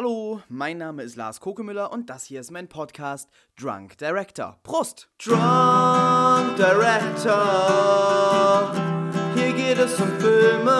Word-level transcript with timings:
Hallo, 0.00 0.38
mein 0.48 0.78
Name 0.78 1.02
ist 1.02 1.16
Lars 1.16 1.40
Kokemüller 1.40 1.90
und 1.90 2.08
das 2.08 2.22
hier 2.22 2.40
ist 2.40 2.52
mein 2.52 2.68
Podcast 2.68 3.28
Drunk 3.60 3.98
Director. 3.98 4.56
Prost! 4.62 5.08
Drunk 5.18 6.54
Director, 6.54 7.32
hier 9.34 9.52
geht 9.54 9.76
es 9.76 10.00
um 10.00 10.08
Filme, 10.20 10.76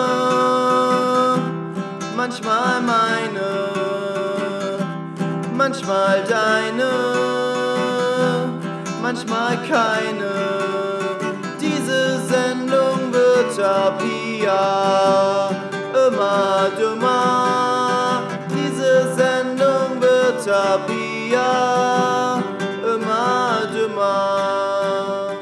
manchmal 2.15 2.81
meine, 2.81 4.77
manchmal 5.53 6.23
deine, 6.23 6.93
manchmal 9.01 9.57
keine. 9.67 10.31
Diese 11.59 12.21
Sendung 12.25 13.11
wird 13.11 13.59
ab 13.59 14.01
hier 14.01 15.49
immer 16.07 16.69
dümmer. 16.77 17.78
Hier 20.49 22.43
immer. 23.85 25.37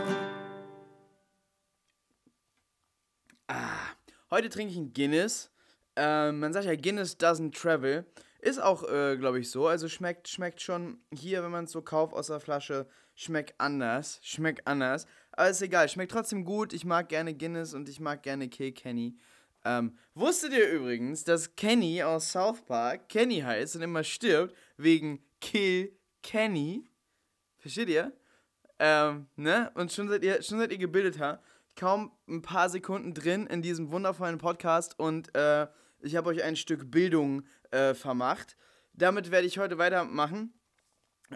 Ah, 3.48 3.94
heute 4.30 4.50
trinke 4.50 4.74
ich 4.74 4.78
ein 4.78 4.92
Guinness. 4.92 5.50
Ähm, 5.96 6.42
man 6.42 6.52
sagt 6.52 6.66
ja, 6.66 6.76
Guinness 6.76 7.18
doesn't 7.18 7.58
travel. 7.58 8.06
Ist 8.42 8.62
auch, 8.62 8.84
äh, 8.84 9.16
glaube 9.16 9.40
ich, 9.40 9.50
so. 9.50 9.68
Also 9.68 9.88
schmeckt, 9.88 10.28
schmeckt 10.28 10.60
schon 10.60 11.00
hier, 11.14 11.42
wenn 11.42 11.52
man 11.52 11.64
es 11.64 11.72
so 11.72 11.82
kauft 11.82 12.14
aus 12.14 12.28
der 12.28 12.42
Flasche, 12.42 12.86
schmeckt 13.16 13.56
anders. 13.62 14.20
Schmeckt 14.24 14.68
anders. 14.68 15.06
Aber 15.32 15.50
ist 15.50 15.62
egal, 15.62 15.88
schmeckt 15.88 16.12
trotzdem 16.12 16.44
gut. 16.44 16.74
Ich 16.74 16.84
mag 16.84 17.08
gerne 17.08 17.34
Guinness 17.34 17.74
und 17.74 17.88
ich 17.88 18.02
mag 18.02 18.24
gerne 18.24 18.50
Kill 18.50 18.74
Kenny. 18.74 19.16
Ähm, 19.64 19.98
wusstet 20.14 20.54
ihr 20.54 20.70
übrigens, 20.70 21.24
dass 21.24 21.56
Kenny 21.56 22.04
aus 22.04 22.32
South 22.32 22.62
Park 22.66 23.10
Kenny 23.10 23.40
heißt 23.40 23.78
und 23.78 23.82
immer 23.82 24.04
stirbt 24.04 24.54
wegen 24.78 25.24
Kill 25.42 25.98
Kenny? 26.24 26.90
Versteht 27.58 27.90
ihr? 27.90 28.14
Ähm, 28.80 29.28
ne? 29.36 29.72
Und 29.74 29.92
schon 29.92 30.08
seid 30.08 30.24
ihr, 30.24 30.42
schon 30.42 30.60
seid 30.60 30.72
ihr 30.72 30.78
gebildeter. 30.78 31.42
Kaum 31.76 32.12
ein 32.28 32.42
paar 32.42 32.70
Sekunden 32.70 33.14
drin 33.14 33.48
in 33.48 33.62
diesem 33.62 33.92
wundervollen 33.92 34.38
Podcast 34.38 35.00
und 35.00 35.36
äh, 35.36 35.68
ich 36.00 36.16
habe 36.16 36.30
euch 36.30 36.44
ein 36.44 36.56
Stück 36.56 36.90
Bildung 36.90 37.44
äh, 37.72 37.94
vermacht. 37.94 38.56
Damit 38.94 39.32
werde 39.32 39.48
ich 39.48 39.60
heute 39.60 39.78
weitermachen. 39.78 40.54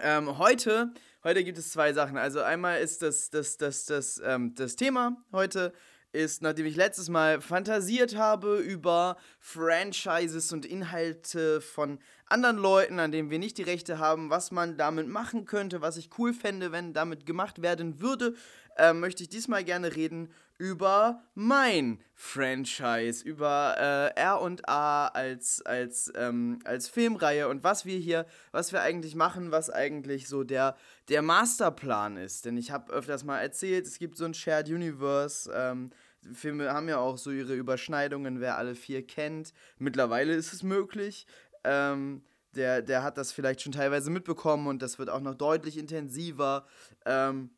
Ähm, 0.02 0.38
heute, 0.38 0.94
heute 1.24 1.44
gibt 1.44 1.58
es 1.58 1.72
zwei 1.72 1.94
Sachen. 1.94 2.18
Also 2.18 2.42
einmal 2.42 2.80
ist 2.80 3.02
das, 3.02 3.30
das, 3.30 3.58
das, 3.58 3.86
das, 3.86 4.22
ähm, 4.24 4.56
das 4.56 4.76
Thema 4.76 5.18
heute 5.32 5.74
ist, 6.14 6.42
nachdem 6.42 6.66
ich 6.66 6.76
letztes 6.76 7.10
Mal 7.10 7.42
fantasiert 7.42 8.16
habe 8.16 8.58
über 8.58 9.18
Franchises 9.40 10.52
und 10.52 10.66
Inhalte 10.66 11.62
von 11.62 12.00
anderen 12.32 12.58
Leuten, 12.58 13.00
an 13.00 13.12
denen 13.12 13.30
wir 13.30 13.40
nicht 13.40 13.58
die 13.58 13.64
Rechte 13.64 14.00
haben, 14.00 14.30
was 14.30 14.52
man 14.52 14.78
damit 14.78 15.08
machen 15.08 15.46
könnte, 15.46 15.82
was 15.82 15.98
ich 15.98 16.10
cool 16.18 16.34
fände, 16.34 16.72
wenn 16.72 16.94
damit 16.94 17.26
gemacht 17.26 17.62
werden 17.62 18.00
würde, 18.00 18.36
äh, 18.78 18.94
möchte 18.94 19.24
ich 19.24 19.30
diesmal 19.30 19.64
gerne 19.64 19.96
reden 19.96 20.30
über 20.58 21.24
mein 21.34 22.00
Franchise, 22.14 23.26
über 23.26 23.76
äh, 23.78 24.20
R&A 24.20 25.08
als, 25.08 25.62
als, 25.66 26.12
ähm, 26.16 26.60
als 26.66 26.88
Filmreihe 26.88 27.48
und 27.48 27.64
was 27.64 27.86
wir 27.86 27.98
hier, 27.98 28.28
was 28.52 28.72
wir 28.72 28.82
eigentlich 28.82 29.16
machen, 29.16 29.52
was 29.52 29.72
eigentlich 29.72 30.28
so 30.28 30.44
der, 30.44 30.78
der 31.10 31.24
Masterplan 31.24 32.18
ist. 32.18 32.46
Denn 32.46 32.58
ich 32.58 32.70
habe 32.70 32.94
öfters 32.94 33.24
mal 33.24 33.40
erzählt, 33.40 33.88
es 33.88 33.98
gibt 33.98 34.18
so 34.18 34.26
ein 34.26 34.36
Shared 34.36 34.70
Universe, 34.70 35.52
ähm, 35.52 35.90
Filme 36.34 36.72
haben 36.72 36.88
ja 36.88 37.00
auch 37.00 37.18
so 37.18 37.32
ihre 37.32 37.56
Überschneidungen, 37.56 38.40
wer 38.40 38.58
alle 38.58 38.76
vier 38.76 39.06
kennt. 39.06 39.54
Mittlerweile 39.80 40.36
ist 40.36 40.54
es 40.54 40.62
möglich. 40.62 41.26
Ähm, 41.64 42.24
der, 42.56 42.82
der 42.82 43.04
hat 43.04 43.18
das 43.18 43.32
vielleicht 43.32 43.62
schon 43.62 43.72
teilweise 43.72 44.10
mitbekommen 44.10 44.68
und 44.68 44.82
das 44.82 45.00
wird 45.00 45.10
auch 45.10 45.22
noch 45.22 45.36
deutlich 45.36 45.78
intensiver. 45.78 46.68
Ähm, 47.06 47.52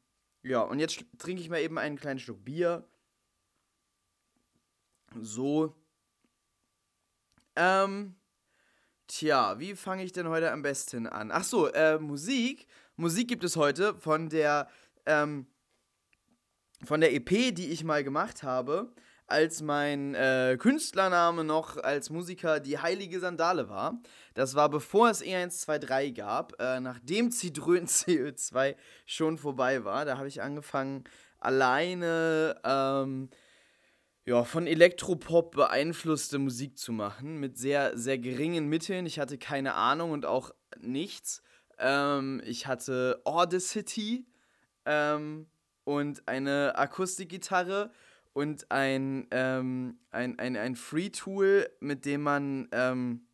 ja, 0.43 0.61
und 0.61 0.79
jetzt 0.79 1.03
trinke 1.17 1.41
ich 1.41 1.49
mal 1.49 1.61
eben 1.61 1.77
einen 1.77 1.97
kleinen 1.97 2.19
Schluck 2.19 2.43
Bier. 2.43 2.87
So. 5.19 5.75
Ähm. 7.55 8.15
Tja, 9.07 9.59
wie 9.59 9.75
fange 9.75 10.03
ich 10.03 10.11
denn 10.11 10.27
heute 10.29 10.51
am 10.51 10.61
besten 10.61 11.07
an? 11.07 11.29
Ach 11.31 11.43
so, 11.43 11.67
äh, 11.67 11.99
Musik. 11.99 12.67
Musik 12.95 13.27
gibt 13.27 13.43
es 13.43 13.57
heute 13.57 13.95
von 13.95 14.29
der, 14.29 14.69
ähm, 15.05 15.45
von 16.83 17.01
der 17.01 17.13
EP, 17.13 17.53
die 17.53 17.69
ich 17.69 17.83
mal 17.83 18.03
gemacht 18.03 18.43
habe, 18.43 18.93
als 19.27 19.61
mein 19.61 20.15
äh, 20.15 20.57
Künstlername 20.59 21.43
noch 21.43 21.77
als 21.77 22.09
Musiker 22.09 22.59
die 22.59 22.77
Heilige 22.77 23.19
Sandale 23.19 23.69
war. 23.69 24.01
Das 24.33 24.55
war 24.55 24.69
bevor 24.69 25.09
es 25.09 25.23
E123 25.23 26.13
gab, 26.13 26.59
äh, 26.59 26.79
nachdem 26.79 27.31
Zitrön 27.31 27.85
CO2 27.87 28.75
schon 29.05 29.37
vorbei 29.37 29.83
war. 29.83 30.05
Da 30.05 30.17
habe 30.17 30.27
ich 30.27 30.41
angefangen, 30.41 31.03
alleine 31.39 32.59
ähm, 32.63 33.29
ja, 34.25 34.43
von 34.45 34.67
Elektropop 34.67 35.51
beeinflusste 35.51 36.39
Musik 36.39 36.77
zu 36.77 36.93
machen, 36.93 37.39
mit 37.39 37.57
sehr, 37.57 37.97
sehr 37.97 38.17
geringen 38.17 38.69
Mitteln. 38.69 39.05
Ich 39.05 39.19
hatte 39.19 39.37
keine 39.37 39.73
Ahnung 39.73 40.11
und 40.11 40.25
auch 40.25 40.51
nichts. 40.79 41.43
Ähm, 41.77 42.41
ich 42.45 42.67
hatte 42.67 43.21
Audacity 43.25 44.25
ähm, 44.85 45.47
und 45.83 46.27
eine 46.27 46.77
Akustikgitarre 46.77 47.91
und 48.33 48.69
ein, 48.71 49.27
ähm, 49.31 49.99
ein, 50.11 50.37
ein, 50.39 50.57
ein 50.57 50.75
Free-Tool, 50.75 51.69
mit 51.79 52.05
dem 52.05 52.21
man 52.21 52.67
ähm, 52.71 53.27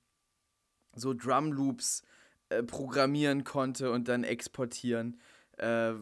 so 0.96 1.14
Drum-Loops 1.14 2.04
äh, 2.50 2.64
programmieren 2.64 3.44
konnte 3.44 3.92
und 3.92 4.08
dann 4.08 4.24
exportieren. 4.24 5.20
Äh, 5.58 5.94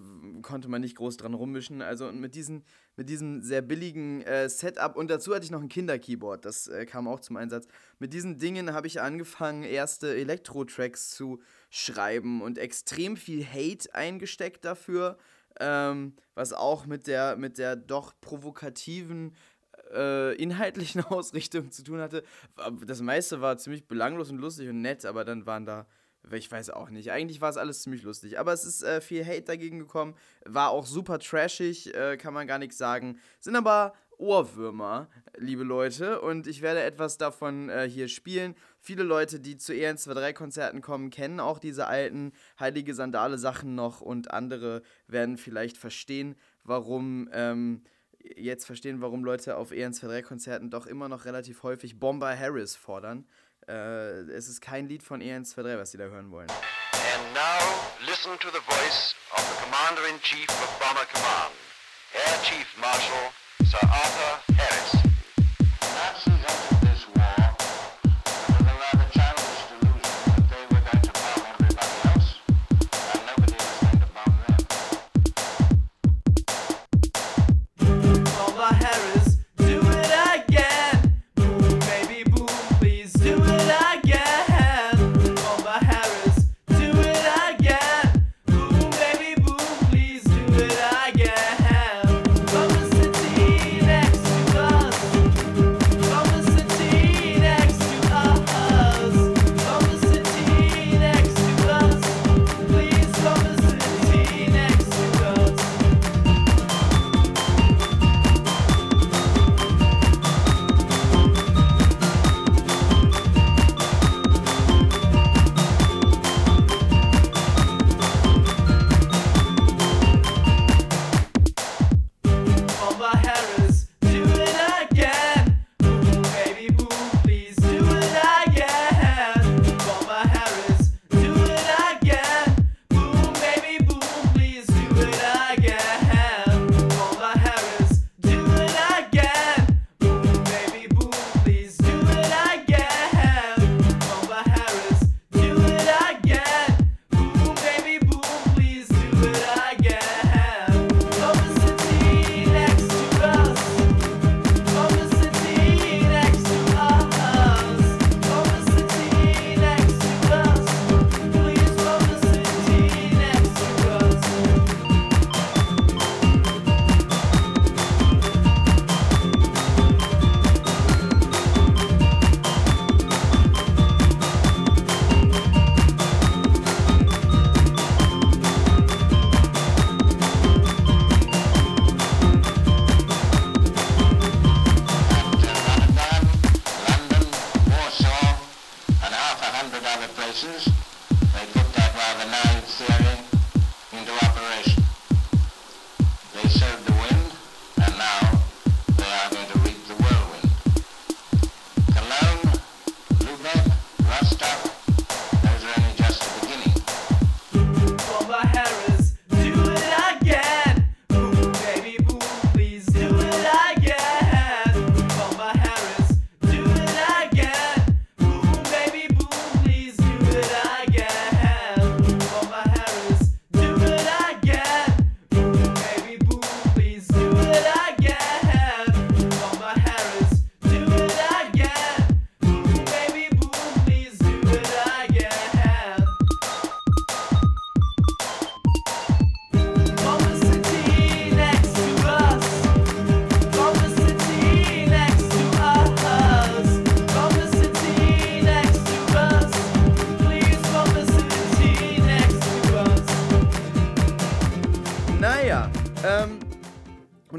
konnte 0.43 0.67
man 0.67 0.81
nicht 0.81 0.97
groß 0.97 1.17
dran 1.17 1.33
rummischen. 1.33 1.81
Also 1.81 2.11
mit, 2.11 2.35
diesen, 2.35 2.63
mit 2.95 3.09
diesem 3.09 3.41
sehr 3.41 3.61
billigen 3.61 4.21
äh, 4.21 4.49
Setup 4.49 4.95
und 4.95 5.09
dazu 5.09 5.33
hatte 5.33 5.45
ich 5.45 5.51
noch 5.51 5.61
ein 5.61 5.69
Kinderkeyboard, 5.69 6.45
das 6.45 6.67
äh, 6.67 6.85
kam 6.85 7.07
auch 7.07 7.19
zum 7.19 7.37
Einsatz. 7.37 7.67
Mit 7.97 8.13
diesen 8.13 8.37
Dingen 8.37 8.73
habe 8.73 8.85
ich 8.85 9.01
angefangen, 9.01 9.63
erste 9.63 10.15
Elektro-Tracks 10.15 11.09
zu 11.09 11.41
schreiben 11.71 12.43
und 12.43 12.59
extrem 12.59 13.17
viel 13.17 13.45
Hate 13.45 13.93
eingesteckt 13.95 14.63
dafür, 14.63 15.17
ähm, 15.59 16.15
was 16.35 16.53
auch 16.53 16.85
mit 16.85 17.07
der, 17.07 17.35
mit 17.35 17.57
der 17.57 17.75
doch 17.75 18.13
provokativen 18.21 19.35
äh, 19.93 20.35
inhaltlichen 20.35 21.01
Ausrichtung 21.05 21.71
zu 21.71 21.83
tun 21.83 21.99
hatte. 21.99 22.23
Das 22.85 23.01
meiste 23.01 23.41
war 23.41 23.57
ziemlich 23.57 23.87
belanglos 23.87 24.29
und 24.29 24.37
lustig 24.37 24.69
und 24.69 24.81
nett, 24.81 25.05
aber 25.05 25.25
dann 25.25 25.45
waren 25.45 25.65
da 25.65 25.85
ich 26.31 26.51
weiß 26.51 26.71
auch 26.71 26.89
nicht. 26.89 27.11
Eigentlich 27.11 27.41
war 27.41 27.49
es 27.49 27.57
alles 27.57 27.83
ziemlich 27.83 28.03
lustig. 28.03 28.39
Aber 28.39 28.53
es 28.53 28.65
ist 28.65 28.83
äh, 28.83 29.01
viel 29.01 29.25
Hate 29.25 29.43
dagegen 29.43 29.79
gekommen. 29.79 30.15
War 30.45 30.71
auch 30.71 30.85
super 30.85 31.19
trashig, 31.19 31.93
äh, 31.95 32.17
kann 32.17 32.33
man 32.33 32.47
gar 32.47 32.59
nichts 32.59 32.77
sagen. 32.77 33.19
Sind 33.39 33.55
aber 33.55 33.93
Ohrwürmer, 34.17 35.07
liebe 35.37 35.63
Leute. 35.63 36.21
Und 36.21 36.47
ich 36.47 36.61
werde 36.61 36.81
etwas 36.81 37.17
davon 37.17 37.69
äh, 37.69 37.87
hier 37.89 38.07
spielen. 38.07 38.55
Viele 38.79 39.03
Leute, 39.03 39.39
die 39.39 39.57
zu 39.57 39.73
EN23-Konzerten 39.73 40.81
kommen, 40.81 41.09
kennen 41.09 41.39
auch 41.39 41.59
diese 41.59 41.87
alten 41.87 42.33
Heilige 42.59 42.93
Sandale-Sachen 42.93 43.75
noch. 43.75 44.01
Und 44.01 44.31
andere 44.31 44.81
werden 45.07 45.37
vielleicht 45.37 45.77
verstehen, 45.77 46.35
warum. 46.63 47.29
Ähm, 47.31 47.83
jetzt 48.35 48.65
verstehen, 48.65 49.01
warum 49.01 49.23
Leute 49.23 49.57
auf 49.57 49.71
EN23-Konzerten 49.71 50.69
doch 50.69 50.85
immer 50.85 51.07
noch 51.07 51.25
relativ 51.25 51.63
häufig 51.63 51.99
Bomber 51.99 52.37
Harris 52.37 52.75
fordern. 52.75 53.25
Äh, 53.67 54.21
es 54.31 54.47
ist 54.47 54.61
kein 54.61 54.87
Lied 54.87 55.03
von 55.03 55.21
E123, 55.21 55.77
was 55.77 55.91
Sie 55.91 55.97
da 55.97 56.05
hören 56.05 56.31
wollen. 56.31 56.49
And 56.49 57.33
now 57.33 58.05
listen 58.05 58.37
to 58.39 58.49
the 58.49 58.59
voice 58.65 59.15
of 59.31 59.39
the 59.39 59.63
Commander-in-Chief 59.63 60.49
of 60.49 60.79
Bomber 60.79 61.05
Command, 61.13 61.53
Air 62.13 62.43
Chief 62.43 62.67
Marshal 62.81 63.31
Sir 63.69 63.79
Arthur 63.83 64.46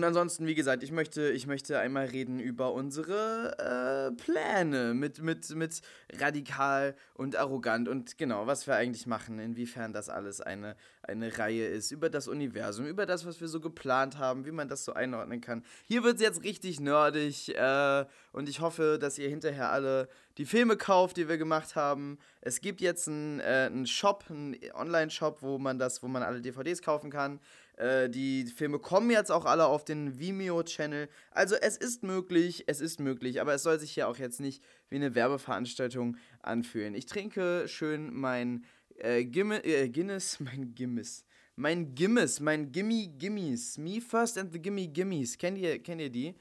ansonsten, 0.08 0.46
wie 0.46 0.54
gesagt, 0.54 0.82
ich 0.82 0.90
möchte, 0.90 1.30
ich 1.30 1.46
möchte 1.46 1.78
einmal 1.78 2.06
reden 2.06 2.40
über 2.40 2.72
unsere 2.72 3.56
äh, 3.58 4.16
Pläne 4.20 4.94
mit, 4.94 5.22
mit, 5.22 5.48
mit 5.54 5.80
radikal 6.18 6.96
und 7.14 7.36
arrogant 7.36 7.88
und 7.88 8.18
genau, 8.18 8.46
was 8.46 8.66
wir 8.66 8.74
eigentlich 8.74 9.06
machen, 9.06 9.38
inwiefern 9.38 9.92
das 9.92 10.08
alles 10.08 10.40
eine, 10.40 10.74
eine 11.02 11.38
Reihe 11.38 11.66
ist, 11.66 11.90
über 11.90 12.10
das 12.10 12.26
Universum, 12.26 12.86
über 12.86 13.06
das, 13.06 13.24
was 13.24 13.40
wir 13.40 13.48
so 13.48 13.60
geplant 13.60 14.18
haben, 14.18 14.44
wie 14.46 14.50
man 14.50 14.68
das 14.68 14.84
so 14.84 14.94
einordnen 14.94 15.40
kann. 15.40 15.64
Hier 15.84 16.02
wird 16.02 16.16
es 16.16 16.22
jetzt 16.22 16.42
richtig 16.42 16.80
nerdig 16.80 17.54
äh, 17.54 18.04
und 18.32 18.48
ich 18.48 18.60
hoffe, 18.60 18.98
dass 19.00 19.18
ihr 19.18 19.28
hinterher 19.28 19.70
alle 19.70 20.08
die 20.38 20.46
Filme 20.46 20.76
kauft, 20.76 21.16
die 21.16 21.28
wir 21.28 21.36
gemacht 21.36 21.76
haben. 21.76 22.18
Es 22.40 22.60
gibt 22.60 22.80
jetzt 22.80 23.08
einen, 23.08 23.40
äh, 23.40 23.86
Shop, 23.86 24.24
einen 24.30 24.56
Online-Shop, 24.72 25.42
wo 25.42 25.58
man 25.58 25.78
das, 25.78 26.02
wo 26.02 26.08
man 26.08 26.22
alle 26.22 26.40
DVDs 26.40 26.82
kaufen 26.82 27.10
kann. 27.10 27.40
Äh, 27.78 28.10
die 28.10 28.44
Filme 28.46 28.80
kommen 28.80 29.10
jetzt 29.10 29.30
auch 29.30 29.44
alle 29.44 29.66
auf 29.66 29.84
den 29.84 30.18
Vimeo-Channel. 30.18 31.08
Also 31.30 31.54
es 31.54 31.76
ist 31.76 32.02
möglich, 32.02 32.64
es 32.66 32.80
ist 32.80 32.98
möglich, 32.98 33.40
aber 33.40 33.54
es 33.54 33.62
soll 33.62 33.78
sich 33.78 33.92
hier 33.92 34.08
auch 34.08 34.16
jetzt 34.16 34.40
nicht 34.40 34.64
wie 34.88 34.96
eine 34.96 35.14
Werbeveranstaltung 35.14 36.16
anfühlen. 36.42 36.94
Ich 36.94 37.06
trinke 37.06 37.68
schön 37.68 38.12
mein 38.12 38.64
äh, 38.96 39.24
Gimme, 39.24 39.64
äh, 39.64 39.88
Guinness, 39.88 40.40
mein 40.40 40.74
Gimmis. 40.74 41.24
Mein 41.54 41.94
Gimmis, 41.94 42.40
mein 42.40 42.72
Gimme 42.72 43.08
Gimmies. 43.16 43.78
Me 43.78 44.00
First 44.00 44.38
and 44.38 44.52
the 44.52 44.60
Gimme 44.60 44.88
Gimmies. 44.88 45.38
Kennt 45.38 45.58
ihr, 45.58 45.80
kennt 45.80 46.00
ihr 46.00 46.10
die? 46.10 46.34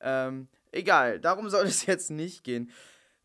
Ähm, 0.00 0.46
egal, 0.70 1.18
darum 1.18 1.48
soll 1.50 1.66
es 1.66 1.86
jetzt 1.86 2.10
nicht 2.10 2.44
gehen. 2.44 2.70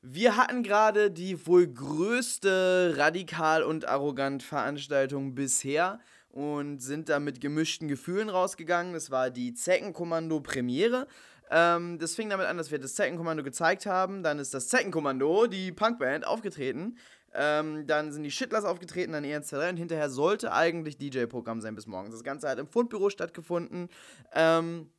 Wir 0.01 0.38
hatten 0.38 0.63
gerade 0.63 1.12
die 1.12 1.45
wohl 1.45 1.68
größte 1.68 2.95
radikal 2.98 3.62
und 3.62 3.86
arrogant 3.86 4.42
Veranstaltung 4.42 5.36
bisher 5.36 6.00
und 6.31 6.80
sind 6.80 7.10
da 7.10 7.20
mit 7.20 7.42
gemischten 7.42 7.88
Gefühlen 7.88 8.30
rausgegangen. 8.30 8.94
Das 8.94 9.12
war 9.12 9.30
die 9.30 9.54
Zeckenkommando-Premiere. 9.54 11.08
Ähm, 11.52 11.98
das 11.98 12.16
fing 12.16 12.30
damit 12.30 12.46
an, 12.46 12.58
dass 12.58 12.72
wir 12.72 12.80
das 12.80 12.96
Zeckenkommando 12.96 13.44
gezeigt 13.44 13.86
haben. 13.86 14.22
Dann 14.22 14.40
ist 14.40 14.54
das 14.54 14.68
Zeckenkommando, 14.68 15.48
die 15.48 15.72
Punkband, 15.72 16.26
aufgetreten. 16.26 16.98
Ähm, 17.34 17.86
dann 17.86 18.12
sind 18.12 18.24
die 18.24 18.31
Shitlers 18.31 18.66
aufgetreten, 18.66 19.14
dann 19.14 19.24
ENZ3 19.24 19.69
und 19.69 19.78
hinterher 19.78 20.09
sollte 20.09 20.52
eigentlich 20.52 20.98
DJ-Programm 20.98 21.62
sein 21.62 21.76
bis 21.76 21.86
morgens. 21.86 22.14
Das 22.14 22.24
Ganze 22.24 22.50
hat 22.50 22.59
im 22.59 22.68
Fundbüro 22.68 23.09
stattgefunden. 23.09 23.90
Ähm, 24.33 24.90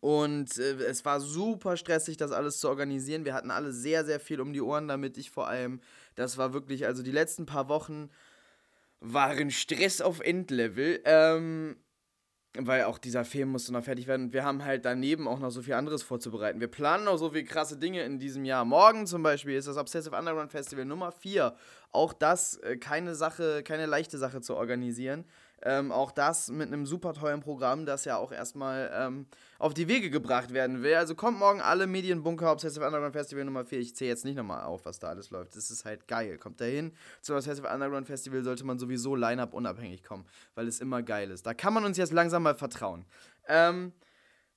und 0.00 0.58
äh, 0.58 0.74
es 0.84 1.04
war 1.04 1.20
super 1.20 1.76
stressig, 1.76 2.16
das 2.16 2.32
alles 2.32 2.58
zu 2.58 2.68
organisieren. 2.68 3.24
Wir 3.24 3.34
hatten 3.34 3.50
alle 3.50 3.72
sehr, 3.72 4.04
sehr 4.04 4.18
viel 4.18 4.40
um 4.40 4.52
die 4.52 4.62
Ohren, 4.62 4.88
damit 4.88 5.16
ich 5.18 5.30
vor 5.30 5.46
allem, 5.48 5.80
das 6.14 6.38
war 6.38 6.52
wirklich, 6.52 6.86
also 6.86 7.02
die 7.02 7.12
letzten 7.12 7.46
paar 7.46 7.68
Wochen 7.68 8.10
waren 9.00 9.50
Stress 9.50 10.00
auf 10.00 10.20
Endlevel. 10.20 11.00
Ähm, 11.04 11.76
weil 12.58 12.84
auch 12.84 12.98
dieser 12.98 13.24
Film 13.24 13.50
musste 13.50 13.72
noch 13.72 13.84
fertig 13.84 14.06
werden. 14.06 14.26
Und 14.26 14.32
wir 14.32 14.44
haben 14.44 14.64
halt 14.64 14.84
daneben 14.84 15.28
auch 15.28 15.38
noch 15.38 15.50
so 15.50 15.62
viel 15.62 15.74
anderes 15.74 16.02
vorzubereiten. 16.02 16.60
Wir 16.60 16.68
planen 16.68 17.04
noch 17.04 17.16
so 17.16 17.30
viele 17.30 17.44
krasse 17.44 17.76
Dinge 17.76 18.02
in 18.02 18.18
diesem 18.18 18.44
Jahr. 18.44 18.64
Morgen 18.64 19.06
zum 19.06 19.22
Beispiel 19.22 19.56
ist 19.56 19.68
das 19.68 19.76
Obsessive 19.76 20.16
Underground 20.16 20.50
Festival 20.50 20.84
Nummer 20.84 21.12
4. 21.12 21.54
Auch 21.90 22.12
das 22.12 22.56
äh, 22.58 22.76
keine 22.76 23.14
Sache, 23.14 23.62
keine 23.62 23.86
leichte 23.86 24.18
Sache 24.18 24.40
zu 24.40 24.56
organisieren. 24.56 25.24
Ähm, 25.62 25.90
auch 25.90 26.12
das 26.12 26.50
mit 26.50 26.68
einem 26.68 26.84
super 26.84 27.14
tollen 27.14 27.40
Programm, 27.40 27.86
das 27.86 28.04
ja 28.04 28.18
auch 28.18 28.30
erstmal 28.30 28.90
ähm, 28.94 29.26
auf 29.58 29.72
die 29.72 29.88
Wege 29.88 30.10
gebracht 30.10 30.52
werden 30.52 30.82
will. 30.82 30.94
Also 30.94 31.14
kommt 31.14 31.38
morgen 31.38 31.62
alle 31.62 31.86
Medienbunker 31.86 32.52
Obsessive 32.52 32.84
Underground 32.84 33.14
Festival 33.14 33.44
Nummer 33.44 33.64
4. 33.64 33.78
Ich 33.80 33.96
zähle 33.96 34.10
jetzt 34.10 34.24
nicht 34.24 34.36
nochmal 34.36 34.64
auf, 34.64 34.84
was 34.84 34.98
da 34.98 35.08
alles 35.08 35.30
läuft. 35.30 35.56
Das 35.56 35.70
ist 35.70 35.84
halt 35.86 36.06
geil. 36.08 36.36
Kommt 36.36 36.60
dahin. 36.60 36.92
Zum 37.22 37.36
Obsessive 37.36 37.68
Underground 37.68 38.06
Festival 38.06 38.44
sollte 38.44 38.64
man 38.64 38.78
sowieso 38.78 39.16
Line-Up 39.16 39.54
unabhängig 39.54 40.04
kommen, 40.04 40.26
weil 40.54 40.68
es 40.68 40.80
immer 40.80 41.02
geil 41.02 41.30
ist. 41.30 41.46
Da 41.46 41.54
kann 41.54 41.72
man 41.72 41.84
uns 41.84 41.96
jetzt 41.96 42.12
langsam 42.12 42.42
mal 42.42 42.54
vertrauen. 42.54 43.06
Ähm, 43.48 43.92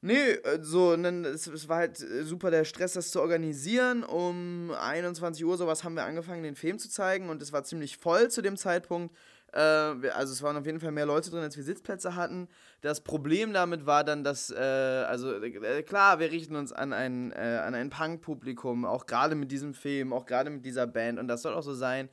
Nee, 0.02 0.32
äh, 0.32 0.60
so, 0.62 0.94
es, 0.94 1.48
es 1.48 1.68
war 1.68 1.78
halt 1.78 2.00
äh, 2.00 2.24
super 2.24 2.52
der 2.52 2.64
Stress, 2.64 2.94
das 2.94 3.12
zu 3.12 3.20
organisieren. 3.20 4.04
Um 4.04 4.72
21 4.72 5.44
Uhr 5.44 5.58
sowas 5.58 5.84
haben 5.84 5.96
wir 5.96 6.06
angefangen, 6.06 6.44
den 6.44 6.56
Film 6.56 6.80
zu 6.80 6.90
zeigen 6.90 7.30
und 7.30 7.42
es 7.42 7.52
war 7.52 7.66
ziemlich 7.66 7.98
voll 7.98 8.30
zu 8.30 8.42
dem 8.42 8.56
Zeitpunkt. 8.56 9.14
Äh, 9.54 9.60
also 9.60 10.34
es 10.34 10.42
waren 10.42 10.58
auf 10.58 10.66
jeden 10.66 10.80
Fall 10.80 10.92
mehr 10.92 11.06
Leute 11.06 11.30
drin, 11.30 11.42
als 11.42 11.58
wir 11.58 11.64
Sitzplätze 11.64 12.16
hatten. 12.16 12.48
Das 12.82 13.02
Problem 13.02 13.54
damit 13.54 13.86
war 13.86 14.04
dann, 14.04 14.24
dass, 14.24 14.52
äh, 14.52 14.56
also 14.56 15.42
äh, 15.42 15.84
klar, 15.84 16.20
wir 16.20 16.32
richten 16.32 16.56
uns 16.56 16.72
an 16.72 16.94
ein, 16.94 17.32
äh, 17.32 17.62
an 17.66 17.76
ein 17.76 17.90
Punk-Publikum, 17.90 18.86
auch 18.86 19.06
gerade 19.06 19.36
mit 19.36 19.52
diesem 19.52 19.74
Film, 19.74 20.14
auch 20.14 20.26
gerade 20.26 20.50
mit 20.50 20.66
dieser 20.66 20.88
Band 20.88 21.20
und 21.20 21.28
das 21.28 21.42
soll 21.42 21.54
auch 21.54 21.64
so 21.64 21.74
sein. 21.74 22.10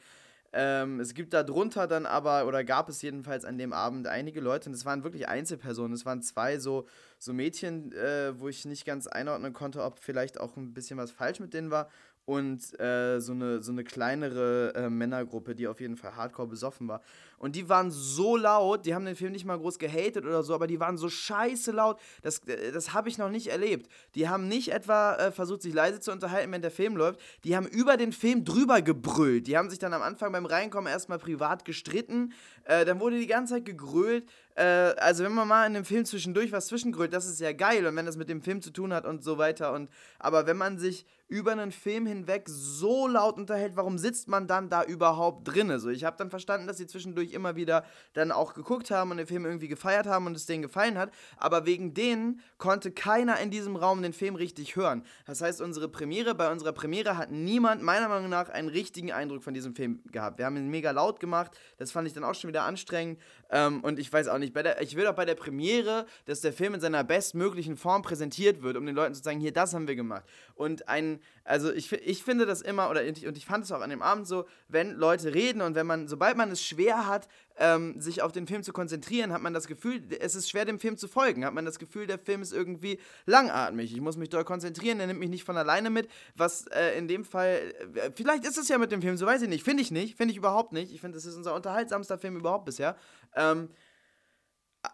Ähm, 0.52 1.00
es 1.00 1.12
gibt 1.12 1.34
da 1.34 1.42
drunter 1.42 1.86
dann 1.86 2.06
aber, 2.06 2.46
oder 2.46 2.64
gab 2.64 2.88
es 2.88 3.02
jedenfalls 3.02 3.44
an 3.44 3.58
dem 3.58 3.74
Abend 3.74 4.06
einige 4.06 4.40
Leute, 4.40 4.70
und 4.70 4.74
es 4.74 4.86
waren 4.86 5.04
wirklich 5.04 5.28
Einzelpersonen, 5.28 5.92
es 5.92 6.06
waren 6.06 6.22
zwei 6.22 6.58
so, 6.58 6.86
so 7.18 7.34
Mädchen, 7.34 7.92
äh, 7.92 8.38
wo 8.40 8.48
ich 8.48 8.64
nicht 8.64 8.86
ganz 8.86 9.06
einordnen 9.06 9.52
konnte, 9.52 9.82
ob 9.82 9.98
vielleicht 9.98 10.40
auch 10.40 10.56
ein 10.56 10.72
bisschen 10.72 10.96
was 10.98 11.10
falsch 11.10 11.40
mit 11.40 11.52
denen 11.52 11.70
war, 11.70 11.90
und 12.26 12.78
äh, 12.80 13.20
so, 13.20 13.32
eine, 13.32 13.62
so 13.62 13.70
eine 13.70 13.84
kleinere 13.84 14.74
äh, 14.74 14.90
Männergruppe, 14.90 15.54
die 15.54 15.68
auf 15.68 15.80
jeden 15.80 15.96
Fall 15.96 16.16
hardcore 16.16 16.48
besoffen 16.48 16.88
war. 16.88 17.00
Und 17.38 17.54
die 17.54 17.68
waren 17.68 17.92
so 17.92 18.36
laut, 18.36 18.84
die 18.84 18.96
haben 18.96 19.04
den 19.04 19.14
Film 19.14 19.30
nicht 19.30 19.44
mal 19.44 19.56
groß 19.56 19.78
gehatet 19.78 20.24
oder 20.24 20.42
so, 20.42 20.52
aber 20.52 20.66
die 20.66 20.80
waren 20.80 20.96
so 20.96 21.08
scheiße 21.08 21.70
laut, 21.70 22.00
das, 22.22 22.40
äh, 22.48 22.72
das 22.72 22.92
habe 22.92 23.08
ich 23.08 23.16
noch 23.16 23.30
nicht 23.30 23.46
erlebt. 23.46 23.88
Die 24.16 24.28
haben 24.28 24.48
nicht 24.48 24.72
etwa 24.72 25.14
äh, 25.14 25.30
versucht, 25.30 25.62
sich 25.62 25.72
leise 25.72 26.00
zu 26.00 26.10
unterhalten, 26.10 26.50
wenn 26.50 26.62
der 26.62 26.72
Film 26.72 26.96
läuft, 26.96 27.20
die 27.44 27.56
haben 27.56 27.68
über 27.68 27.96
den 27.96 28.12
Film 28.12 28.44
drüber 28.44 28.82
gebrüllt. 28.82 29.46
Die 29.46 29.56
haben 29.56 29.70
sich 29.70 29.78
dann 29.78 29.94
am 29.94 30.02
Anfang 30.02 30.32
beim 30.32 30.46
Reinkommen 30.46 30.92
erstmal 30.92 31.18
privat 31.18 31.64
gestritten, 31.64 32.32
äh, 32.64 32.84
dann 32.84 32.98
wurde 32.98 33.20
die 33.20 33.28
ganze 33.28 33.54
Zeit 33.54 33.64
gegrölt. 33.64 34.24
Äh, 34.56 34.64
also 34.64 35.22
wenn 35.22 35.32
man 35.32 35.46
mal 35.46 35.64
in 35.66 35.76
einem 35.76 35.84
Film 35.84 36.04
zwischendurch 36.04 36.50
was 36.50 36.66
zwischengrölt, 36.66 37.12
das 37.12 37.26
ist 37.26 37.38
ja 37.38 37.52
geil 37.52 37.86
und 37.86 37.94
wenn 37.94 38.06
das 38.06 38.16
mit 38.16 38.28
dem 38.28 38.42
Film 38.42 38.62
zu 38.62 38.70
tun 38.70 38.92
hat 38.92 39.04
und 39.04 39.22
so 39.22 39.38
weiter. 39.38 39.72
Und, 39.72 39.90
aber 40.18 40.48
wenn 40.48 40.56
man 40.56 40.78
sich 40.78 41.06
über 41.28 41.52
einen 41.52 41.72
Film 41.72 42.06
hinweg 42.06 42.44
so 42.48 43.08
laut 43.08 43.36
unterhält, 43.36 43.76
warum 43.76 43.98
sitzt 43.98 44.28
man 44.28 44.46
dann 44.46 44.68
da 44.68 44.84
überhaupt 44.84 45.48
drinne? 45.48 45.80
So, 45.80 45.88
ich 45.88 46.04
habe 46.04 46.16
dann 46.16 46.30
verstanden, 46.30 46.66
dass 46.66 46.76
sie 46.76 46.86
zwischendurch 46.86 47.32
immer 47.32 47.56
wieder 47.56 47.84
dann 48.12 48.30
auch 48.30 48.54
geguckt 48.54 48.90
haben 48.90 49.10
und 49.10 49.16
den 49.16 49.26
Film 49.26 49.46
irgendwie 49.46 49.68
gefeiert 49.68 50.06
haben 50.06 50.26
und 50.26 50.36
es 50.36 50.46
denen 50.46 50.62
gefallen 50.62 50.98
hat, 50.98 51.10
aber 51.36 51.64
wegen 51.64 51.94
denen 51.94 52.40
konnte 52.58 52.90
keiner 52.90 53.40
in 53.40 53.50
diesem 53.50 53.76
Raum 53.76 54.02
den 54.02 54.12
Film 54.12 54.34
richtig 54.34 54.76
hören. 54.76 55.04
Das 55.26 55.40
heißt, 55.40 55.60
unsere 55.60 55.88
Premiere, 55.88 56.34
bei 56.34 56.50
unserer 56.50 56.72
Premiere 56.72 57.16
hat 57.16 57.30
niemand 57.30 57.82
meiner 57.82 58.08
Meinung 58.08 58.28
nach 58.28 58.48
einen 58.50 58.68
richtigen 58.68 59.10
Eindruck 59.10 59.42
von 59.42 59.54
diesem 59.54 59.74
Film 59.74 60.02
gehabt. 60.12 60.38
Wir 60.38 60.44
haben 60.46 60.56
ihn 60.56 60.68
mega 60.68 60.90
laut 60.90 61.18
gemacht, 61.18 61.58
das 61.78 61.92
fand 61.92 62.06
ich 62.06 62.14
dann 62.14 62.24
auch 62.24 62.34
schon 62.34 62.48
wieder 62.48 62.64
anstrengend 62.64 63.18
ähm, 63.50 63.80
und 63.82 63.98
ich 63.98 64.12
weiß 64.12 64.28
auch 64.28 64.38
nicht, 64.38 64.54
der, 64.66 64.80
ich 64.82 64.96
will 64.96 65.06
auch 65.06 65.14
bei 65.14 65.24
der 65.24 65.34
Premiere, 65.34 66.06
dass 66.24 66.40
der 66.40 66.52
Film 66.52 66.74
in 66.74 66.80
seiner 66.80 67.04
bestmöglichen 67.04 67.76
Form 67.76 68.02
präsentiert 68.02 68.62
wird, 68.62 68.76
um 68.76 68.86
den 68.86 68.94
Leuten 68.94 69.14
zu 69.14 69.22
sagen, 69.22 69.40
hier, 69.40 69.52
das 69.52 69.74
haben 69.74 69.88
wir 69.88 69.96
gemacht. 69.96 70.24
Und 70.54 70.88
ein, 70.88 71.15
also 71.44 71.72
ich, 71.72 71.92
ich 71.92 72.24
finde 72.24 72.46
das 72.46 72.60
immer, 72.60 72.90
oder 72.90 73.04
ich, 73.04 73.26
und 73.26 73.36
ich 73.36 73.46
fand 73.46 73.64
es 73.64 73.72
auch 73.72 73.80
an 73.80 73.90
dem 73.90 74.02
Abend 74.02 74.26
so, 74.26 74.46
wenn 74.68 74.92
Leute 74.96 75.34
reden 75.34 75.60
und 75.60 75.74
wenn 75.74 75.86
man, 75.86 76.08
sobald 76.08 76.36
man 76.36 76.50
es 76.50 76.62
schwer 76.62 77.06
hat, 77.06 77.28
ähm, 77.58 78.00
sich 78.00 78.22
auf 78.22 78.32
den 78.32 78.46
Film 78.46 78.62
zu 78.62 78.72
konzentrieren, 78.72 79.32
hat 79.32 79.42
man 79.42 79.54
das 79.54 79.66
Gefühl, 79.66 80.02
es 80.20 80.34
ist 80.34 80.50
schwer, 80.50 80.64
dem 80.64 80.78
Film 80.78 80.96
zu 80.96 81.08
folgen. 81.08 81.44
Hat 81.44 81.54
man 81.54 81.64
das 81.64 81.78
Gefühl, 81.78 82.06
der 82.06 82.18
Film 82.18 82.42
ist 82.42 82.52
irgendwie 82.52 82.98
langatmig. 83.24 83.92
Ich 83.92 84.00
muss 84.00 84.16
mich 84.16 84.28
doll 84.28 84.44
konzentrieren, 84.44 84.98
der 84.98 85.06
nimmt 85.06 85.20
mich 85.20 85.30
nicht 85.30 85.44
von 85.44 85.56
alleine 85.56 85.90
mit. 85.90 86.08
Was 86.34 86.66
äh, 86.68 86.98
in 86.98 87.08
dem 87.08 87.24
Fall, 87.24 87.74
äh, 87.94 88.10
vielleicht 88.14 88.44
ist 88.44 88.58
es 88.58 88.68
ja 88.68 88.78
mit 88.78 88.92
dem 88.92 89.00
Film, 89.00 89.16
so 89.16 89.26
weiß 89.26 89.42
ich 89.42 89.48
nicht. 89.48 89.64
Finde 89.64 89.82
ich 89.82 89.90
nicht, 89.90 90.16
finde 90.16 90.32
ich 90.32 90.38
überhaupt 90.38 90.72
nicht. 90.72 90.92
Ich 90.92 91.00
finde, 91.00 91.18
es 91.18 91.24
ist 91.24 91.36
unser 91.36 91.54
unterhaltsamster 91.54 92.18
Film 92.18 92.36
überhaupt 92.36 92.66
bisher. 92.66 92.96
Ähm, 93.34 93.70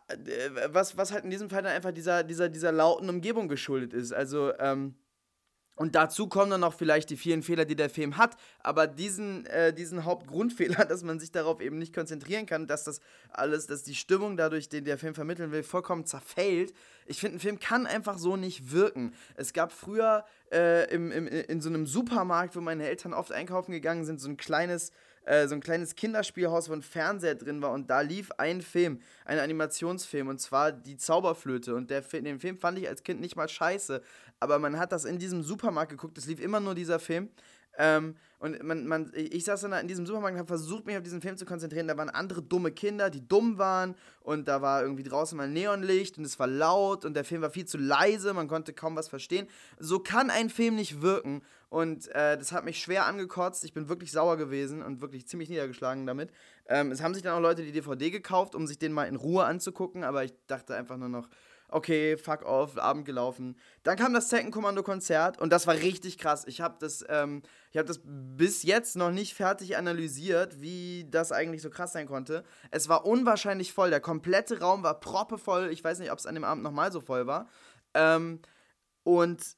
äh, 0.09 0.50
was, 0.69 0.97
was 0.97 1.12
halt 1.12 1.25
in 1.25 1.31
diesem 1.31 1.50
Fall 1.50 1.62
dann 1.62 1.73
einfach 1.73 1.93
dieser, 1.93 2.23
dieser, 2.23 2.49
dieser 2.49 2.73
lauten 2.73 3.09
Umgebung 3.09 3.49
geschuldet 3.49 3.93
ist. 3.93 4.12
Also, 4.12 4.52
ähm, 4.59 4.95
und 5.75 5.95
dazu 5.95 6.26
kommen 6.29 6.50
dann 6.50 6.61
noch 6.61 6.75
vielleicht 6.75 7.09
die 7.11 7.17
vielen 7.17 7.43
Fehler, 7.43 7.64
die 7.64 7.76
der 7.76 7.88
Film 7.88 8.19
hat, 8.19 8.37
aber 8.61 8.87
diesen, 8.87 9.47
äh, 9.47 9.73
diesen 9.73 10.05
Hauptgrundfehler, 10.05 10.85
dass 10.88 11.02
man 11.02 11.19
sich 11.19 11.33
darauf 11.33 11.61
eben 11.61 11.79
nicht 11.79 11.95
konzentrieren 11.95 12.47
kann, 12.47 12.67
dass 12.67 12.85
das 12.85 13.00
alles, 13.31 13.67
dass 13.67 13.83
die 13.83 13.95
Stimmung 13.95 14.37
dadurch, 14.37 14.69
den 14.69 14.85
der 14.85 14.99
Film 14.99 15.14
vermitteln 15.14 15.50
will, 15.50 15.62
vollkommen 15.62 16.05
zerfällt. 16.05 16.75
Ich 17.07 17.21
finde, 17.21 17.38
ein 17.38 17.41
Film 17.41 17.59
kann 17.59 17.87
einfach 17.87 18.19
so 18.19 18.37
nicht 18.37 18.71
wirken. 18.71 19.14
Es 19.35 19.52
gab 19.52 19.73
früher 19.73 20.25
äh, 20.52 20.93
im, 20.93 21.11
im, 21.11 21.26
in 21.26 21.61
so 21.61 21.71
einem 21.71 21.87
Supermarkt, 21.87 22.55
wo 22.55 22.61
meine 22.61 22.87
Eltern 22.87 23.14
oft 23.14 23.33
einkaufen 23.33 23.73
gegangen 23.73 24.05
sind, 24.05 24.21
so 24.21 24.29
ein 24.29 24.37
kleines, 24.37 24.93
äh, 25.25 25.47
so 25.49 25.55
ein 25.55 25.61
kleines 25.61 25.95
Kinderspielhaus, 25.95 26.69
wo 26.69 26.73
ein 26.73 26.83
Fernseher 26.83 27.35
drin 27.35 27.62
war 27.62 27.73
und 27.73 27.91
da 27.91 28.00
lief 28.00 28.31
ein 28.38 28.62
Film, 28.62 29.00
ein 29.25 29.38
Animationsfilm 29.38 30.29
und 30.29 30.41
zwar 30.41 30.73
die 30.73 30.97
Zauberflöte 30.97 31.75
und 31.75 31.91
der, 31.91 32.00
den 32.00 32.41
Film 32.41 32.59
fand 32.59 32.79
ich 32.79 32.88
als 32.88 33.02
Kind 33.02 33.21
nicht 33.21 33.37
mal 33.37 33.49
scheiße, 33.49 34.02
aber 34.41 34.59
man 34.59 34.79
hat 34.79 34.93
das 34.93 35.05
in 35.05 35.19
diesem 35.19 35.43
Supermarkt 35.43 35.91
geguckt, 35.91 36.19
es 36.19 36.26
lief 36.26 36.41
immer 36.41 36.61
nur 36.61 36.75
dieser 36.75 36.99
Film 36.99 37.29
ähm, 37.79 38.17
und 38.38 38.61
man, 38.64 38.87
man, 38.87 39.12
ich 39.14 39.45
saß 39.45 39.61
dann 39.61 39.71
da 39.71 39.79
in 39.79 39.87
diesem 39.87 40.05
Supermarkt 40.05 40.35
und 40.35 40.41
habe 40.41 40.49
versucht, 40.49 40.85
mich 40.85 40.97
auf 40.97 41.02
diesen 41.02 41.23
Film 41.23 41.37
zu 41.37 41.45
konzentrieren. 41.45 41.87
Da 41.87 41.97
waren 41.97 42.11
andere 42.11 42.43
dumme 42.43 42.73
Kinder, 42.73 43.09
die 43.09 43.26
dumm 43.26 43.57
waren. 43.57 43.95
Und 44.21 44.49
da 44.49 44.61
war 44.61 44.83
irgendwie 44.83 45.05
draußen 45.05 45.37
mal 45.38 45.49
Neonlicht 45.49 46.19
und 46.19 46.25
es 46.25 46.38
war 46.38 46.49
laut 46.49 47.05
und 47.05 47.14
der 47.14 47.25
Film 47.25 47.43
war 47.43 47.50
viel 47.50 47.67
zu 47.67 47.79
leise. 47.79 48.35
Man 48.35 48.49
konnte 48.49 48.73
kaum 48.73 48.97
was 48.97 49.09
verstehen. 49.09 49.47
So 49.79 50.00
kann 50.00 50.29
ein 50.29 50.50
Film 50.50 50.75
nicht 50.75 51.02
wirken. 51.02 51.43
Und 51.73 52.09
äh, 52.09 52.37
das 52.37 52.52
hat 52.52 52.67
mich 52.67 52.83
schwer 52.83 53.07
angekotzt. 53.07 53.64
Ich 53.64 53.73
bin 53.73 53.88
wirklich 53.88 54.12
sauer 54.12 54.37
gewesen 54.37 54.83
und 54.83 55.00
wirklich 55.00 55.26
ziemlich 55.26 55.49
niedergeschlagen 55.49 56.05
damit. 56.05 56.31
Ähm, 56.69 56.93
es 56.93 57.00
haben 57.00 57.14
sich 57.14 57.23
dann 57.23 57.33
auch 57.33 57.41
Leute 57.41 57.62
die 57.62 57.73
DVD 57.73 58.11
gekauft, 58.11 58.55
um 58.55 58.67
sich 58.67 58.79
den 58.79 58.93
mal 58.93 59.05
in 59.05 59.17
Ruhe 59.17 59.47
anzugucken. 59.47 60.05
Aber 60.05 60.23
ich 60.23 60.35
dachte 60.49 60.76
einfach 60.76 60.99
nur 60.99 61.09
noch, 61.09 61.31
okay, 61.69 62.19
fuck 62.19 62.43
off, 62.43 62.76
Abend 62.76 63.07
gelaufen. 63.07 63.57
Dann 63.85 63.97
kam 63.97 64.12
das 64.12 64.29
Zeckenkommando-Konzert 64.29 65.41
und 65.41 65.50
das 65.50 65.67
war 65.67 65.73
richtig 65.76 66.19
krass. 66.19 66.45
Ich 66.47 66.61
habe 66.61 66.76
das, 66.79 67.07
ähm, 67.09 67.43
habe 67.75 67.87
das 67.87 68.02
bis 68.05 68.64
jetzt 68.64 68.95
noch 68.95 69.11
nicht 69.11 69.33
fertig 69.33 69.79
analysiert, 69.79 70.61
wie 70.61 71.07
das 71.11 71.33
eigentlich 71.33 71.62
so 71.62 71.71
krass 71.71 71.95
sein 71.95 72.07
konnte. 72.07 72.45
Es 72.71 72.91
war 72.91 73.07
unwahrscheinlich 73.07 73.73
voll. 73.73 73.88
Der 73.88 74.00
komplette 74.00 74.61
Raum 74.61 74.83
war 74.83 75.00
proppevoll. 75.00 75.71
Ich 75.73 75.83
weiß 75.83 76.00
nicht, 76.00 76.12
ob 76.12 76.19
es 76.19 76.26
an 76.26 76.35
dem 76.35 76.45
Abend 76.45 76.64
nochmal 76.64 76.93
so 76.93 77.00
voll 77.00 77.26
war. 77.26 77.49
Ähm, 77.95 78.41
und 79.05 79.57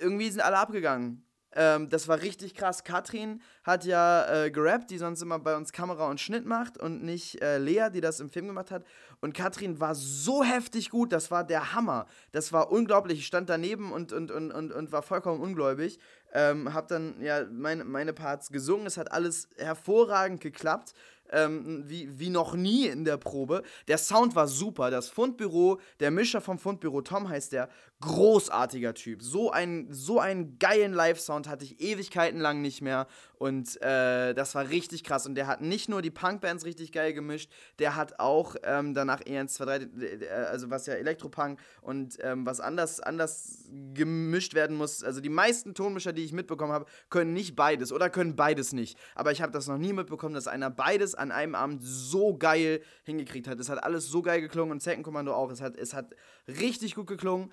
irgendwie 0.00 0.30
sind 0.30 0.40
alle 0.40 0.58
abgegangen. 0.58 1.24
Ähm, 1.52 1.88
das 1.88 2.06
war 2.06 2.22
richtig 2.22 2.54
krass. 2.54 2.84
Katrin 2.84 3.40
hat 3.64 3.84
ja 3.84 4.44
äh, 4.44 4.50
gerappt, 4.50 4.90
die 4.90 4.98
sonst 4.98 5.20
immer 5.20 5.38
bei 5.38 5.56
uns 5.56 5.72
Kamera 5.72 6.08
und 6.08 6.20
Schnitt 6.20 6.46
macht 6.46 6.78
und 6.78 7.02
nicht 7.02 7.42
äh, 7.42 7.58
Lea, 7.58 7.88
die 7.92 8.00
das 8.00 8.20
im 8.20 8.30
Film 8.30 8.46
gemacht 8.46 8.70
hat. 8.70 8.84
Und 9.20 9.34
Katrin 9.34 9.80
war 9.80 9.94
so 9.96 10.44
heftig 10.44 10.90
gut, 10.90 11.12
das 11.12 11.30
war 11.30 11.44
der 11.44 11.74
Hammer. 11.74 12.06
Das 12.30 12.52
war 12.52 12.70
unglaublich. 12.70 13.18
Ich 13.18 13.26
stand 13.26 13.50
daneben 13.50 13.92
und, 13.92 14.12
und, 14.12 14.30
und, 14.30 14.52
und, 14.52 14.72
und 14.72 14.92
war 14.92 15.02
vollkommen 15.02 15.40
ungläubig. 15.40 15.98
Ähm, 16.32 16.72
hab 16.72 16.86
dann 16.86 17.20
ja 17.20 17.44
meine, 17.50 17.84
meine 17.84 18.12
Parts 18.12 18.50
gesungen. 18.50 18.86
Es 18.86 18.96
hat 18.96 19.10
alles 19.10 19.48
hervorragend 19.56 20.40
geklappt. 20.40 20.94
Ähm, 21.32 21.84
wie, 21.86 22.18
wie 22.18 22.28
noch 22.28 22.54
nie 22.54 22.86
in 22.86 23.04
der 23.04 23.16
Probe. 23.16 23.62
Der 23.86 23.98
Sound 23.98 24.34
war 24.34 24.48
super. 24.48 24.90
Das 24.90 25.08
Fundbüro, 25.08 25.80
der 26.00 26.10
Mischer 26.10 26.40
vom 26.40 26.58
Fundbüro, 26.58 27.02
Tom 27.02 27.28
heißt 27.28 27.52
der, 27.52 27.68
großartiger 28.00 28.94
Typ. 28.94 29.22
So, 29.22 29.50
ein, 29.50 29.88
so 29.90 30.20
einen 30.20 30.58
geilen 30.58 30.92
Live-Sound 30.92 31.48
hatte 31.48 31.64
ich 31.64 31.80
Ewigkeiten 31.80 32.40
lang 32.40 32.62
nicht 32.62 32.80
mehr. 32.80 33.06
Und 33.36 33.80
äh, 33.82 34.34
das 34.34 34.54
war 34.54 34.68
richtig 34.68 35.04
krass. 35.04 35.26
Und 35.26 35.34
der 35.34 35.46
hat 35.46 35.60
nicht 35.60 35.88
nur 35.88 36.00
die 36.00 36.10
Punkbands 36.10 36.64
richtig 36.64 36.92
geil 36.92 37.12
gemischt, 37.12 37.50
der 37.78 37.96
hat 37.96 38.18
auch 38.18 38.56
ähm, 38.62 38.94
danach 38.94 39.20
EN23, 39.20 40.22
äh, 40.22 40.28
also 40.28 40.70
was 40.70 40.86
ja 40.86 40.94
Elektropunk 40.94 41.58
und 41.82 42.18
ähm, 42.22 42.46
was 42.46 42.60
anders, 42.60 43.00
anders 43.00 43.64
gemischt 43.94 44.54
werden 44.54 44.76
muss. 44.76 45.04
Also 45.04 45.20
die 45.20 45.28
meisten 45.28 45.74
Tonmischer, 45.74 46.12
die 46.12 46.24
ich 46.24 46.32
mitbekommen 46.32 46.72
habe, 46.72 46.86
können 47.10 47.34
nicht 47.34 47.54
beides 47.54 47.92
oder 47.92 48.08
können 48.08 48.34
beides 48.34 48.72
nicht. 48.72 48.98
Aber 49.14 49.32
ich 49.32 49.42
habe 49.42 49.52
das 49.52 49.66
noch 49.68 49.78
nie 49.78 49.92
mitbekommen, 49.92 50.34
dass 50.34 50.48
einer 50.48 50.70
beides 50.70 51.14
an 51.14 51.32
einem 51.32 51.54
Abend 51.54 51.82
so 51.82 52.36
geil 52.36 52.82
hingekriegt 53.04 53.46
hat. 53.46 53.60
Es 53.60 53.68
hat 53.68 53.82
alles 53.84 54.06
so 54.08 54.22
geil 54.22 54.40
geklungen 54.40 54.72
und 54.72 54.80
Zeckenkommando 54.80 55.34
auch. 55.34 55.50
Es 55.50 55.60
hat, 55.60 55.76
es 55.76 55.92
hat 55.92 56.14
richtig 56.46 56.94
gut 56.94 57.06
geklungen. 57.06 57.50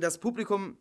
Das 0.00 0.18
Publikum 0.18 0.78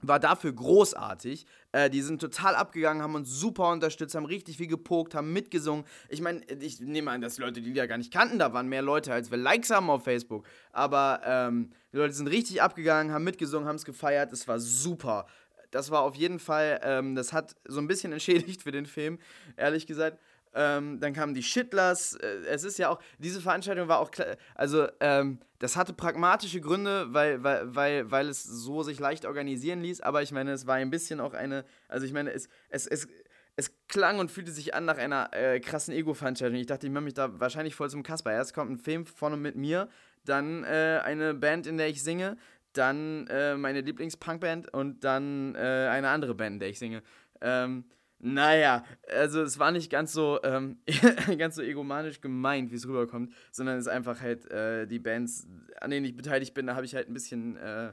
war 0.00 0.20
dafür 0.20 0.52
großartig. 0.52 1.46
Äh, 1.72 1.90
die 1.90 2.02
sind 2.02 2.20
total 2.20 2.54
abgegangen, 2.54 3.02
haben 3.02 3.14
uns 3.14 3.30
super 3.30 3.70
unterstützt, 3.70 4.14
haben 4.14 4.26
richtig 4.26 4.56
viel 4.56 4.68
gepokt, 4.68 5.14
haben 5.14 5.32
mitgesungen. 5.32 5.84
Ich 6.08 6.20
meine, 6.20 6.44
ich 6.60 6.80
nehme 6.80 7.10
an, 7.10 7.20
dass 7.20 7.34
die 7.34 7.40
Leute 7.40 7.60
die 7.60 7.68
Lieder 7.68 7.86
gar 7.86 7.98
nicht 7.98 8.12
kannten. 8.12 8.38
Da 8.38 8.52
waren 8.52 8.68
mehr 8.68 8.82
Leute, 8.82 9.12
als 9.12 9.30
wir 9.30 9.38
Likes 9.38 9.70
haben 9.70 9.90
auf 9.90 10.04
Facebook. 10.04 10.46
Aber 10.72 11.20
ähm, 11.24 11.70
die 11.92 11.96
Leute 11.96 12.14
sind 12.14 12.28
richtig 12.28 12.62
abgegangen, 12.62 13.12
haben 13.12 13.24
mitgesungen, 13.24 13.68
haben 13.68 13.76
es 13.76 13.84
gefeiert. 13.84 14.32
Es 14.32 14.46
war 14.46 14.60
super. 14.60 15.26
Das 15.70 15.90
war 15.90 16.02
auf 16.02 16.14
jeden 16.14 16.38
Fall, 16.38 16.80
ähm, 16.82 17.14
das 17.14 17.32
hat 17.32 17.56
so 17.64 17.80
ein 17.80 17.88
bisschen 17.88 18.12
entschädigt 18.18 18.62
für 18.62 18.72
den 18.72 18.86
Film, 18.86 19.18
ehrlich 19.56 19.86
gesagt. 19.86 20.18
Ähm, 20.60 20.98
dann 20.98 21.12
kamen 21.12 21.34
die 21.34 21.42
Shitlers. 21.44 22.14
Äh, 22.14 22.40
es 22.48 22.64
ist 22.64 22.78
ja 22.78 22.88
auch, 22.88 22.98
diese 23.18 23.40
Veranstaltung 23.40 23.86
war 23.86 24.00
auch, 24.00 24.10
also 24.56 24.88
ähm, 24.98 25.38
das 25.60 25.76
hatte 25.76 25.92
pragmatische 25.92 26.60
Gründe, 26.60 27.06
weil, 27.14 27.44
weil, 27.44 27.76
weil, 27.76 28.10
weil 28.10 28.28
es 28.28 28.42
so 28.42 28.82
sich 28.82 28.98
leicht 28.98 29.24
organisieren 29.24 29.80
ließ. 29.82 30.00
Aber 30.00 30.20
ich 30.22 30.32
meine, 30.32 30.50
es 30.50 30.66
war 30.66 30.74
ein 30.74 30.90
bisschen 30.90 31.20
auch 31.20 31.32
eine, 31.32 31.64
also 31.86 32.04
ich 32.04 32.12
meine, 32.12 32.32
es, 32.32 32.48
es, 32.70 32.88
es, 32.88 33.06
es 33.54 33.72
klang 33.86 34.18
und 34.18 34.32
fühlte 34.32 34.50
sich 34.50 34.74
an 34.74 34.84
nach 34.84 34.98
einer 34.98 35.30
äh, 35.32 35.60
krassen 35.60 35.94
Ego-Veranstaltung. 35.94 36.58
Ich 36.58 36.66
dachte, 36.66 36.88
ich 36.88 36.92
mache 36.92 37.04
mich 37.04 37.14
da 37.14 37.38
wahrscheinlich 37.38 37.76
voll 37.76 37.88
zum 37.88 38.02
Kasper. 38.02 38.32
Erst 38.32 38.52
kommt 38.52 38.72
ein 38.72 38.78
Film 38.78 39.06
vorne 39.06 39.36
mit 39.36 39.54
mir, 39.54 39.88
dann 40.24 40.64
äh, 40.64 41.00
eine 41.04 41.34
Band, 41.34 41.68
in 41.68 41.76
der 41.76 41.88
ich 41.88 42.02
singe, 42.02 42.36
dann 42.72 43.28
äh, 43.28 43.56
meine 43.56 43.82
Lieblings-Punkband 43.82 44.74
und 44.74 45.04
dann 45.04 45.54
äh, 45.54 45.88
eine 45.88 46.08
andere 46.08 46.34
Band, 46.34 46.54
in 46.54 46.60
der 46.60 46.68
ich 46.68 46.80
singe. 46.80 47.02
Ähm, 47.40 47.84
naja, 48.20 48.84
also 49.08 49.42
es 49.42 49.58
war 49.58 49.70
nicht 49.70 49.90
ganz 49.90 50.12
so, 50.12 50.40
ähm, 50.42 50.78
ganz 51.38 51.54
so 51.54 51.62
egomanisch 51.62 52.20
gemeint, 52.20 52.70
wie 52.72 52.76
es 52.76 52.86
rüberkommt, 52.86 53.32
sondern 53.52 53.78
es 53.78 53.86
ist 53.86 53.92
einfach 53.92 54.20
halt 54.20 54.50
äh, 54.50 54.86
die 54.86 54.98
Bands, 54.98 55.46
an 55.80 55.90
denen 55.90 56.04
ich 56.04 56.16
beteiligt 56.16 56.54
bin, 56.54 56.66
da 56.66 56.74
habe 56.74 56.84
ich 56.84 56.94
halt 56.94 57.08
ein 57.08 57.14
bisschen, 57.14 57.56
äh, 57.56 57.88
äh, 57.88 57.92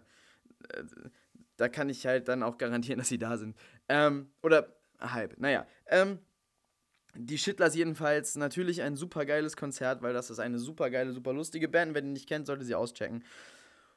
da 1.58 1.70
kann 1.70 1.89
ich 1.89 2.05
halt 2.08 2.27
dann 2.27 2.41
auch 2.41 2.58
garantieren, 2.58 2.98
dass 3.00 3.10
sie 3.10 3.20
da 3.20 3.38
sind. 3.38 3.55
Ähm, 3.88 4.29
oder 4.41 4.75
halb, 5.00 5.39
naja. 5.39 5.67
Ähm, 5.88 6.20
die 7.17 7.38
Shitlers 7.38 7.75
jedenfalls 7.75 8.36
natürlich 8.36 8.82
ein 8.82 8.96
super 8.98 9.25
geiles 9.25 9.55
Konzert, 9.55 10.01
weil 10.01 10.13
das 10.13 10.29
ist 10.29 10.39
eine 10.39 10.60
super 10.60 10.89
geile, 10.89 11.13
super 11.13 11.34
lustige 11.34 11.70
Band. 11.70 11.94
Wer 11.94 12.01
die 12.01 12.10
nicht 12.10 12.27
kennt, 12.27 12.46
sollte 12.48 12.65
sie 12.65 12.75
auschecken. 12.75 13.24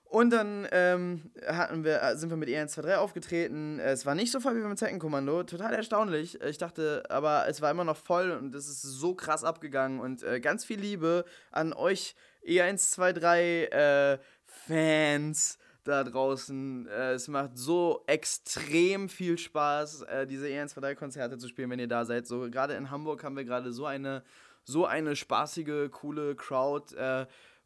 Und 0.09 0.31
dann 0.31 0.67
ähm, 0.73 1.31
hatten 1.47 1.85
wir, 1.85 2.03
äh, 2.03 2.17
sind 2.17 2.31
wir 2.31 2.39
mit 2.39 2.49
EN23 2.49 2.95
aufgetreten. 2.95 3.79
Es 3.79 4.07
war 4.07 4.15
nicht 4.15 4.33
so 4.33 4.41
voll 4.41 4.57
wie 4.57 4.63
beim 4.63 4.77
Zeckenkommando. 4.77 5.43
Total 5.43 5.75
erstaunlich. 5.75 6.41
Ich 6.41 6.57
dachte, 6.57 7.03
aber 7.11 7.47
es 7.47 7.61
war 7.61 7.71
immer 7.71 7.85
noch 7.85 7.97
voll 7.97 8.31
und 8.31 8.55
es 8.55 8.69
ist 8.69 8.83
so 8.83 9.15
krass 9.15 9.45
abgegangen. 9.45 10.01
Und 10.01 10.23
äh, 10.23 10.41
ganz 10.41 10.65
viel 10.65 10.81
Liebe 10.81 11.27
an 11.51 11.75
euch 11.75 12.15
E123 12.47 13.71
äh, 13.71 14.19
Fans 14.47 15.59
da 15.85 16.05
draußen. 16.05 16.87
Äh, 16.89 17.13
es 17.13 17.29
macht 17.29 17.59
so 17.59 18.03
extrem 18.07 19.11
viel 19.11 19.37
Spaß, 19.37 20.03
äh, 20.03 20.27
diese 20.27 20.47
EN23-Konzerte 20.47 21.37
zu 21.37 21.49
spielen, 21.49 21.69
wenn 21.69 21.81
ihr 21.81 21.89
da 21.89 22.07
seid. 22.07 22.27
So 22.27 22.49
gerade 22.51 22.75
in 22.75 22.91
Hamburg 22.91 23.25
haben 23.25 23.37
wir 23.37 23.45
gerade 23.45 23.73
so 23.73 23.85
eine, 23.85 24.23
so 24.65 24.87
eine 24.87 25.17
spaßige, 25.17 25.91
coole 25.91 26.35
Crowd. 26.35 26.95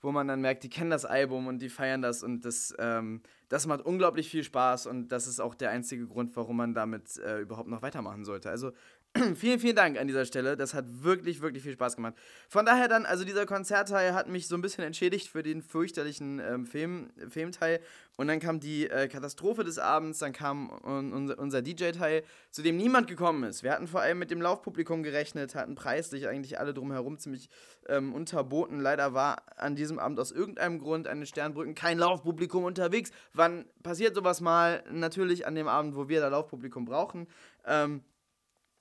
Wo 0.03 0.13
man 0.13 0.29
dann 0.29 0.41
merkt, 0.41 0.65
die 0.65 0.69
kennen 0.69 0.91
das 0.91 1.05
Album 1.05 1.47
und 1.47 1.61
die 1.61 1.69
feiern 1.69 2.03
das 2.03 2.23
und 2.23 2.45
das, 2.45 2.75
ähm, 2.79 3.23
das 3.49 3.67
macht 3.67 3.83
unglaublich 3.83 4.29
viel 4.29 4.43
Spaß 4.43 4.87
und 4.87 5.09
das 5.09 5.27
ist 5.27 5.41
auch 5.41 5.55
der 5.55 5.71
einzige 5.71 6.07
Grund, 6.07 6.37
warum 6.37 6.57
man 6.57 6.75
damit 6.75 7.17
äh, 7.19 7.39
überhaupt 7.39 7.69
noch 7.69 7.83
weitermachen 7.83 8.25
sollte. 8.25 8.51
Also 8.51 8.73
vielen, 9.35 9.61
vielen 9.61 9.77
Dank 9.77 9.99
an 9.99 10.07
dieser 10.07 10.25
Stelle. 10.25 10.57
Das 10.57 10.73
hat 10.73 10.87
wirklich, 11.03 11.43
wirklich 11.43 11.63
viel 11.63 11.75
Spaß 11.75 11.97
gemacht. 11.97 12.15
Von 12.49 12.65
daher 12.65 12.89
dann, 12.89 13.05
also 13.05 13.25
dieser 13.25 13.45
Konzertteil 13.45 14.15
hat 14.15 14.29
mich 14.29 14.49
so 14.49 14.55
ein 14.55 14.63
bisschen 14.63 14.85
entschädigt 14.85 15.29
für 15.29 15.43
den 15.43 15.61
fürchterlichen 15.61 16.41
ähm, 16.41 16.65
Film, 16.65 17.11
Filmteil. 17.29 17.81
Und 18.17 18.29
dann 18.29 18.41
kam 18.41 18.59
die 18.59 18.89
äh, 18.89 19.09
Katastrophe 19.09 19.65
des 19.65 19.79
Abends, 19.79 20.19
dann 20.19 20.33
kam 20.33 20.71
un 20.83 21.13
unser, 21.13 21.39
unser 21.39 21.61
DJ-Teil, 21.61 22.23
zu 22.51 22.63
dem 22.63 22.79
niemand 22.79 23.07
gekommen 23.07 23.45
ist. 23.45 23.63
Wir 23.63 23.73
hatten 23.73 23.87
vor 23.87 24.01
allem 24.01 24.19
mit 24.19 24.31
dem 24.31 24.41
Laufpublikum 24.41 25.03
gerechnet, 25.03 25.55
hatten 25.55 25.75
preislich 25.75 26.27
eigentlich 26.27 26.59
alle 26.59 26.73
drumherum 26.73 27.19
ziemlich 27.19 27.51
ähm, 27.89 28.15
unterboten. 28.15 28.81
Leider 28.81 29.13
war 29.13 29.43
an 29.57 29.77
diesem 29.77 29.99
Abend 29.99 30.21
aus 30.21 30.33
irgendeinem 30.33 30.79
Grund 30.79 31.07
an 31.07 31.21
den 31.21 31.27
Sternbrücken 31.27 31.75
kein 31.75 31.99
Laufpublikum 31.99 32.65
unterwegs. 32.65 33.11
Wann 33.35 33.67
passiert 33.83 34.15
sowas 34.15 34.41
mal? 34.41 34.85
Natürlich 34.91 35.47
an 35.47 35.55
dem 35.55 35.69
Abend, 35.69 35.97
wo 35.97 36.09
wir 36.09 36.21
da 36.21 36.29
Laufpublikum 36.29 36.87
brauchen. 36.87 37.27
Ähm, 37.67 38.03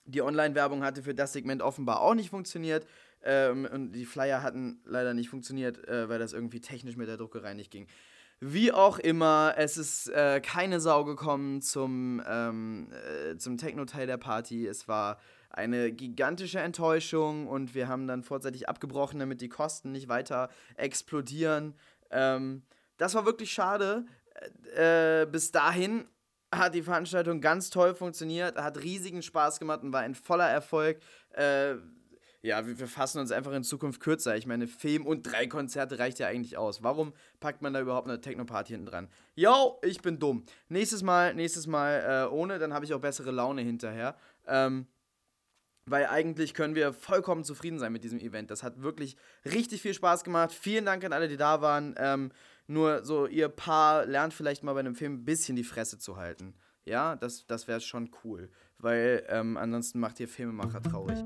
die 0.05 0.21
Online-Werbung 0.21 0.83
hatte 0.83 1.03
für 1.03 1.13
das 1.13 1.33
Segment 1.33 1.61
offenbar 1.61 2.01
auch 2.01 2.15
nicht 2.15 2.29
funktioniert. 2.29 2.85
Ähm, 3.23 3.67
und 3.71 3.91
die 3.91 4.05
Flyer 4.05 4.41
hatten 4.41 4.81
leider 4.85 5.13
nicht 5.13 5.29
funktioniert, 5.29 5.87
äh, 5.87 6.09
weil 6.09 6.19
das 6.19 6.33
irgendwie 6.33 6.59
technisch 6.59 6.97
mit 6.97 7.07
der 7.07 7.17
Druckerei 7.17 7.53
nicht 7.53 7.71
ging. 7.71 7.87
Wie 8.39 8.71
auch 8.71 8.97
immer, 8.97 9.53
es 9.57 9.77
ist 9.77 10.07
äh, 10.09 10.41
keine 10.41 10.79
Sau 10.79 11.03
gekommen 11.03 11.61
zum, 11.61 12.23
ähm, 12.27 12.87
äh, 12.91 13.37
zum 13.37 13.57
Techno-Teil 13.57 14.07
der 14.07 14.17
Party. 14.17 14.65
Es 14.65 14.87
war 14.87 15.19
eine 15.51 15.91
gigantische 15.91 16.59
Enttäuschung 16.59 17.47
und 17.47 17.75
wir 17.75 17.87
haben 17.87 18.07
dann 18.07 18.23
vorzeitig 18.23 18.67
abgebrochen, 18.67 19.19
damit 19.19 19.41
die 19.41 19.49
Kosten 19.49 19.91
nicht 19.91 20.07
weiter 20.07 20.49
explodieren. 20.75 21.75
Ähm, 22.09 22.63
das 22.97 23.13
war 23.13 23.25
wirklich 23.25 23.51
schade. 23.51 24.05
Äh, 24.75 25.27
bis 25.27 25.51
dahin 25.51 26.05
hat 26.53 26.75
die 26.75 26.81
Veranstaltung 26.81 27.41
ganz 27.41 27.69
toll 27.69 27.95
funktioniert, 27.95 28.57
hat 28.57 28.81
riesigen 28.81 29.21
Spaß 29.21 29.59
gemacht 29.59 29.83
und 29.83 29.93
war 29.93 30.01
ein 30.01 30.15
voller 30.15 30.49
Erfolg. 30.49 30.99
Äh, 31.31 31.75
ja, 32.43 32.65
wir, 32.65 32.79
wir 32.79 32.87
fassen 32.87 33.19
uns 33.19 33.31
einfach 33.31 33.53
in 33.53 33.63
Zukunft 33.63 34.01
kürzer. 34.01 34.35
Ich 34.35 34.47
meine, 34.47 34.67
Film 34.67 35.05
und 35.05 35.23
drei 35.23 35.45
Konzerte 35.47 35.99
reicht 35.99 36.19
ja 36.19 36.27
eigentlich 36.27 36.57
aus. 36.57 36.81
Warum 36.81 37.13
packt 37.39 37.61
man 37.61 37.73
da 37.73 37.81
überhaupt 37.81 38.07
eine 38.07 38.19
Techno-Party 38.19 38.73
hinten 38.73 38.87
dran? 38.87 39.09
Yo, 39.35 39.79
ich 39.83 40.01
bin 40.01 40.17
dumm. 40.17 40.43
Nächstes 40.67 41.03
Mal, 41.03 41.35
nächstes 41.35 41.67
Mal 41.67 42.25
äh, 42.27 42.33
ohne, 42.33 42.57
dann 42.57 42.73
habe 42.73 42.83
ich 42.83 42.93
auch 42.93 42.99
bessere 42.99 43.31
Laune 43.31 43.61
hinterher. 43.61 44.15
Ähm, 44.47 44.87
weil 45.85 46.07
eigentlich 46.07 46.53
können 46.53 46.75
wir 46.75 46.93
vollkommen 46.93 47.43
zufrieden 47.43 47.79
sein 47.79 47.91
mit 47.91 48.03
diesem 48.03 48.19
Event. 48.19 48.51
Das 48.51 48.63
hat 48.63 48.81
wirklich 48.81 49.17
richtig 49.45 49.81
viel 49.81 49.93
Spaß 49.93 50.23
gemacht. 50.23 50.51
Vielen 50.51 50.85
Dank 50.85 51.03
an 51.03 51.13
alle, 51.13 51.27
die 51.27 51.37
da 51.37 51.61
waren. 51.61 51.95
Ähm, 51.97 52.31
nur 52.67 53.03
so, 53.03 53.27
ihr 53.27 53.49
Paar 53.49 54.05
lernt 54.05 54.33
vielleicht 54.33 54.63
mal 54.63 54.73
bei 54.73 54.79
einem 54.79 54.95
Film 54.95 55.13
ein 55.15 55.25
bisschen 55.25 55.55
die 55.55 55.63
Fresse 55.63 55.97
zu 55.97 56.17
halten. 56.17 56.53
Ja, 56.85 57.15
das, 57.15 57.45
das 57.47 57.67
wäre 57.67 57.81
schon 57.81 58.09
cool. 58.23 58.49
Weil 58.77 59.23
ähm, 59.29 59.57
ansonsten 59.57 59.99
macht 59.99 60.19
ihr 60.19 60.27
Filmemacher 60.27 60.81
traurig. 60.81 61.23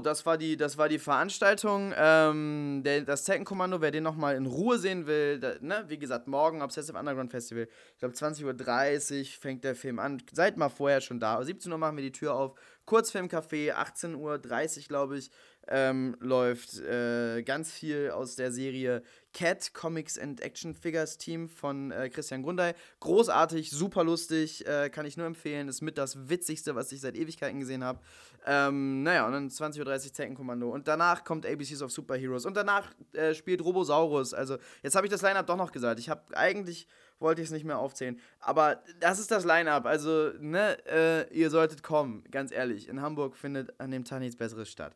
Das 0.00 0.26
war 0.26 0.38
die, 0.38 0.56
das 0.56 0.78
war 0.78 0.88
die 0.88 0.98
Veranstaltung. 0.98 1.92
Ähm, 1.96 2.82
der, 2.84 3.02
das 3.02 3.24
Zeckenkommando, 3.24 3.80
wer 3.80 3.90
den 3.90 4.02
nochmal 4.02 4.36
in 4.36 4.46
Ruhe 4.46 4.78
sehen 4.78 5.06
will, 5.06 5.38
da, 5.40 5.54
ne, 5.60 5.84
wie 5.88 5.98
gesagt, 5.98 6.28
morgen 6.28 6.62
Obsessive 6.62 6.98
Underground 6.98 7.30
Festival, 7.30 7.68
ich 7.92 7.98
glaube 7.98 8.14
20.30 8.14 9.20
Uhr 9.20 9.24
fängt 9.40 9.64
der 9.64 9.74
Film 9.74 9.98
an. 9.98 10.22
Seid 10.32 10.56
mal 10.56 10.68
vorher 10.68 11.00
schon 11.00 11.20
da. 11.20 11.42
17 11.42 11.70
Uhr 11.72 11.78
machen 11.78 11.96
wir 11.96 12.04
die 12.04 12.12
Tür 12.12 12.34
auf. 12.34 12.54
Kurzfilmcafé, 12.86 13.72
18.30 13.72 14.16
Uhr, 14.16 14.88
glaube 14.88 15.18
ich, 15.18 15.30
ähm, 15.68 16.16
läuft 16.20 16.80
äh, 16.80 17.42
ganz 17.42 17.70
viel 17.70 18.10
aus 18.10 18.36
der 18.36 18.52
Serie 18.52 19.02
Cat 19.32 19.74
Comics 19.74 20.18
and 20.18 20.40
Action 20.40 20.74
Figures 20.74 21.18
Team 21.18 21.48
von 21.48 21.90
äh, 21.90 22.08
Christian 22.08 22.42
Grundei. 22.42 22.74
Großartig, 23.00 23.70
super 23.70 24.04
lustig, 24.04 24.66
äh, 24.66 24.90
kann 24.90 25.06
ich 25.06 25.16
nur 25.16 25.26
empfehlen. 25.26 25.68
Ist 25.68 25.82
mit 25.82 25.98
das 25.98 26.28
Witzigste, 26.28 26.74
was 26.74 26.92
ich 26.92 27.00
seit 27.00 27.16
Ewigkeiten 27.16 27.58
gesehen 27.58 27.82
habe. 27.82 28.00
Ähm, 28.46 29.02
naja, 29.02 29.26
und 29.26 29.32
dann 29.32 29.48
20.30 29.48 29.80
Uhr 30.06 30.12
Zeckenkommando. 30.12 30.70
Und 30.70 30.86
danach 30.86 31.24
kommt 31.24 31.46
ABCs 31.46 31.82
of 31.82 31.90
Superheroes. 31.90 32.46
Und 32.46 32.56
danach 32.56 32.92
äh, 33.12 33.34
spielt 33.34 33.64
Robosaurus. 33.64 34.34
Also, 34.34 34.58
jetzt 34.82 34.94
habe 34.94 35.06
ich 35.06 35.10
das 35.10 35.22
Line-Up 35.22 35.46
doch 35.46 35.56
noch 35.56 35.72
gesagt. 35.72 35.98
Ich 35.98 36.08
habe 36.08 36.22
eigentlich 36.36 36.86
wollte 37.20 37.40
ich 37.40 37.48
es 37.48 37.52
nicht 37.52 37.64
mehr 37.64 37.78
aufzählen. 37.78 38.20
Aber 38.40 38.82
das 39.00 39.18
ist 39.18 39.30
das 39.30 39.44
Line-Up. 39.44 39.86
Also, 39.86 40.30
ne, 40.38 40.76
äh, 40.86 41.34
ihr 41.34 41.50
solltet 41.50 41.82
kommen, 41.82 42.24
ganz 42.30 42.52
ehrlich. 42.52 42.88
In 42.88 43.00
Hamburg 43.00 43.36
findet 43.36 43.78
an 43.80 43.90
dem 43.90 44.04
Tag 44.04 44.20
nichts 44.20 44.36
Besseres 44.36 44.68
statt. 44.68 44.94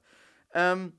Ähm, 0.55 0.93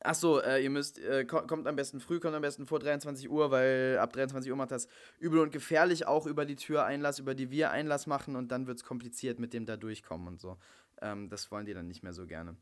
ach 0.00 0.14
so, 0.14 0.40
äh, 0.40 0.62
ihr 0.62 0.70
müsst, 0.70 0.98
äh, 0.98 1.24
ko- 1.24 1.46
kommt 1.46 1.66
am 1.66 1.76
besten 1.76 2.00
früh, 2.00 2.20
kommt 2.20 2.34
am 2.34 2.42
besten 2.42 2.66
vor 2.66 2.78
23 2.78 3.28
Uhr, 3.30 3.50
weil 3.50 3.98
ab 4.00 4.12
23 4.12 4.50
Uhr 4.50 4.56
macht 4.56 4.70
das 4.70 4.88
übel 5.18 5.40
und 5.40 5.52
gefährlich 5.52 6.06
auch 6.06 6.26
über 6.26 6.44
die 6.46 6.56
Tür 6.56 6.84
Einlass, 6.84 7.18
über 7.18 7.34
die 7.34 7.50
wir 7.50 7.70
Einlass 7.70 8.06
machen 8.06 8.36
und 8.36 8.50
dann 8.50 8.66
wird 8.66 8.78
es 8.78 8.84
kompliziert 8.84 9.38
mit 9.38 9.52
dem 9.52 9.66
da 9.66 9.76
durchkommen 9.76 10.26
und 10.28 10.40
so. 10.40 10.56
Ähm, 11.02 11.28
das 11.28 11.50
wollen 11.50 11.66
die 11.66 11.74
dann 11.74 11.86
nicht 11.86 12.02
mehr 12.02 12.12
so 12.12 12.26
gerne. 12.26 12.56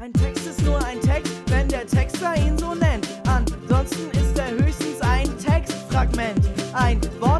Ein 0.00 0.12
Text 0.14 0.46
ist 0.46 0.62
nur 0.64 0.84
ein 0.84 1.00
Text, 1.00 1.32
wenn 1.46 1.68
der 1.68 1.86
Texter 1.86 2.34
ihn 2.36 2.58
so 2.58 2.74
nennt. 2.74 3.06
Ansonsten 3.28 4.10
ist 4.18 4.36
er 4.36 4.50
höchstens 4.50 5.00
ein 5.00 5.26
Textfragment. 5.38 6.40
Ein 6.74 7.00
Wort 7.20 7.31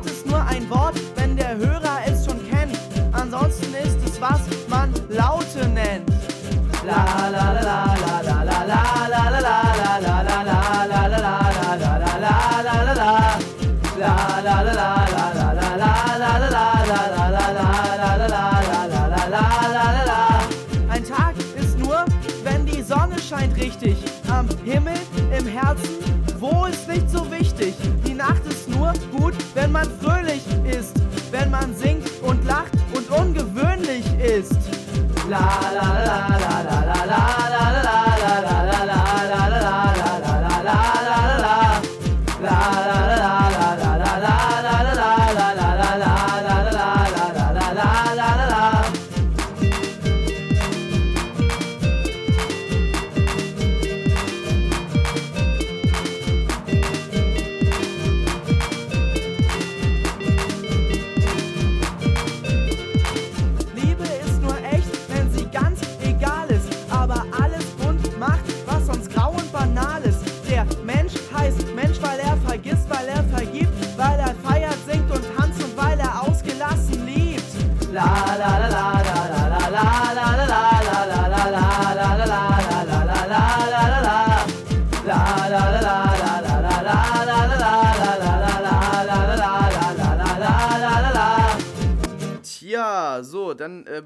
La 35.33 35.72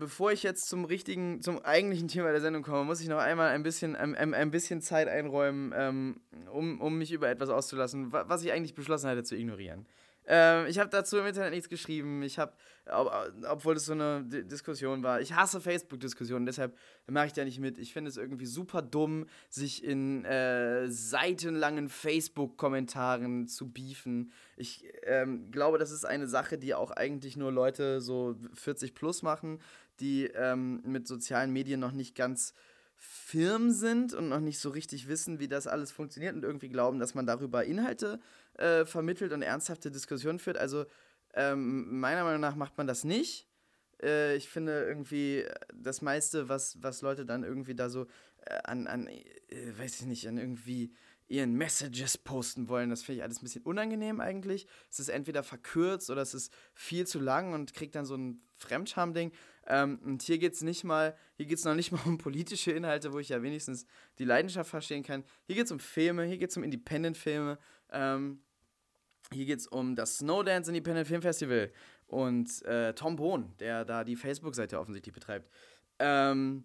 bevor 0.06 0.30
ich 0.30 0.44
jetzt 0.44 0.68
zum 0.68 0.84
richtigen, 0.84 1.42
zum 1.42 1.58
eigentlichen 1.64 2.06
Thema 2.06 2.30
der 2.30 2.40
Sendung 2.40 2.62
komme, 2.62 2.84
muss 2.84 3.00
ich 3.00 3.08
noch 3.08 3.18
einmal 3.18 3.48
ein 3.48 3.64
bisschen, 3.64 3.96
ein, 3.96 4.14
ein, 4.14 4.34
ein 4.34 4.52
bisschen 4.52 4.80
Zeit 4.80 5.08
einräumen, 5.08 5.74
ähm, 5.76 6.20
um, 6.52 6.80
um 6.80 6.96
mich 6.96 7.10
über 7.10 7.28
etwas 7.28 7.48
auszulassen, 7.48 8.12
wa 8.12 8.24
was 8.28 8.44
ich 8.44 8.52
eigentlich 8.52 8.74
beschlossen 8.74 9.10
hatte 9.10 9.24
zu 9.24 9.34
ignorieren. 9.34 9.84
Ähm, 10.28 10.66
ich 10.66 10.78
habe 10.78 10.90
dazu 10.90 11.18
im 11.18 11.26
Internet 11.26 11.52
nichts 11.52 11.68
geschrieben. 11.68 12.22
Ich 12.22 12.38
habe, 12.38 12.52
ob, 12.86 13.10
obwohl 13.48 13.76
es 13.76 13.86
so 13.86 13.92
eine 13.92 14.24
D 14.24 14.42
Diskussion 14.42 15.02
war, 15.02 15.20
ich 15.20 15.34
hasse 15.34 15.60
Facebook-Diskussionen, 15.60 16.46
deshalb 16.46 16.76
mache 17.06 17.26
ich 17.26 17.32
da 17.32 17.44
nicht 17.44 17.60
mit. 17.60 17.78
Ich 17.78 17.92
finde 17.92 18.08
es 18.08 18.16
irgendwie 18.16 18.46
super 18.46 18.82
dumm, 18.82 19.26
sich 19.48 19.84
in 19.84 20.24
äh, 20.24 20.88
seitenlangen 20.88 21.88
Facebook-Kommentaren 21.88 23.46
zu 23.46 23.70
beefen. 23.70 24.32
Ich 24.56 24.84
ähm, 25.04 25.50
glaube, 25.50 25.78
das 25.78 25.92
ist 25.92 26.04
eine 26.04 26.26
Sache, 26.26 26.58
die 26.58 26.74
auch 26.74 26.90
eigentlich 26.90 27.36
nur 27.36 27.52
Leute 27.52 28.00
so 28.00 28.36
40 28.54 28.94
plus 28.94 29.22
machen, 29.22 29.60
die 30.00 30.26
ähm, 30.26 30.82
mit 30.84 31.06
sozialen 31.06 31.52
Medien 31.52 31.80
noch 31.80 31.92
nicht 31.92 32.14
ganz 32.14 32.54
firm 32.96 33.70
sind 33.70 34.14
und 34.14 34.28
noch 34.28 34.40
nicht 34.40 34.58
so 34.58 34.70
richtig 34.70 35.06
wissen, 35.08 35.38
wie 35.38 35.48
das 35.48 35.66
alles 35.66 35.92
funktioniert 35.92 36.34
und 36.34 36.44
irgendwie 36.44 36.68
glauben, 36.68 36.98
dass 36.98 37.14
man 37.14 37.26
darüber 37.26 37.64
Inhalte 37.64 38.20
äh, 38.54 38.84
vermittelt 38.84 39.32
und 39.32 39.42
ernsthafte 39.42 39.90
Diskussionen 39.90 40.38
führt. 40.38 40.56
Also 40.56 40.86
ähm, 41.34 42.00
meiner 42.00 42.24
Meinung 42.24 42.40
nach 42.40 42.56
macht 42.56 42.78
man 42.78 42.86
das 42.86 43.04
nicht. 43.04 43.46
Äh, 44.02 44.36
ich 44.36 44.48
finde 44.48 44.84
irgendwie 44.84 45.44
das 45.74 46.00
meiste, 46.00 46.48
was, 46.48 46.82
was 46.82 47.02
Leute 47.02 47.26
dann 47.26 47.44
irgendwie 47.44 47.74
da 47.74 47.90
so 47.90 48.06
äh, 48.46 48.58
an, 48.64 48.86
an 48.86 49.08
äh, 49.08 49.22
weiß 49.78 50.00
ich 50.00 50.06
nicht, 50.06 50.26
an 50.28 50.38
irgendwie 50.38 50.94
ihren 51.28 51.54
Messages 51.54 52.18
posten 52.18 52.68
wollen, 52.68 52.88
das 52.88 53.02
finde 53.02 53.18
ich 53.18 53.22
alles 53.24 53.40
ein 53.40 53.44
bisschen 53.44 53.64
unangenehm 53.64 54.20
eigentlich. 54.20 54.66
Es 54.90 55.00
ist 55.00 55.08
entweder 55.08 55.42
verkürzt 55.42 56.08
oder 56.08 56.22
es 56.22 56.34
ist 56.34 56.52
viel 56.72 57.06
zu 57.06 57.18
lang 57.18 57.52
und 57.52 57.74
kriegt 57.74 57.96
dann 57.96 58.06
so 58.06 58.14
ein 58.14 58.42
Fremdscham-Ding. 58.58 59.32
Ähm, 59.66 59.98
und 60.04 60.22
hier 60.22 60.38
geht 60.38 60.54
es 60.54 60.62
nicht 60.62 60.84
mal, 60.84 61.16
hier 61.36 61.46
geht 61.46 61.58
es 61.58 61.64
noch 61.64 61.74
nicht 61.74 61.92
mal 61.92 62.00
um 62.06 62.18
politische 62.18 62.72
Inhalte, 62.72 63.12
wo 63.12 63.18
ich 63.18 63.30
ja 63.30 63.42
wenigstens 63.42 63.86
die 64.18 64.24
Leidenschaft 64.24 64.70
verstehen 64.70 65.02
kann. 65.02 65.24
Hier 65.46 65.56
geht 65.56 65.66
es 65.66 65.72
um 65.72 65.80
Filme, 65.80 66.24
hier 66.24 66.38
geht 66.38 66.50
es 66.50 66.56
um 66.56 66.62
Independent-Filme. 66.62 67.58
Ähm, 67.90 68.40
hier 69.32 69.46
geht 69.46 69.58
es 69.58 69.66
um 69.66 69.96
das 69.96 70.18
Snowdance 70.18 70.70
Independent 70.70 71.08
Film 71.08 71.22
Festival 71.22 71.72
und 72.06 72.64
äh, 72.64 72.94
Tom 72.94 73.16
Bohn, 73.16 73.54
der 73.58 73.84
da 73.84 74.04
die 74.04 74.16
Facebook-Seite 74.16 74.78
offensichtlich 74.78 75.14
betreibt. 75.14 75.50
Ähm, 75.98 76.64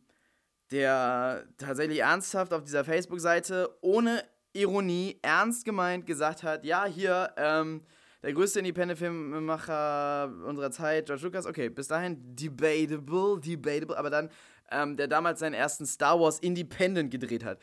der 0.69 1.47
tatsächlich 1.57 1.99
ernsthaft 1.99 2.53
auf 2.53 2.63
dieser 2.63 2.85
Facebook-Seite 2.85 3.77
ohne 3.81 4.23
Ironie 4.53 5.19
ernst 5.21 5.65
gemeint 5.65 6.05
gesagt 6.05 6.43
hat, 6.43 6.65
ja, 6.65 6.85
hier, 6.85 7.33
ähm, 7.37 7.81
der 8.23 8.33
größte 8.33 8.59
Independent-Filmemacher 8.59 10.31
unserer 10.45 10.71
Zeit, 10.71 11.07
George 11.07 11.23
Lucas, 11.23 11.45
okay, 11.45 11.69
bis 11.69 11.87
dahin 11.87 12.35
debatable, 12.35 13.39
debatable, 13.39 13.97
aber 13.97 14.09
dann, 14.09 14.29
ähm, 14.69 14.95
der 14.95 15.07
damals 15.07 15.39
seinen 15.39 15.53
ersten 15.53 15.85
Star 15.85 16.19
Wars 16.19 16.39
Independent 16.39 17.11
gedreht 17.11 17.43
hat. 17.43 17.59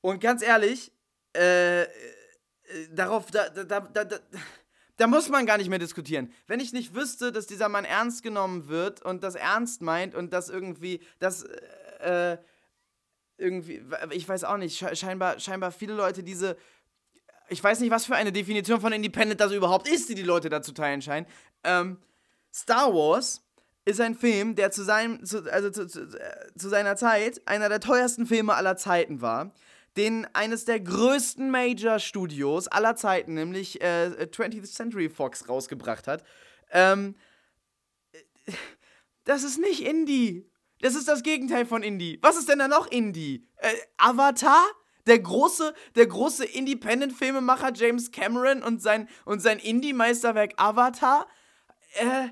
Und 0.00 0.20
ganz 0.20 0.42
ehrlich, 0.42 0.92
äh, 1.36 1.82
äh, 1.82 1.86
darauf, 2.90 3.30
da, 3.30 3.48
da, 3.50 3.64
da, 3.64 4.04
da, 4.04 4.18
da, 4.96 5.06
muss 5.06 5.28
man 5.28 5.46
gar 5.46 5.58
nicht 5.58 5.68
mehr 5.68 5.78
diskutieren. 5.78 6.32
Wenn 6.46 6.60
ich 6.60 6.72
nicht 6.72 6.94
wüsste, 6.94 7.32
dass 7.32 7.46
dieser 7.46 7.68
Mann 7.68 7.84
ernst 7.84 8.22
genommen 8.22 8.68
wird 8.68 9.02
und 9.02 9.22
das 9.22 9.34
ernst 9.34 9.82
meint 9.82 10.14
und 10.14 10.32
das 10.32 10.48
irgendwie, 10.48 11.00
das, 11.18 11.44
äh, 12.00 12.38
irgendwie, 13.36 13.82
ich 14.10 14.28
weiß 14.28 14.44
auch 14.44 14.56
nicht, 14.56 14.82
sche- 14.82 14.96
scheinbar, 14.96 15.38
scheinbar 15.38 15.70
viele 15.70 15.94
Leute 15.94 16.22
diese, 16.22 16.56
ich 17.52 17.62
weiß 17.62 17.80
nicht, 17.80 17.90
was 17.90 18.06
für 18.06 18.16
eine 18.16 18.32
Definition 18.32 18.80
von 18.80 18.92
Independent 18.92 19.40
das 19.40 19.52
überhaupt 19.52 19.86
ist, 19.88 20.08
die 20.08 20.14
die 20.14 20.22
Leute 20.22 20.48
da 20.48 20.62
zu 20.62 20.72
teilen 20.72 21.02
scheinen. 21.02 21.26
Ähm, 21.62 21.98
Star 22.52 22.92
Wars 22.92 23.42
ist 23.84 24.00
ein 24.00 24.14
Film, 24.14 24.54
der 24.54 24.70
zu, 24.70 24.82
seinem, 24.82 25.24
zu, 25.24 25.50
also 25.52 25.70
zu, 25.70 25.86
zu, 25.86 26.00
äh, 26.00 26.54
zu 26.56 26.68
seiner 26.68 26.96
Zeit 26.96 27.42
einer 27.46 27.68
der 27.68 27.80
teuersten 27.80 28.26
Filme 28.26 28.54
aller 28.54 28.76
Zeiten 28.76 29.20
war, 29.20 29.52
den 29.96 30.26
eines 30.32 30.64
der 30.64 30.80
größten 30.80 31.50
Major-Studios 31.50 32.68
aller 32.68 32.96
Zeiten, 32.96 33.34
nämlich 33.34 33.80
äh, 33.82 34.28
20th 34.30 34.72
Century 34.72 35.08
Fox, 35.10 35.48
rausgebracht 35.48 36.06
hat. 36.06 36.24
Ähm, 36.70 37.16
äh, 38.12 38.52
das 39.24 39.42
ist 39.42 39.58
nicht 39.58 39.84
Indie. 39.84 40.48
Das 40.80 40.94
ist 40.94 41.06
das 41.06 41.22
Gegenteil 41.22 41.66
von 41.66 41.82
Indie. 41.82 42.18
Was 42.22 42.36
ist 42.36 42.48
denn 42.48 42.58
da 42.58 42.66
noch 42.66 42.90
Indie? 42.90 43.46
Äh, 43.56 43.72
Avatar? 43.98 44.64
Der 45.06 45.18
große, 45.18 45.74
der 45.96 46.06
große 46.06 46.44
Independent-Filmemacher 46.44 47.72
James 47.74 48.10
Cameron 48.10 48.62
und 48.62 48.80
sein, 48.80 49.08
und 49.24 49.40
sein 49.40 49.58
Indie-Meisterwerk 49.58 50.54
Avatar? 50.56 51.26
Äh, 51.94 52.28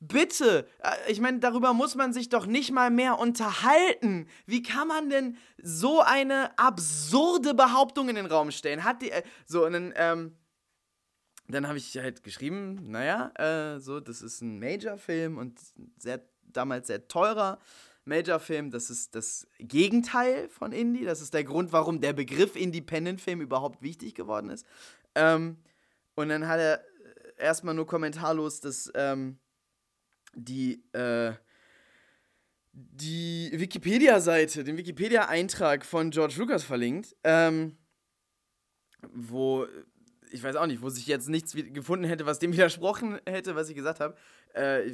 bitte. 0.00 0.68
Äh, 0.82 1.12
Ich 1.12 1.20
meine, 1.20 1.38
darüber 1.38 1.72
muss 1.74 1.94
man 1.94 2.12
sich 2.12 2.28
doch 2.28 2.46
nicht 2.46 2.72
mal 2.72 2.90
mehr 2.90 3.18
unterhalten. 3.18 4.28
Wie 4.46 4.62
kann 4.62 4.88
man 4.88 5.10
denn 5.10 5.36
so 5.62 6.00
eine 6.00 6.58
absurde 6.58 7.54
Behauptung 7.54 8.08
in 8.08 8.16
den 8.16 8.26
Raum 8.26 8.50
stellen? 8.50 8.84
Hat 8.84 9.02
die, 9.02 9.10
äh, 9.10 9.22
so, 9.46 9.64
und 9.64 9.72
dann, 9.72 9.92
ähm, 9.96 10.36
dann 11.46 11.66
habe 11.66 11.78
ich 11.78 11.96
halt 11.96 12.22
geschrieben, 12.22 12.90
naja, 12.90 13.30
äh, 13.36 13.80
so, 13.80 14.00
das 14.00 14.22
ist 14.22 14.42
ein 14.42 14.58
Major-Film 14.58 15.38
und 15.38 15.58
sehr, 15.96 16.20
damals 16.42 16.88
sehr 16.88 17.08
teurer 17.08 17.58
Major-Film. 18.08 18.70
Das 18.70 18.90
ist 18.90 19.14
das 19.14 19.46
Gegenteil 19.58 20.48
von 20.48 20.72
Indie. 20.72 21.04
Das 21.04 21.20
ist 21.20 21.34
der 21.34 21.44
Grund, 21.44 21.72
warum 21.72 22.00
der 22.00 22.12
Begriff 22.12 22.56
Independent-Film 22.56 23.40
überhaupt 23.40 23.82
wichtig 23.82 24.14
geworden 24.14 24.50
ist. 24.50 24.66
Ähm, 25.14 25.58
und 26.14 26.30
dann 26.30 26.48
hat 26.48 26.58
er 26.58 26.84
erstmal 27.38 27.74
nur 27.74 27.86
kommentarlos 27.86 28.60
das, 28.60 28.90
ähm, 28.94 29.38
die, 30.34 30.82
äh, 30.92 31.32
die 32.72 33.50
Wikipedia-Seite, 33.52 34.64
den 34.64 34.76
Wikipedia-Eintrag 34.76 35.84
von 35.84 36.10
George 36.10 36.34
Lucas 36.38 36.64
verlinkt, 36.64 37.16
ähm, 37.24 37.76
wo, 39.12 39.66
ich 40.30 40.42
weiß 40.42 40.56
auch 40.56 40.66
nicht, 40.66 40.82
wo 40.82 40.88
sich 40.88 41.06
jetzt 41.06 41.28
nichts 41.28 41.52
gefunden 41.54 42.04
hätte, 42.04 42.26
was 42.26 42.38
dem 42.38 42.52
widersprochen 42.52 43.20
hätte, 43.26 43.54
was 43.54 43.68
ich 43.68 43.76
gesagt 43.76 44.00
habe. 44.00 44.16
Äh, 44.54 44.90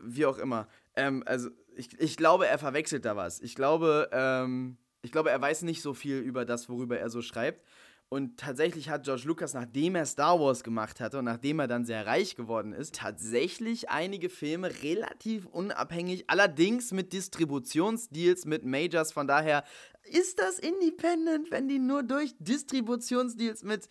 wie 0.00 0.26
auch 0.26 0.38
immer. 0.38 0.68
Ähm, 0.98 1.22
also, 1.26 1.50
ich, 1.76 1.98
ich 2.00 2.16
glaube, 2.16 2.48
er 2.48 2.58
verwechselt 2.58 3.04
da 3.04 3.14
was. 3.14 3.40
Ich 3.40 3.54
glaube, 3.54 4.08
ähm, 4.12 4.76
ich 5.02 5.12
glaube, 5.12 5.30
er 5.30 5.40
weiß 5.40 5.62
nicht 5.62 5.80
so 5.80 5.94
viel 5.94 6.18
über 6.18 6.44
das, 6.44 6.68
worüber 6.68 6.98
er 6.98 7.08
so 7.08 7.22
schreibt. 7.22 7.64
Und 8.10 8.40
tatsächlich 8.40 8.88
hat 8.88 9.04
George 9.04 9.24
Lucas, 9.26 9.52
nachdem 9.52 9.94
er 9.94 10.06
Star 10.06 10.40
Wars 10.40 10.64
gemacht 10.64 10.98
hatte 10.98 11.18
und 11.18 11.26
nachdem 11.26 11.60
er 11.60 11.68
dann 11.68 11.84
sehr 11.84 12.06
reich 12.06 12.36
geworden 12.36 12.72
ist, 12.72 12.94
tatsächlich 12.94 13.90
einige 13.90 14.30
Filme 14.30 14.72
relativ 14.82 15.46
unabhängig, 15.46 16.24
allerdings 16.28 16.90
mit 16.90 17.12
Distributionsdeals 17.12 18.46
mit 18.46 18.64
Majors. 18.64 19.12
Von 19.12 19.28
daher 19.28 19.62
ist 20.04 20.38
das 20.38 20.58
independent, 20.58 21.50
wenn 21.50 21.68
die 21.68 21.78
nur 21.78 22.02
durch 22.02 22.34
Distributionsdeals 22.38 23.62
mit 23.62 23.88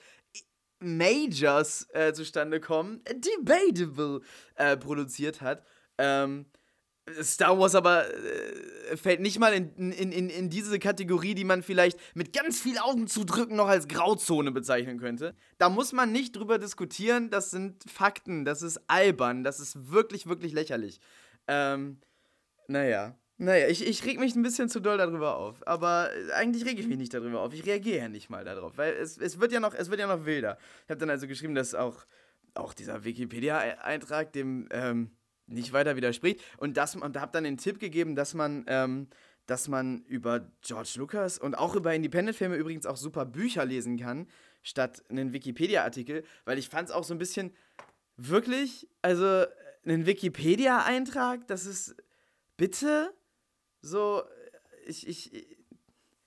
Majors 0.79 1.87
äh, 1.91 2.11
zustande 2.11 2.59
kommen, 2.59 3.03
debatable 3.05 4.21
äh, 4.55 4.77
produziert 4.77 5.41
hat. 5.41 5.63
Ähm, 5.99 6.47
Star 7.21 7.57
Wars 7.57 7.75
aber 7.75 8.05
äh, 8.13 8.97
fällt 8.97 9.21
nicht 9.21 9.39
mal 9.39 9.53
in, 9.53 9.91
in, 9.91 10.11
in, 10.11 10.29
in 10.29 10.49
diese 10.49 10.79
Kategorie, 10.79 11.35
die 11.35 11.43
man 11.43 11.63
vielleicht 11.63 11.99
mit 12.15 12.33
ganz 12.33 12.61
viel 12.61 12.77
Augen 12.77 13.07
zu 13.07 13.23
drücken 13.23 13.55
noch 13.55 13.67
als 13.67 13.87
Grauzone 13.87 14.51
bezeichnen 14.51 14.99
könnte. 14.99 15.35
Da 15.57 15.69
muss 15.69 15.93
man 15.93 16.11
nicht 16.11 16.35
drüber 16.35 16.57
diskutieren, 16.57 17.29
das 17.29 17.51
sind 17.51 17.83
Fakten, 17.89 18.45
das 18.45 18.61
ist 18.61 18.81
albern, 18.87 19.43
das 19.43 19.59
ist 19.59 19.91
wirklich, 19.91 20.27
wirklich 20.27 20.53
lächerlich. 20.53 20.99
Ähm, 21.47 21.99
naja. 22.67 23.15
Naja, 23.39 23.67
ich, 23.67 23.85
ich 23.85 24.03
reg 24.03 24.19
mich 24.19 24.35
ein 24.35 24.41
bisschen 24.41 24.67
zu 24.67 24.79
doll 24.79 24.97
darüber 24.97 25.37
auf. 25.37 25.65
Aber 25.67 26.09
äh, 26.11 26.33
eigentlich 26.33 26.65
reg 26.65 26.79
ich 26.79 26.87
mich 26.87 26.97
nicht 26.97 27.13
darüber 27.13 27.41
auf. 27.41 27.53
Ich 27.53 27.65
reagiere 27.65 27.97
ja 27.97 28.09
nicht 28.09 28.29
mal 28.29 28.43
darauf. 28.43 28.77
Weil 28.77 28.93
es, 28.93 29.17
es, 29.17 29.39
wird, 29.39 29.51
ja 29.51 29.59
noch, 29.59 29.75
es 29.75 29.91
wird 29.91 29.99
ja 29.99 30.07
noch 30.07 30.25
wilder. 30.25 30.57
Ich 30.85 30.89
habe 30.89 30.99
dann 30.99 31.11
also 31.11 31.27
geschrieben, 31.27 31.53
dass 31.53 31.75
auch, 31.75 32.05
auch 32.55 32.73
dieser 32.73 33.03
Wikipedia-Eintrag 33.03 34.33
dem 34.33 34.67
ähm, 34.71 35.11
nicht 35.47 35.73
weiter 35.73 35.95
widerspricht. 35.95 36.41
Und, 36.57 36.77
das, 36.77 36.95
und 36.95 37.17
habe 37.19 37.31
dann 37.31 37.43
den 37.43 37.57
Tipp 37.57 37.79
gegeben, 37.79 38.15
dass 38.15 38.33
man, 38.33 38.65
ähm, 38.67 39.07
dass 39.45 39.67
man 39.67 40.03
über 40.03 40.51
George 40.61 40.93
Lucas 40.97 41.39
und 41.39 41.55
auch 41.55 41.75
über 41.75 41.93
Independent-Filme 41.93 42.55
übrigens 42.55 42.85
auch 42.85 42.97
super 42.97 43.25
Bücher 43.25 43.65
lesen 43.65 43.97
kann, 43.97 44.27
statt 44.61 45.03
einen 45.09 45.33
Wikipedia-Artikel. 45.33 46.23
Weil 46.45 46.57
ich 46.57 46.69
fand 46.69 46.89
es 46.89 46.95
auch 46.95 47.03
so 47.03 47.13
ein 47.13 47.17
bisschen 47.19 47.53
wirklich, 48.17 48.87
also 49.01 49.45
einen 49.85 50.05
Wikipedia-Eintrag, 50.05 51.47
das 51.47 51.65
ist 51.65 51.95
bitte? 52.57 53.13
So, 53.81 54.23
ich, 54.85 55.07
ich, 55.07 55.47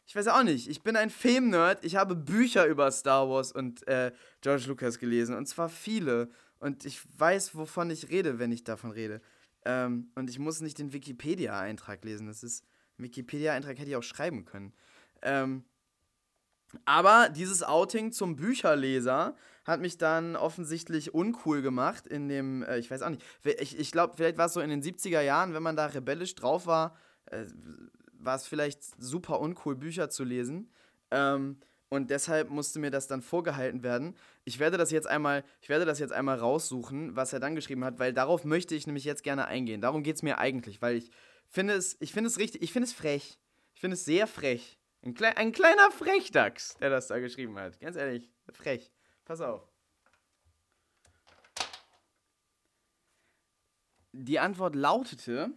ich 0.06 0.16
weiß 0.16 0.28
auch 0.28 0.42
nicht, 0.42 0.68
ich 0.68 0.82
bin 0.82 0.96
ein 0.96 1.10
Filmnerd, 1.10 1.84
ich 1.84 1.96
habe 1.96 2.16
Bücher 2.16 2.66
über 2.66 2.90
Star 2.90 3.28
Wars 3.28 3.52
und 3.52 3.86
äh, 3.86 4.12
George 4.40 4.64
Lucas 4.66 4.98
gelesen. 4.98 5.36
Und 5.36 5.46
zwar 5.46 5.68
viele 5.68 6.30
und 6.60 6.84
ich 6.84 7.00
weiß, 7.18 7.56
wovon 7.56 7.90
ich 7.90 8.10
rede, 8.10 8.38
wenn 8.38 8.52
ich 8.52 8.64
davon 8.64 8.90
rede. 8.90 9.20
Ähm, 9.64 10.10
und 10.14 10.30
ich 10.30 10.38
muss 10.38 10.60
nicht 10.60 10.78
den 10.78 10.92
Wikipedia-Eintrag 10.92 12.04
lesen, 12.04 12.26
das 12.26 12.42
ist, 12.42 12.64
Wikipedia-Eintrag 12.98 13.78
hätte 13.78 13.90
ich 13.90 13.96
auch 13.96 14.02
schreiben 14.02 14.44
können. 14.44 14.72
Ähm, 15.22 15.64
aber 16.84 17.28
dieses 17.28 17.62
Outing 17.62 18.12
zum 18.12 18.36
Bücherleser 18.36 19.34
hat 19.64 19.80
mich 19.80 19.98
dann 19.98 20.36
offensichtlich 20.36 21.14
uncool 21.14 21.62
gemacht 21.62 22.06
in 22.06 22.28
dem, 22.28 22.62
äh, 22.62 22.78
ich 22.78 22.90
weiß 22.90 23.02
auch 23.02 23.10
nicht, 23.10 23.22
ich, 23.58 23.78
ich 23.78 23.90
glaube, 23.90 24.14
vielleicht 24.16 24.38
war 24.38 24.46
es 24.46 24.52
so 24.52 24.60
in 24.60 24.70
den 24.70 24.82
70er 24.82 25.20
Jahren, 25.20 25.52
wenn 25.54 25.62
man 25.62 25.76
da 25.76 25.86
rebellisch 25.86 26.34
drauf 26.34 26.66
war, 26.66 26.96
äh, 27.26 27.44
war 28.12 28.36
es 28.36 28.46
vielleicht 28.46 28.82
super 29.02 29.40
uncool, 29.40 29.76
Bücher 29.76 30.10
zu 30.10 30.24
lesen. 30.24 30.70
Ähm, 31.10 31.58
und 31.90 32.08
deshalb 32.08 32.50
musste 32.50 32.78
mir 32.78 32.90
das 32.90 33.08
dann 33.08 33.20
vorgehalten 33.20 33.82
werden. 33.82 34.16
Ich 34.44 34.58
werde 34.58 34.78
das 34.78 34.90
jetzt 34.90 35.08
einmal, 35.08 35.44
ich 35.60 35.68
werde 35.68 35.84
das 35.84 35.98
jetzt 35.98 36.12
einmal 36.12 36.38
raussuchen, 36.38 37.16
was 37.16 37.32
er 37.32 37.40
dann 37.40 37.56
geschrieben 37.56 37.84
hat, 37.84 37.98
weil 37.98 38.12
darauf 38.12 38.44
möchte 38.44 38.74
ich 38.74 38.86
nämlich 38.86 39.04
jetzt 39.04 39.24
gerne 39.24 39.46
eingehen. 39.46 39.80
Darum 39.80 40.02
geht 40.02 40.16
es 40.16 40.22
mir 40.22 40.38
eigentlich, 40.38 40.80
weil 40.80 40.96
ich 40.96 41.10
finde 41.48 41.74
es, 41.74 41.96
ich 42.00 42.12
finde 42.12 42.28
es 42.28 42.38
richtig, 42.38 42.62
ich 42.62 42.72
finde 42.72 42.86
es 42.86 42.92
frech. 42.92 43.38
Ich 43.74 43.80
finde 43.80 43.94
es 43.94 44.04
sehr 44.04 44.26
frech. 44.26 44.78
Ein, 45.02 45.14
klei 45.14 45.36
ein 45.36 45.52
kleiner 45.52 45.90
Frechdachs, 45.90 46.76
der 46.78 46.90
das 46.90 47.08
da 47.08 47.18
geschrieben 47.18 47.58
hat. 47.58 47.80
Ganz 47.80 47.96
ehrlich, 47.96 48.30
frech. 48.52 48.92
Pass 49.24 49.40
auf. 49.40 49.66
Die 54.12 54.38
Antwort 54.38 54.74
lautete, 54.74 55.52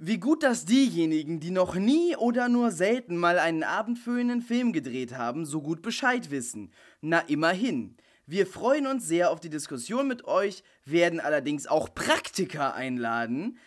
wie 0.00 0.18
gut, 0.18 0.42
dass 0.42 0.64
diejenigen, 0.64 1.40
die 1.40 1.50
noch 1.50 1.74
nie 1.74 2.16
oder 2.16 2.48
nur 2.48 2.70
selten 2.70 3.16
mal 3.16 3.38
einen 3.38 3.62
abendfüllenden 3.62 4.42
Film 4.42 4.72
gedreht 4.72 5.16
haben, 5.16 5.44
so 5.44 5.60
gut 5.60 5.82
Bescheid 5.82 6.30
wissen. 6.30 6.72
Na 7.00 7.20
immerhin. 7.20 7.96
Wir 8.26 8.46
freuen 8.46 8.86
uns 8.86 9.08
sehr 9.08 9.30
auf 9.30 9.40
die 9.40 9.48
Diskussion 9.48 10.06
mit 10.06 10.26
euch, 10.26 10.62
werden 10.84 11.18
allerdings 11.18 11.66
auch 11.66 11.94
Praktiker 11.94 12.74
einladen, 12.74 13.58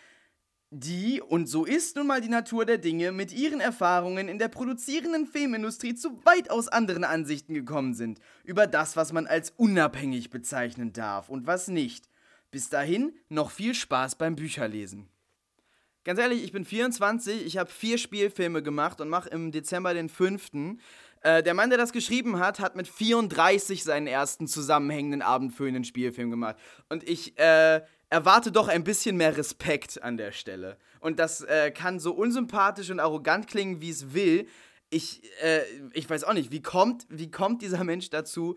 die, 0.74 1.20
und 1.20 1.50
so 1.50 1.66
ist 1.66 1.96
nun 1.96 2.06
mal 2.06 2.22
die 2.22 2.30
Natur 2.30 2.64
der 2.64 2.78
Dinge, 2.78 3.12
mit 3.12 3.30
ihren 3.30 3.60
Erfahrungen 3.60 4.26
in 4.26 4.38
der 4.38 4.48
produzierenden 4.48 5.26
Filmindustrie 5.26 5.94
zu 5.94 6.24
weitaus 6.24 6.68
anderen 6.68 7.04
Ansichten 7.04 7.52
gekommen 7.52 7.92
sind, 7.92 8.20
über 8.42 8.66
das, 8.66 8.96
was 8.96 9.12
man 9.12 9.26
als 9.26 9.50
unabhängig 9.50 10.30
bezeichnen 10.30 10.94
darf 10.94 11.28
und 11.28 11.46
was 11.46 11.68
nicht. 11.68 12.08
Bis 12.50 12.70
dahin 12.70 13.12
noch 13.28 13.50
viel 13.50 13.74
Spaß 13.74 14.14
beim 14.14 14.34
Bücherlesen. 14.34 15.11
Ganz 16.04 16.18
ehrlich, 16.18 16.42
ich 16.42 16.50
bin 16.50 16.64
24, 16.64 17.46
ich 17.46 17.58
habe 17.58 17.70
vier 17.70 17.96
Spielfilme 17.96 18.60
gemacht 18.60 19.00
und 19.00 19.08
mache 19.08 19.28
im 19.28 19.52
Dezember 19.52 19.94
den 19.94 20.08
fünften. 20.08 20.80
Äh, 21.20 21.44
der 21.44 21.54
Mann, 21.54 21.70
der 21.70 21.78
das 21.78 21.92
geschrieben 21.92 22.40
hat, 22.40 22.58
hat 22.58 22.74
mit 22.74 22.88
34 22.88 23.84
seinen 23.84 24.08
ersten 24.08 24.48
zusammenhängenden 24.48 25.22
abendfüllenden 25.22 25.84
Spielfilm 25.84 26.30
gemacht. 26.30 26.56
Und 26.88 27.08
ich 27.08 27.38
äh, 27.38 27.82
erwarte 28.10 28.50
doch 28.50 28.66
ein 28.66 28.82
bisschen 28.82 29.16
mehr 29.16 29.36
Respekt 29.36 30.02
an 30.02 30.16
der 30.16 30.32
Stelle. 30.32 30.76
Und 30.98 31.20
das 31.20 31.42
äh, 31.42 31.70
kann 31.70 32.00
so 32.00 32.12
unsympathisch 32.12 32.90
und 32.90 32.98
arrogant 32.98 33.46
klingen, 33.46 33.80
wie 33.80 33.90
es 33.90 34.12
will. 34.12 34.48
Ich, 34.90 35.22
äh, 35.40 35.60
ich 35.92 36.10
weiß 36.10 36.24
auch 36.24 36.34
nicht, 36.34 36.50
wie 36.50 36.62
kommt, 36.62 37.06
wie 37.10 37.30
kommt 37.30 37.62
dieser 37.62 37.84
Mensch 37.84 38.10
dazu, 38.10 38.56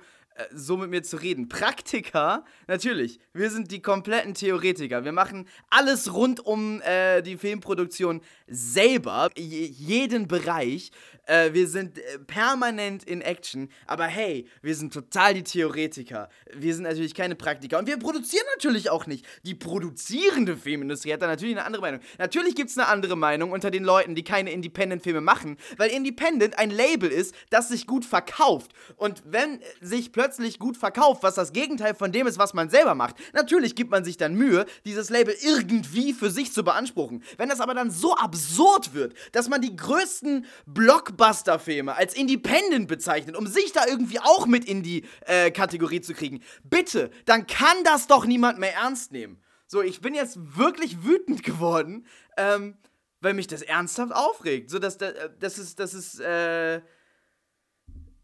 so 0.53 0.77
mit 0.77 0.89
mir 0.89 1.03
zu 1.03 1.17
reden. 1.17 1.47
Praktiker, 1.47 2.43
natürlich. 2.67 3.19
Wir 3.33 3.49
sind 3.49 3.71
die 3.71 3.81
kompletten 3.81 4.33
Theoretiker. 4.33 5.05
Wir 5.05 5.11
machen 5.11 5.47
alles 5.69 6.13
rund 6.13 6.45
um 6.45 6.81
äh, 6.81 7.21
die 7.21 7.37
Filmproduktion 7.37 8.21
selber, 8.47 9.29
jeden 9.35 10.27
Bereich. 10.27 10.91
Äh, 11.27 11.53
wir 11.53 11.67
sind 11.67 11.97
äh, 11.97 12.19
permanent 12.19 13.03
in 13.03 13.21
Action. 13.21 13.69
Aber 13.87 14.05
hey, 14.05 14.47
wir 14.61 14.75
sind 14.75 14.93
total 14.93 15.33
die 15.33 15.43
Theoretiker. 15.43 16.29
Wir 16.53 16.73
sind 16.73 16.83
natürlich 16.83 17.13
keine 17.13 17.35
Praktiker. 17.35 17.79
Und 17.79 17.87
wir 17.87 17.97
produzieren 17.97 18.45
natürlich 18.55 18.89
auch 18.89 19.07
nicht. 19.07 19.25
Die 19.43 19.55
produzierende 19.55 20.57
Filmindustrie 20.57 21.13
hat 21.13 21.21
da 21.21 21.27
natürlich 21.27 21.55
eine 21.55 21.65
andere 21.65 21.81
Meinung. 21.81 22.01
Natürlich 22.17 22.55
gibt 22.55 22.69
es 22.69 22.77
eine 22.77 22.87
andere 22.87 23.15
Meinung 23.15 23.51
unter 23.51 23.71
den 23.71 23.83
Leuten, 23.83 24.15
die 24.15 24.23
keine 24.23 24.51
Independent-Filme 24.51 25.21
machen, 25.21 25.57
weil 25.77 25.89
Independent 25.89 26.59
ein 26.59 26.69
Label 26.69 27.09
ist, 27.09 27.33
das 27.49 27.69
sich 27.69 27.87
gut 27.87 28.05
verkauft. 28.05 28.71
Und 28.95 29.23
wenn 29.25 29.59
sich 29.81 30.11
plötzlich 30.11 30.24
gut 30.59 30.77
verkauft, 30.77 31.23
was 31.23 31.35
das 31.35 31.53
Gegenteil 31.53 31.95
von 31.95 32.11
dem 32.11 32.27
ist, 32.27 32.37
was 32.37 32.53
man 32.53 32.69
selber 32.69 32.95
macht, 32.95 33.15
natürlich 33.33 33.75
gibt 33.75 33.91
man 33.91 34.03
sich 34.03 34.17
dann 34.17 34.35
Mühe, 34.35 34.65
dieses 34.85 35.09
Label 35.09 35.35
irgendwie 35.41 36.13
für 36.13 36.29
sich 36.29 36.51
zu 36.51 36.63
beanspruchen. 36.63 37.23
Wenn 37.37 37.49
das 37.49 37.59
aber 37.59 37.73
dann 37.73 37.91
so 37.91 38.15
absurd 38.15 38.93
wird, 38.93 39.13
dass 39.31 39.49
man 39.49 39.61
die 39.61 39.75
größten 39.75 40.45
Blockbuster-Filme 40.65 41.95
als 41.95 42.15
Independent 42.15 42.87
bezeichnet, 42.87 43.35
um 43.35 43.47
sich 43.47 43.71
da 43.71 43.85
irgendwie 43.87 44.19
auch 44.19 44.45
mit 44.45 44.65
in 44.65 44.83
die 44.83 45.03
äh, 45.25 45.51
Kategorie 45.51 46.01
zu 46.01 46.13
kriegen, 46.13 46.41
bitte, 46.63 47.11
dann 47.25 47.47
kann 47.47 47.77
das 47.83 48.07
doch 48.07 48.25
niemand 48.25 48.59
mehr 48.59 48.73
ernst 48.73 49.11
nehmen. 49.11 49.41
So, 49.67 49.81
ich 49.81 50.01
bin 50.01 50.13
jetzt 50.13 50.37
wirklich 50.57 51.03
wütend 51.03 51.43
geworden, 51.43 52.05
ähm, 52.37 52.77
weil 53.21 53.33
mich 53.33 53.47
das 53.47 53.61
ernsthaft 53.61 54.13
aufregt. 54.13 54.69
So, 54.69 54.79
dass 54.79 54.97
das, 54.97 55.13
das 55.39 55.57
ist, 55.57 55.79
das 55.79 55.93
ist, 55.93 56.19
äh, 56.19 56.81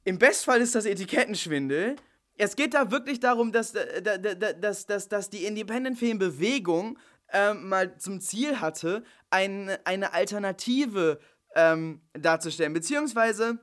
im 0.04 0.18
Bestfall 0.18 0.62
ist 0.62 0.76
das 0.76 0.86
Etikettenschwindel. 0.86 1.96
Es 2.38 2.56
geht 2.56 2.74
da 2.74 2.90
wirklich 2.92 3.20
darum, 3.20 3.52
dass, 3.52 3.76
äh, 3.76 4.02
da- 4.02 4.18
da- 4.18 4.34
da- 4.36 4.54
dass, 4.54 4.86
dass, 4.86 5.08
dass 5.08 5.30
die 5.30 5.46
Independent-Film-Bewegung 5.46 6.98
ähm, 7.34 7.70
mal 7.70 7.98
zum 7.98 8.20
Ziel 8.20 8.60
hatte, 8.60 9.04
ein, 9.30 9.70
eine 9.86 10.14
Alternative 10.14 11.20
ähm, 11.56 12.02
darzustellen. 12.14 12.74
Beziehungsweise, 12.74 13.60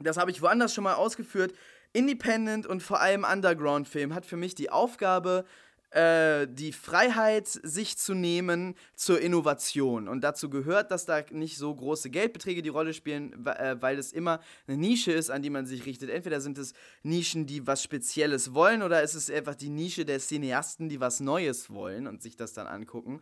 das 0.00 0.16
habe 0.18 0.30
ich 0.30 0.42
woanders 0.42 0.74
schon 0.74 0.84
mal 0.84 0.94
ausgeführt, 0.94 1.54
Independent 1.94 2.66
und 2.66 2.82
vor 2.82 3.00
allem 3.00 3.24
Underground-Film 3.24 4.14
hat 4.14 4.26
für 4.26 4.36
mich 4.36 4.54
die 4.54 4.70
Aufgabe, 4.70 5.44
äh, 5.92 6.46
die 6.48 6.72
Freiheit, 6.72 7.46
sich 7.46 7.98
zu 7.98 8.14
nehmen 8.14 8.74
zur 8.94 9.20
Innovation. 9.20 10.08
Und 10.08 10.22
dazu 10.22 10.48
gehört, 10.48 10.90
dass 10.90 11.04
da 11.04 11.22
nicht 11.30 11.58
so 11.58 11.74
große 11.74 12.10
Geldbeträge 12.10 12.62
die 12.62 12.70
Rolle 12.70 12.94
spielen, 12.94 13.46
äh, 13.46 13.76
weil 13.80 13.98
es 13.98 14.12
immer 14.12 14.40
eine 14.66 14.76
Nische 14.76 15.12
ist, 15.12 15.30
an 15.30 15.42
die 15.42 15.50
man 15.50 15.66
sich 15.66 15.84
richtet. 15.84 16.10
Entweder 16.10 16.40
sind 16.40 16.58
es 16.58 16.72
Nischen, 17.02 17.46
die 17.46 17.66
was 17.66 17.82
Spezielles 17.82 18.54
wollen, 18.54 18.82
oder 18.82 19.02
ist 19.02 19.14
es 19.14 19.30
einfach 19.30 19.54
die 19.54 19.68
Nische 19.68 20.04
der 20.04 20.18
Cineasten, 20.18 20.88
die 20.88 21.00
was 21.00 21.20
Neues 21.20 21.70
wollen 21.70 22.06
und 22.06 22.22
sich 22.22 22.36
das 22.36 22.52
dann 22.54 22.66
angucken. 22.66 23.20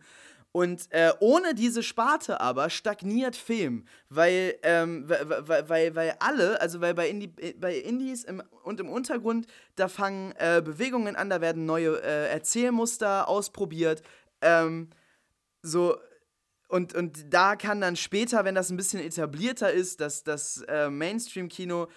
Und 0.53 0.91
äh, 0.91 1.13
ohne 1.21 1.55
diese 1.55 1.81
Sparte 1.81 2.41
aber 2.41 2.69
stagniert 2.69 3.37
Film, 3.37 3.85
weil, 4.09 4.55
ähm, 4.63 5.05
weil, 5.07 5.69
weil, 5.69 5.95
weil 5.95 6.15
alle, 6.19 6.59
also 6.59 6.81
weil 6.81 6.93
bei, 6.93 7.09
Indie, 7.09 7.27
bei 7.57 7.77
Indies 7.77 8.25
im, 8.25 8.43
und 8.63 8.81
im 8.81 8.89
Untergrund, 8.89 9.47
da 9.75 9.87
fangen 9.87 10.33
äh, 10.37 10.61
Bewegungen 10.63 11.15
an, 11.15 11.29
da 11.29 11.39
werden 11.39 11.65
neue 11.65 12.01
äh, 12.03 12.29
Erzählmuster 12.29 13.29
ausprobiert. 13.29 14.01
Ähm, 14.41 14.89
so, 15.61 15.95
und, 16.67 16.95
und 16.95 17.33
da 17.33 17.55
kann 17.55 17.79
dann 17.79 17.95
später, 17.95 18.43
wenn 18.43 18.55
das 18.55 18.69
ein 18.69 18.77
bisschen 18.77 19.01
etablierter 19.01 19.71
ist, 19.71 20.01
dass 20.01 20.23
das 20.23 20.63
äh, 20.67 20.89
Mainstream-Kino 20.89 21.87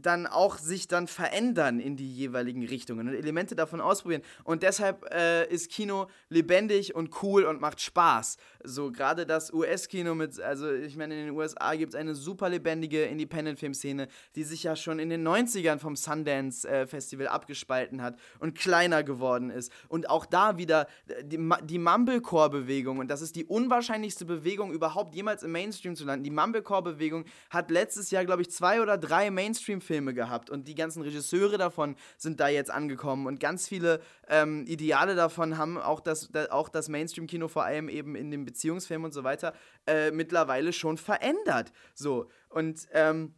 dann 0.00 0.26
auch 0.26 0.58
sich 0.58 0.88
dann 0.88 1.06
verändern 1.06 1.80
in 1.80 1.96
die 1.96 2.12
jeweiligen 2.12 2.64
Richtungen 2.64 3.08
und 3.08 3.14
Elemente 3.14 3.54
davon 3.54 3.80
ausprobieren. 3.80 4.22
Und 4.44 4.62
deshalb 4.62 5.12
äh, 5.12 5.48
ist 5.48 5.70
Kino 5.70 6.06
lebendig 6.28 6.94
und 6.94 7.22
cool 7.22 7.44
und 7.44 7.60
macht 7.60 7.80
Spaß. 7.80 8.36
So 8.62 8.92
gerade 8.92 9.26
das 9.26 9.52
US-Kino 9.52 10.14
mit, 10.14 10.40
also 10.40 10.70
ich 10.72 10.96
meine, 10.96 11.18
in 11.18 11.26
den 11.26 11.36
USA 11.36 11.74
gibt 11.74 11.94
es 11.94 11.98
eine 11.98 12.14
super 12.14 12.48
lebendige 12.48 13.04
Independent-Film-Szene, 13.04 14.08
die 14.34 14.44
sich 14.44 14.62
ja 14.62 14.76
schon 14.76 14.98
in 14.98 15.10
den 15.10 15.26
90ern 15.26 15.78
vom 15.78 15.96
Sundance 15.96 16.68
äh, 16.68 17.26
abgespalten 17.26 18.02
hat 18.02 18.18
und 18.38 18.56
kleiner 18.56 19.02
geworden 19.02 19.50
ist. 19.50 19.72
Und 19.88 20.10
auch 20.10 20.26
da 20.26 20.58
wieder 20.58 20.88
äh, 21.08 21.24
die, 21.24 21.38
die 21.64 21.78
Mumblecore-Bewegung, 21.78 22.98
und 22.98 23.08
das 23.08 23.22
ist 23.22 23.36
die 23.36 23.44
unwahrscheinlichste 23.44 24.24
Bewegung 24.24 24.72
überhaupt 24.72 25.14
jemals 25.14 25.42
im 25.42 25.52
Mainstream 25.52 25.96
zu 25.96 26.04
landen. 26.04 26.24
Die 26.24 26.30
Mumblecore-Bewegung 26.30 27.24
hat 27.50 27.70
letztes 27.70 28.10
Jahr, 28.10 28.24
glaube 28.24 28.42
ich, 28.42 28.50
zwei 28.50 28.82
oder 28.82 28.98
drei 28.98 29.30
Mainstream 29.30 29.80
Filme 29.86 30.12
gehabt 30.12 30.50
und 30.50 30.68
die 30.68 30.74
ganzen 30.74 31.02
Regisseure 31.02 31.58
davon 31.58 31.96
sind 32.18 32.40
da 32.40 32.48
jetzt 32.48 32.70
angekommen 32.70 33.26
und 33.26 33.40
ganz 33.40 33.68
viele 33.68 34.00
ähm, 34.28 34.66
Ideale 34.66 35.14
davon 35.14 35.56
haben 35.56 35.78
auch 35.78 36.00
das, 36.00 36.28
da, 36.30 36.46
auch 36.50 36.68
das 36.68 36.88
Mainstream-Kino 36.88 37.48
vor 37.48 37.64
allem 37.64 37.88
eben 37.88 38.16
in 38.16 38.30
den 38.30 38.44
Beziehungsfilmen 38.44 39.06
und 39.06 39.12
so 39.12 39.24
weiter 39.24 39.54
äh, 39.86 40.10
mittlerweile 40.10 40.72
schon 40.72 40.98
verändert. 40.98 41.72
So 41.94 42.28
und 42.48 42.86
ähm, 42.92 43.34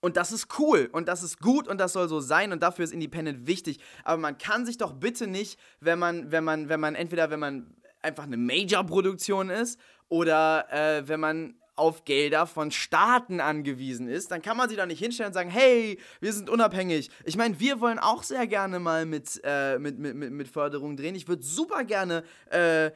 und 0.00 0.16
das 0.16 0.30
ist 0.30 0.60
cool 0.60 0.88
und 0.92 1.08
das 1.08 1.24
ist 1.24 1.40
gut 1.40 1.66
und 1.66 1.78
das 1.78 1.92
soll 1.92 2.08
so 2.08 2.20
sein 2.20 2.52
und 2.52 2.62
dafür 2.62 2.84
ist 2.84 2.92
Independent 2.92 3.46
wichtig. 3.46 3.80
Aber 4.04 4.18
man 4.20 4.38
kann 4.38 4.64
sich 4.64 4.78
doch 4.78 4.92
bitte 4.92 5.26
nicht, 5.26 5.58
wenn 5.80 5.98
man, 5.98 6.30
wenn 6.30 6.44
man, 6.44 6.68
wenn 6.68 6.78
man 6.78 6.94
entweder, 6.94 7.30
wenn 7.30 7.40
man 7.40 7.74
einfach 8.02 8.24
eine 8.24 8.36
Major-Produktion 8.36 9.50
ist 9.50 9.80
oder 10.08 10.70
äh, 10.70 11.08
wenn 11.08 11.18
man 11.18 11.60
auf 11.76 12.04
Gelder 12.04 12.46
von 12.46 12.70
Staaten 12.70 13.40
angewiesen 13.40 14.08
ist, 14.08 14.30
dann 14.30 14.42
kann 14.42 14.56
man 14.56 14.68
sich 14.68 14.78
da 14.78 14.86
nicht 14.86 14.98
hinstellen 14.98 15.28
und 15.28 15.34
sagen, 15.34 15.50
hey, 15.50 15.98
wir 16.20 16.32
sind 16.32 16.50
unabhängig. 16.50 17.10
Ich 17.24 17.36
meine, 17.36 17.60
wir 17.60 17.80
wollen 17.80 17.98
auch 17.98 18.22
sehr 18.22 18.46
gerne 18.46 18.80
mal 18.80 19.06
mit, 19.06 19.40
äh, 19.44 19.78
mit, 19.78 19.98
mit, 19.98 20.16
mit, 20.16 20.32
mit 20.32 20.48
Förderung 20.48 20.96
drehen. 20.96 21.14
Ich 21.14 21.28
würde 21.28 21.42
super 21.42 21.84
gerne 21.84 22.24
äh, 22.50 22.90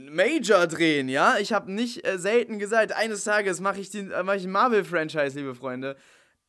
Major 0.00 0.66
drehen, 0.66 1.08
ja? 1.08 1.38
Ich 1.38 1.52
habe 1.52 1.70
nicht 1.70 2.06
äh, 2.06 2.18
selten 2.18 2.58
gesagt, 2.58 2.92
eines 2.92 3.24
Tages 3.24 3.60
mache 3.60 3.80
ich, 3.80 3.94
äh, 3.94 4.22
mach 4.24 4.34
ich 4.34 4.44
ein 4.44 4.50
Marvel-Franchise, 4.50 5.38
liebe 5.38 5.54
Freunde. 5.54 5.96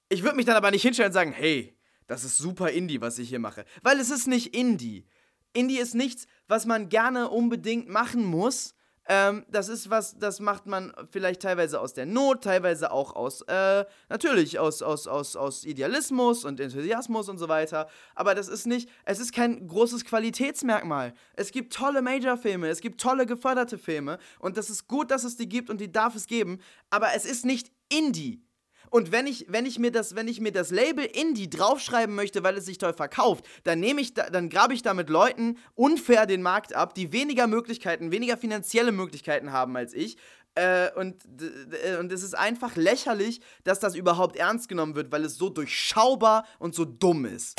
Ich 0.10 0.24
würde 0.24 0.36
mich 0.36 0.46
dann 0.46 0.56
aber 0.56 0.72
nicht 0.72 0.82
hinstellen 0.82 1.10
und 1.10 1.14
sagen, 1.14 1.32
hey, 1.32 1.78
das 2.08 2.24
ist 2.24 2.38
super 2.38 2.70
Indie, 2.70 3.02
was 3.02 3.20
ich 3.20 3.30
hier 3.30 3.40
mache. 3.40 3.66
Weil 3.82 4.00
es 4.00 4.10
ist 4.10 4.28
nicht 4.28 4.56
Indie. 4.56 5.06
Indie 5.54 5.80
ist 5.80 5.96
nichts, 5.96 6.28
was 6.48 6.66
man 6.66 6.90
gerne 6.90 7.30
unbedingt 7.30 7.90
machen 7.90 8.24
muss, 8.24 8.74
ähm, 9.08 9.46
das 9.50 9.68
ist 9.68 9.90
was, 9.90 10.18
das 10.18 10.40
macht 10.40 10.68
man 10.68 10.94
vielleicht 11.10 11.42
teilweise 11.42 11.80
aus 11.80 11.94
der 11.94 12.06
Not, 12.06 12.44
teilweise 12.44 12.92
auch 12.92 13.16
aus, 13.16 13.42
äh, 13.44 13.86
natürlich 14.10 14.60
aus, 14.60 14.82
aus, 14.82 15.08
aus, 15.08 15.36
aus 15.36 15.66
Idealismus 15.66 16.46
und 16.46 16.60
Enthusiasmus 16.60 17.28
und 17.28 17.38
so 17.38 17.50
weiter. 17.50 17.88
Aber 18.16 18.36
das 18.36 18.48
ist 18.48 18.68
nicht, 18.68 18.90
es 19.06 19.20
ist 19.20 19.34
kein 19.34 19.68
großes 19.68 20.06
Qualitätsmerkmal. 20.06 21.14
Es 21.34 21.52
gibt 21.52 21.74
tolle 21.74 22.02
Major-Filme, 22.02 22.68
es 22.70 22.82
gibt 22.82 23.02
tolle 23.02 23.26
geförderte 23.26 23.78
Filme 23.78 24.20
und 24.40 24.58
das 24.58 24.70
ist 24.70 24.88
gut, 24.88 25.10
dass 25.10 25.24
es 25.24 25.36
die 25.36 25.50
gibt 25.50 25.70
und 25.70 25.82
die 25.82 25.92
darf 25.92 26.16
es 26.16 26.28
geben, 26.28 26.60
aber 26.90 27.10
es 27.16 27.26
ist 27.26 27.46
nicht 27.46 27.72
Indie. 27.90 28.44
Und 28.92 29.14
wenn 29.14 29.26
ich, 29.26 29.46
wenn 29.48 29.66
ich 29.66 29.80
mir 29.80 29.92
das, 29.92 30.16
wenn 30.16 30.28
ich 30.28 30.42
mir 30.42 30.52
das 30.52 30.70
Label 30.70 31.06
Indie 31.06 31.50
draufschreiben 31.50 32.14
möchte, 32.14 32.44
weil 32.44 32.58
es 32.58 32.66
sich 32.66 32.78
toll 32.78 32.94
verkauft, 32.94 33.46
dann 33.64 33.80
nehme 33.80 34.02
ich, 34.02 34.14
da, 34.14 34.30
dann 34.30 34.50
grabe 34.50 34.74
ich 34.74 34.84
damit 34.84 35.10
Leuten 35.10 35.58
unfair 35.76 36.26
den 36.26 36.42
Markt 36.42 36.76
ab, 36.76 36.94
die 36.94 37.14
weniger 37.14 37.48
Möglichkeiten, 37.48 38.12
weniger 38.12 38.36
finanzielle 38.36 38.92
Möglichkeiten 38.92 39.54
haben 39.54 39.78
als 39.78 39.94
ich. 39.94 40.18
Äh, 40.56 40.92
und, 40.96 41.24
und 42.00 42.12
es 42.12 42.22
ist 42.22 42.38
einfach 42.38 42.76
lächerlich, 42.76 43.40
dass 43.64 43.80
das 43.80 43.96
überhaupt 43.96 44.36
ernst 44.36 44.68
genommen 44.68 44.96
wird, 44.96 45.10
weil 45.10 45.24
es 45.24 45.38
so 45.38 45.50
durchschaubar 45.50 46.46
und 46.60 46.76
so 46.76 46.84
dumm 46.84 47.24
ist. 47.24 47.56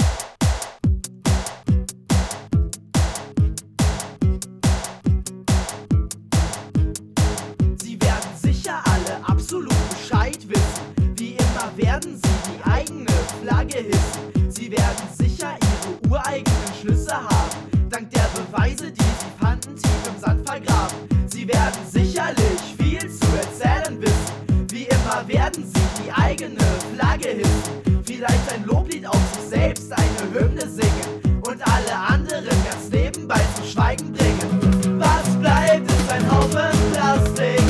Flagge 13.41 13.79
hissen. 13.79 14.51
Sie 14.51 14.71
werden 14.71 15.09
sicher 15.17 15.57
ihre 15.61 16.11
ureigenen 16.11 16.75
Schlüsse 16.81 17.15
haben. 17.15 17.89
Dank 17.89 18.11
der 18.11 18.29
Beweise, 18.35 18.91
die 18.91 19.03
sie 19.03 19.33
fanden, 19.41 19.77
tief 19.77 20.03
im 20.07 20.21
Sand 20.21 20.49
vergraben. 20.49 20.97
Sie 21.27 21.47
werden 21.49 21.81
sicherlich 21.91 22.61
viel 22.79 23.01
zu 23.01 23.27
erzählen 23.37 24.01
wissen. 24.01 24.67
Wie 24.71 24.85
immer 24.85 25.27
werden 25.27 25.65
sie 25.65 26.03
die 26.03 26.13
eigene 26.13 26.59
Flagge 26.95 27.29
hissen. 27.29 28.03
Vielleicht 28.05 28.53
ein 28.53 28.65
Loblied 28.65 29.07
auf 29.07 29.21
sich 29.35 29.49
selbst, 29.49 29.93
eine 29.93 30.33
Hymne 30.35 30.69
singen. 30.69 31.41
Und 31.43 31.61
alle 31.67 31.97
anderen 31.97 32.57
ganz 32.65 32.91
nebenbei 32.91 33.41
zum 33.57 33.65
Schweigen 33.67 34.13
bringen. 34.13 34.99
Was 34.99 35.29
bleibt, 35.41 35.91
ist 35.91 36.13
ein 36.13 36.31
Haufen 36.31 36.93
Plastik. 36.93 37.63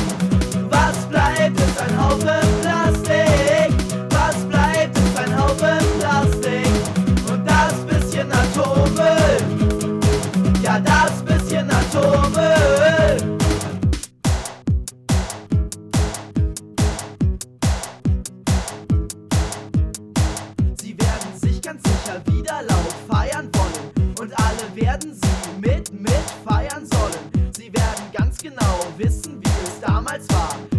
Was 0.69 1.05
bleibt, 1.07 1.59
ist 1.59 1.81
ein 1.81 1.97
Haufen 1.99 2.52
genau 28.43 28.91
wissen, 28.97 29.41
wie 29.41 29.47
es 29.63 29.79
damals 29.79 30.27
war. 30.29 30.72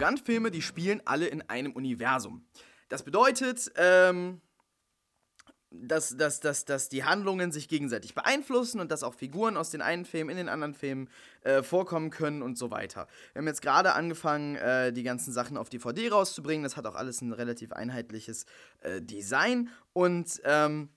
Radikal 0.00 0.08
und 0.08 0.10
Arrogant 0.10 0.20
Filme, 0.20 0.50
die 0.50 0.62
spielen 0.62 1.02
alle 1.04 1.26
in 1.26 1.42
einem 1.42 1.72
Universum. 1.72 2.44
Das 2.88 3.02
bedeutet, 3.02 3.70
ähm, 3.76 4.40
dass, 5.70 6.16
dass, 6.16 6.40
dass, 6.40 6.64
dass 6.64 6.88
die 6.88 7.04
Handlungen 7.04 7.52
sich 7.52 7.68
gegenseitig 7.68 8.14
beeinflussen 8.14 8.80
und 8.80 8.90
dass 8.90 9.04
auch 9.04 9.14
Figuren 9.14 9.56
aus 9.56 9.70
den 9.70 9.82
einen 9.82 10.04
Filmen 10.04 10.30
in 10.30 10.36
den 10.36 10.48
anderen 10.48 10.74
Filmen 10.74 11.08
äh, 11.42 11.62
vorkommen 11.62 12.10
können 12.10 12.42
und 12.42 12.58
so 12.58 12.70
weiter. 12.70 13.06
Wir 13.32 13.40
haben 13.40 13.46
jetzt 13.46 13.62
gerade 13.62 13.92
angefangen, 13.92 14.56
äh, 14.56 14.92
die 14.92 15.04
ganzen 15.04 15.32
Sachen 15.32 15.56
auf 15.56 15.68
DVD 15.68 16.08
rauszubringen. 16.08 16.64
Das 16.64 16.76
hat 16.76 16.86
auch 16.86 16.96
alles 16.96 17.20
ein 17.20 17.32
relativ 17.32 17.72
einheitliches 17.72 18.46
äh, 18.80 19.00
Design 19.00 19.68
und 19.92 20.40
ähm, 20.44 20.88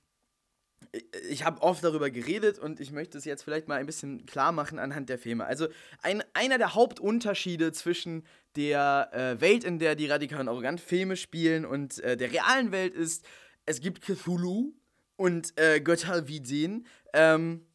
ich 1.30 1.44
habe 1.46 1.62
oft 1.62 1.84
darüber 1.84 2.10
geredet 2.10 2.60
und 2.60 2.80
ich 2.80 2.92
möchte 2.92 3.18
es 3.18 3.26
jetzt 3.26 3.44
vielleicht 3.44 3.68
mal 3.68 3.80
ein 3.80 3.86
bisschen 3.86 4.26
klar 4.26 4.52
machen 4.52 4.80
anhand 4.80 5.10
der 5.10 5.18
Filme. 5.18 5.46
Also 5.46 5.68
ein, 6.02 6.24
einer 6.34 6.58
der 6.58 6.76
Hauptunterschiede 6.76 7.72
zwischen 7.72 8.26
der 8.56 9.10
äh, 9.12 9.42
Welt, 9.42 9.64
in 9.64 9.80
der 9.80 9.96
die 9.96 10.08
radikal 10.08 10.42
und 10.42 10.48
arrogant 10.48 10.82
Filme 10.82 11.18
spielen 11.18 11.66
und 11.66 12.00
äh, 12.00 12.18
der 12.18 12.32
realen 12.32 12.72
Welt 12.72 12.94
ist, 12.94 13.26
es 13.66 13.82
gibt 13.82 14.02
Cthulhu 14.02 14.74
und 15.16 15.54
äh, 15.58 15.80
Götter 15.80 16.28
wie 16.28 16.42
den. 16.42 16.86
Ähm, 17.14 17.66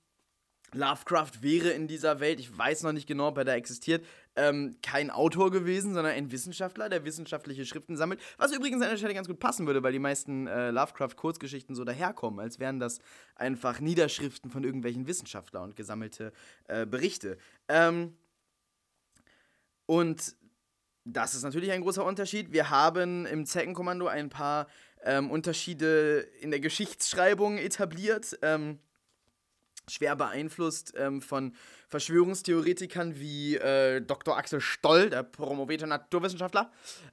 Lovecraft 0.73 1.43
wäre 1.43 1.71
in 1.71 1.89
dieser 1.89 2.21
Welt, 2.21 2.41
ich 2.41 2.57
weiß 2.57 2.83
noch 2.83 2.93
nicht 2.93 3.07
genau, 3.07 3.29
ob 3.29 3.39
er 3.39 3.45
da 3.45 3.55
existiert, 3.55 4.05
ähm, 4.37 4.77
kein 4.83 5.11
Autor 5.11 5.51
gewesen, 5.51 5.95
sondern 5.95 6.15
ein 6.15 6.31
Wissenschaftler, 6.31 6.89
der 6.89 7.05
wissenschaftliche 7.05 7.65
Schriften 7.65 7.97
sammelt. 7.97 8.21
Was 8.37 8.53
übrigens 8.53 8.83
an 8.83 8.91
der 8.91 8.97
Stelle 8.97 9.15
ganz 9.15 9.29
gut 9.29 9.41
passen 9.41 9.67
würde, 9.67 9.83
weil 9.83 9.93
die 9.93 9.99
meisten 9.99 10.47
äh, 10.47 10.71
Lovecraft-Kurzgeschichten 10.71 11.75
so 11.75 11.85
daherkommen, 11.85 12.41
als 12.41 12.59
wären 12.59 12.79
das 12.79 12.99
einfach 13.35 13.81
Niederschriften 13.81 14.51
von 14.51 14.65
irgendwelchen 14.65 15.07
Wissenschaftlern 15.07 15.65
und 15.65 15.77
gesammelte 15.77 16.33
äh, 16.69 16.87
Berichte. 16.87 17.39
Ähm, 17.69 18.17
und 19.87 20.37
das 21.05 21.35
ist 21.35 21.43
natürlich 21.43 21.73
ein 21.73 21.81
großer 21.81 22.05
Unterschied. 22.05 22.53
Wir 22.53 22.71
haben 22.71 23.25
im 23.27 23.47
Zeckenkommando 23.47 24.07
ein 24.07 24.29
paar 24.29 24.67
ähm, 25.03 25.31
Unterschiede 25.31 26.21
in 26.41 26.51
der 26.51 26.61
Geschichtsschreibung 26.61 27.57
etabliert. 27.57 28.39
Ähm, 28.43 28.79
schwer 29.89 30.17
beeinflusst 30.17 30.95
ähm, 30.97 31.23
von 31.23 31.55
Verschwörungstheoretikern 31.89 33.19
wie 33.19 33.57
äh, 33.57 34.01
Dr. 34.01 34.37
Axel 34.37 34.61
Stoll, 34.61 35.11
der 35.11 35.23
promovierte 35.23 35.87
Naturwissenschaftler. 35.87 36.71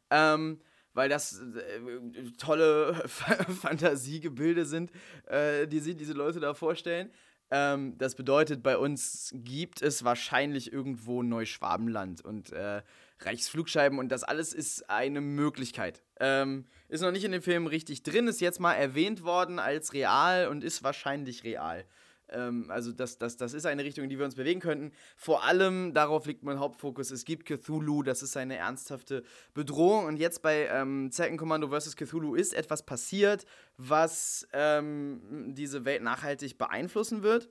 Ähm, 0.09 0.59
weil 0.93 1.09
das 1.09 1.39
äh, 1.39 2.31
tolle 2.37 2.95
Fantasiegebilde 3.07 4.65
sind, 4.65 4.91
äh, 5.27 5.67
die 5.67 5.79
sich 5.79 5.97
diese 5.97 6.13
Leute 6.13 6.39
da 6.39 6.53
vorstellen. 6.53 7.11
Ähm, 7.51 7.97
das 7.97 8.15
bedeutet, 8.15 8.63
bei 8.63 8.77
uns 8.77 9.31
gibt 9.35 9.81
es 9.81 10.03
wahrscheinlich 10.03 10.73
irgendwo 10.73 11.21
Neuschwabenland 11.21 12.23
und 12.25 12.51
äh, 12.51 12.81
Reichsflugscheiben 13.19 13.99
und 13.99 14.09
das 14.09 14.23
alles 14.23 14.53
ist 14.53 14.89
eine 14.89 15.21
Möglichkeit. 15.21 16.01
Ähm, 16.19 16.65
ist 16.89 17.01
noch 17.01 17.11
nicht 17.11 17.23
in 17.23 17.31
dem 17.31 17.41
Film 17.41 17.67
richtig 17.67 18.03
drin, 18.03 18.27
ist 18.27 18.41
jetzt 18.41 18.59
mal 18.59 18.73
erwähnt 18.73 19.23
worden 19.23 19.59
als 19.59 19.93
real 19.93 20.47
und 20.47 20.63
ist 20.63 20.83
wahrscheinlich 20.83 21.43
real. 21.43 21.85
Ähm, 22.29 22.69
also 22.69 22.91
das, 22.91 23.17
das, 23.17 23.37
das 23.37 23.53
ist 23.53 23.65
eine 23.65 23.83
Richtung, 23.83 24.03
in 24.03 24.09
die 24.09 24.17
wir 24.17 24.25
uns 24.25 24.35
bewegen 24.35 24.59
könnten. 24.59 24.91
Vor 25.15 25.43
allem 25.43 25.93
darauf 25.93 26.25
liegt 26.25 26.43
mein 26.43 26.59
Hauptfokus. 26.59 27.11
Es 27.11 27.25
gibt 27.25 27.45
Cthulhu, 27.45 28.03
das 28.03 28.23
ist 28.23 28.37
eine 28.37 28.57
ernsthafte 28.57 29.23
Bedrohung. 29.53 30.05
Und 30.05 30.17
jetzt 30.17 30.41
bei 30.41 30.67
ähm, 30.67 31.11
Second 31.11 31.37
Commando 31.37 31.67
vs. 31.67 31.95
Cthulhu 31.95 32.35
ist 32.35 32.53
etwas 32.53 32.83
passiert, 32.83 33.45
was 33.77 34.47
ähm, 34.53 35.53
diese 35.55 35.85
Welt 35.85 36.03
nachhaltig 36.03 36.57
beeinflussen 36.57 37.23
wird. 37.23 37.49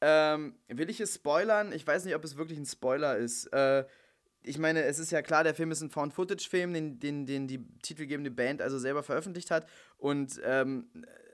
Ähm, 0.00 0.54
will 0.68 0.90
ich 0.90 1.00
es 1.00 1.14
spoilern? 1.14 1.72
Ich 1.72 1.86
weiß 1.86 2.04
nicht, 2.04 2.14
ob 2.14 2.24
es 2.24 2.36
wirklich 2.36 2.58
ein 2.58 2.66
Spoiler 2.66 3.16
ist. 3.16 3.46
Äh, 3.54 3.84
ich 4.42 4.58
meine, 4.58 4.82
es 4.82 4.98
ist 4.98 5.10
ja 5.10 5.22
klar, 5.22 5.42
der 5.42 5.54
Film 5.54 5.70
ist 5.70 5.80
ein 5.80 5.88
Found-Footage-Film, 5.88 6.74
den, 6.74 7.00
den, 7.00 7.24
den 7.24 7.48
die 7.48 7.66
titelgebende 7.80 8.30
Band 8.30 8.60
also 8.60 8.78
selber 8.78 9.02
veröffentlicht 9.02 9.50
hat. 9.50 9.66
Und 9.96 10.38
ähm, 10.44 10.88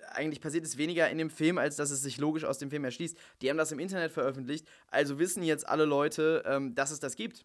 eigentlich 0.09 0.41
passiert 0.41 0.65
es 0.65 0.77
weniger 0.77 1.09
in 1.11 1.19
dem 1.19 1.31
Film, 1.31 1.59
als 1.59 1.77
dass 1.77 1.91
es 1.91 2.03
sich 2.03 2.19
logisch 2.19 2.45
aus 2.45 2.59
dem 2.59 2.71
Film 2.71 2.85
erschließt. 2.85 3.17
Die 3.43 3.51
haben 3.51 3.57
das 3.57 3.73
im 3.73 3.79
Internet 3.79 4.13
veröffentlicht, 4.13 4.67
also 4.89 5.19
wissen 5.19 5.43
jetzt 5.43 5.67
alle 5.67 5.85
Leute, 5.85 6.43
ähm, 6.47 6.75
dass 6.75 6.91
es 6.91 7.01
das 7.01 7.17
gibt. 7.17 7.45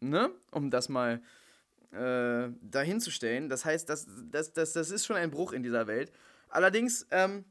Ne? 0.00 0.30
Um 0.50 0.70
das 0.70 0.88
mal 0.88 1.22
äh, 1.92 2.48
dahinzustellen. 2.60 3.48
Das 3.48 3.64
heißt, 3.64 3.88
das, 3.88 4.06
das, 4.30 4.52
das, 4.52 4.72
das 4.72 4.90
ist 4.90 5.06
schon 5.06 5.16
ein 5.16 5.30
Bruch 5.30 5.52
in 5.52 5.62
dieser 5.62 5.86
Welt. 5.86 6.12
Allerdings 6.48 7.06
ähm, 7.10 7.44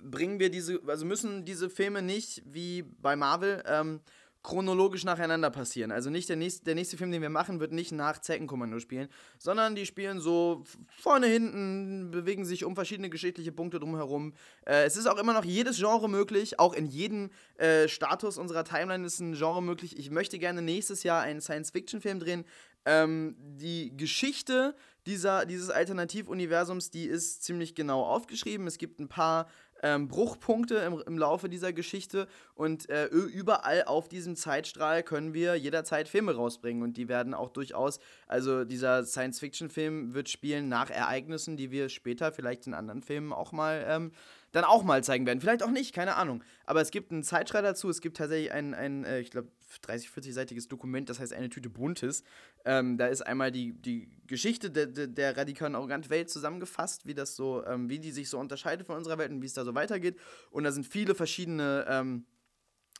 bringen 0.00 0.38
wir 0.38 0.50
diese, 0.50 0.80
also 0.86 1.04
müssen 1.04 1.44
diese 1.44 1.68
Filme 1.68 2.02
nicht 2.02 2.42
wie 2.46 2.82
bei 2.82 3.16
Marvel 3.16 3.62
ähm, 3.66 4.00
chronologisch 4.42 5.04
nacheinander 5.04 5.50
passieren. 5.50 5.92
Also 5.92 6.10
nicht 6.10 6.28
der 6.28 6.36
nächste, 6.36 6.64
der 6.64 6.74
nächste 6.74 6.96
Film, 6.96 7.12
den 7.12 7.22
wir 7.22 7.30
machen, 7.30 7.60
wird 7.60 7.72
nicht 7.72 7.92
nach 7.92 8.20
Zeckenkommando 8.20 8.80
spielen, 8.80 9.08
sondern 9.38 9.74
die 9.74 9.86
spielen 9.86 10.20
so 10.20 10.64
vorne, 10.98 11.26
hinten, 11.26 12.10
bewegen 12.10 12.44
sich 12.44 12.64
um 12.64 12.74
verschiedene 12.74 13.08
geschichtliche 13.08 13.52
Punkte 13.52 13.78
drumherum. 13.78 14.34
Äh, 14.66 14.84
es 14.84 14.96
ist 14.96 15.06
auch 15.06 15.18
immer 15.18 15.32
noch 15.32 15.44
jedes 15.44 15.78
Genre 15.78 16.08
möglich, 16.08 16.58
auch 16.58 16.74
in 16.74 16.86
jedem 16.86 17.30
äh, 17.56 17.86
Status 17.88 18.36
unserer 18.36 18.64
Timeline 18.64 19.06
ist 19.06 19.20
ein 19.20 19.34
Genre 19.34 19.62
möglich. 19.62 19.96
Ich 19.96 20.10
möchte 20.10 20.38
gerne 20.38 20.60
nächstes 20.60 21.04
Jahr 21.04 21.22
einen 21.22 21.40
Science-Fiction-Film 21.40 22.18
drehen. 22.18 22.44
Ähm, 22.84 23.36
die 23.38 23.96
Geschichte 23.96 24.74
dieser, 25.06 25.46
dieses 25.46 25.70
Alternativuniversums, 25.70 26.90
die 26.90 27.04
ist 27.04 27.44
ziemlich 27.44 27.74
genau 27.74 28.02
aufgeschrieben. 28.04 28.66
Es 28.66 28.78
gibt 28.78 29.00
ein 29.00 29.08
paar 29.08 29.48
ähm, 29.82 30.08
Bruchpunkte 30.08 30.76
im, 30.76 31.02
im 31.06 31.18
Laufe 31.18 31.48
dieser 31.48 31.72
Geschichte. 31.72 32.28
Und 32.54 32.88
äh, 32.88 33.06
überall 33.06 33.84
auf 33.84 34.08
diesem 34.08 34.36
Zeitstrahl 34.36 35.02
können 35.02 35.34
wir 35.34 35.56
jederzeit 35.56 36.08
Filme 36.08 36.34
rausbringen. 36.34 36.82
Und 36.82 36.96
die 36.96 37.08
werden 37.08 37.34
auch 37.34 37.50
durchaus, 37.50 37.98
also 38.26 38.64
dieser 38.64 39.04
Science-Fiction-Film 39.04 40.14
wird 40.14 40.28
spielen 40.28 40.68
nach 40.68 40.90
Ereignissen, 40.90 41.56
die 41.56 41.70
wir 41.70 41.88
später 41.88 42.32
vielleicht 42.32 42.66
in 42.66 42.74
anderen 42.74 43.02
Filmen 43.02 43.32
auch 43.32 43.52
mal 43.52 43.84
ähm, 43.88 44.12
dann 44.52 44.64
auch 44.64 44.84
mal 44.84 45.02
zeigen 45.02 45.26
werden. 45.26 45.40
Vielleicht 45.40 45.62
auch 45.62 45.70
nicht, 45.70 45.94
keine 45.94 46.16
Ahnung. 46.16 46.44
Aber 46.64 46.80
es 46.80 46.90
gibt 46.90 47.10
einen 47.10 47.22
Zeitstrahl 47.22 47.62
dazu. 47.62 47.88
Es 47.88 48.00
gibt 48.00 48.18
tatsächlich 48.18 48.52
ein, 48.52 48.74
ein 48.74 49.04
äh, 49.04 49.20
ich 49.20 49.30
glaube, 49.30 49.48
30, 49.80 50.10
40-seitiges 50.10 50.68
Dokument, 50.68 51.08
das 51.08 51.18
heißt 51.18 51.32
eine 51.32 51.48
Tüte 51.48 51.70
Buntes. 51.70 52.22
Ähm, 52.64 52.98
da 52.98 53.06
ist 53.06 53.22
einmal 53.22 53.50
die, 53.50 53.72
die 53.72 54.10
Geschichte 54.26 54.70
der, 54.70 54.86
der, 54.86 55.06
der 55.06 55.36
radikalen 55.36 55.74
arroganten 55.74 56.10
Welt 56.10 56.28
zusammengefasst, 56.30 57.06
wie 57.06 57.14
das 57.14 57.34
so, 57.34 57.64
ähm, 57.64 57.88
wie 57.88 57.98
die 57.98 58.12
sich 58.12 58.28
so 58.28 58.38
unterscheidet 58.38 58.86
von 58.86 58.96
unserer 58.96 59.16
Welt 59.18 59.30
und 59.30 59.40
wie 59.40 59.46
es 59.46 59.54
da 59.54 59.64
so 59.64 59.74
weitergeht. 59.74 60.18
Und 60.50 60.64
da 60.64 60.72
sind 60.72 60.86
viele 60.86 61.14
verschiedene 61.14 61.86
ähm, 61.88 62.26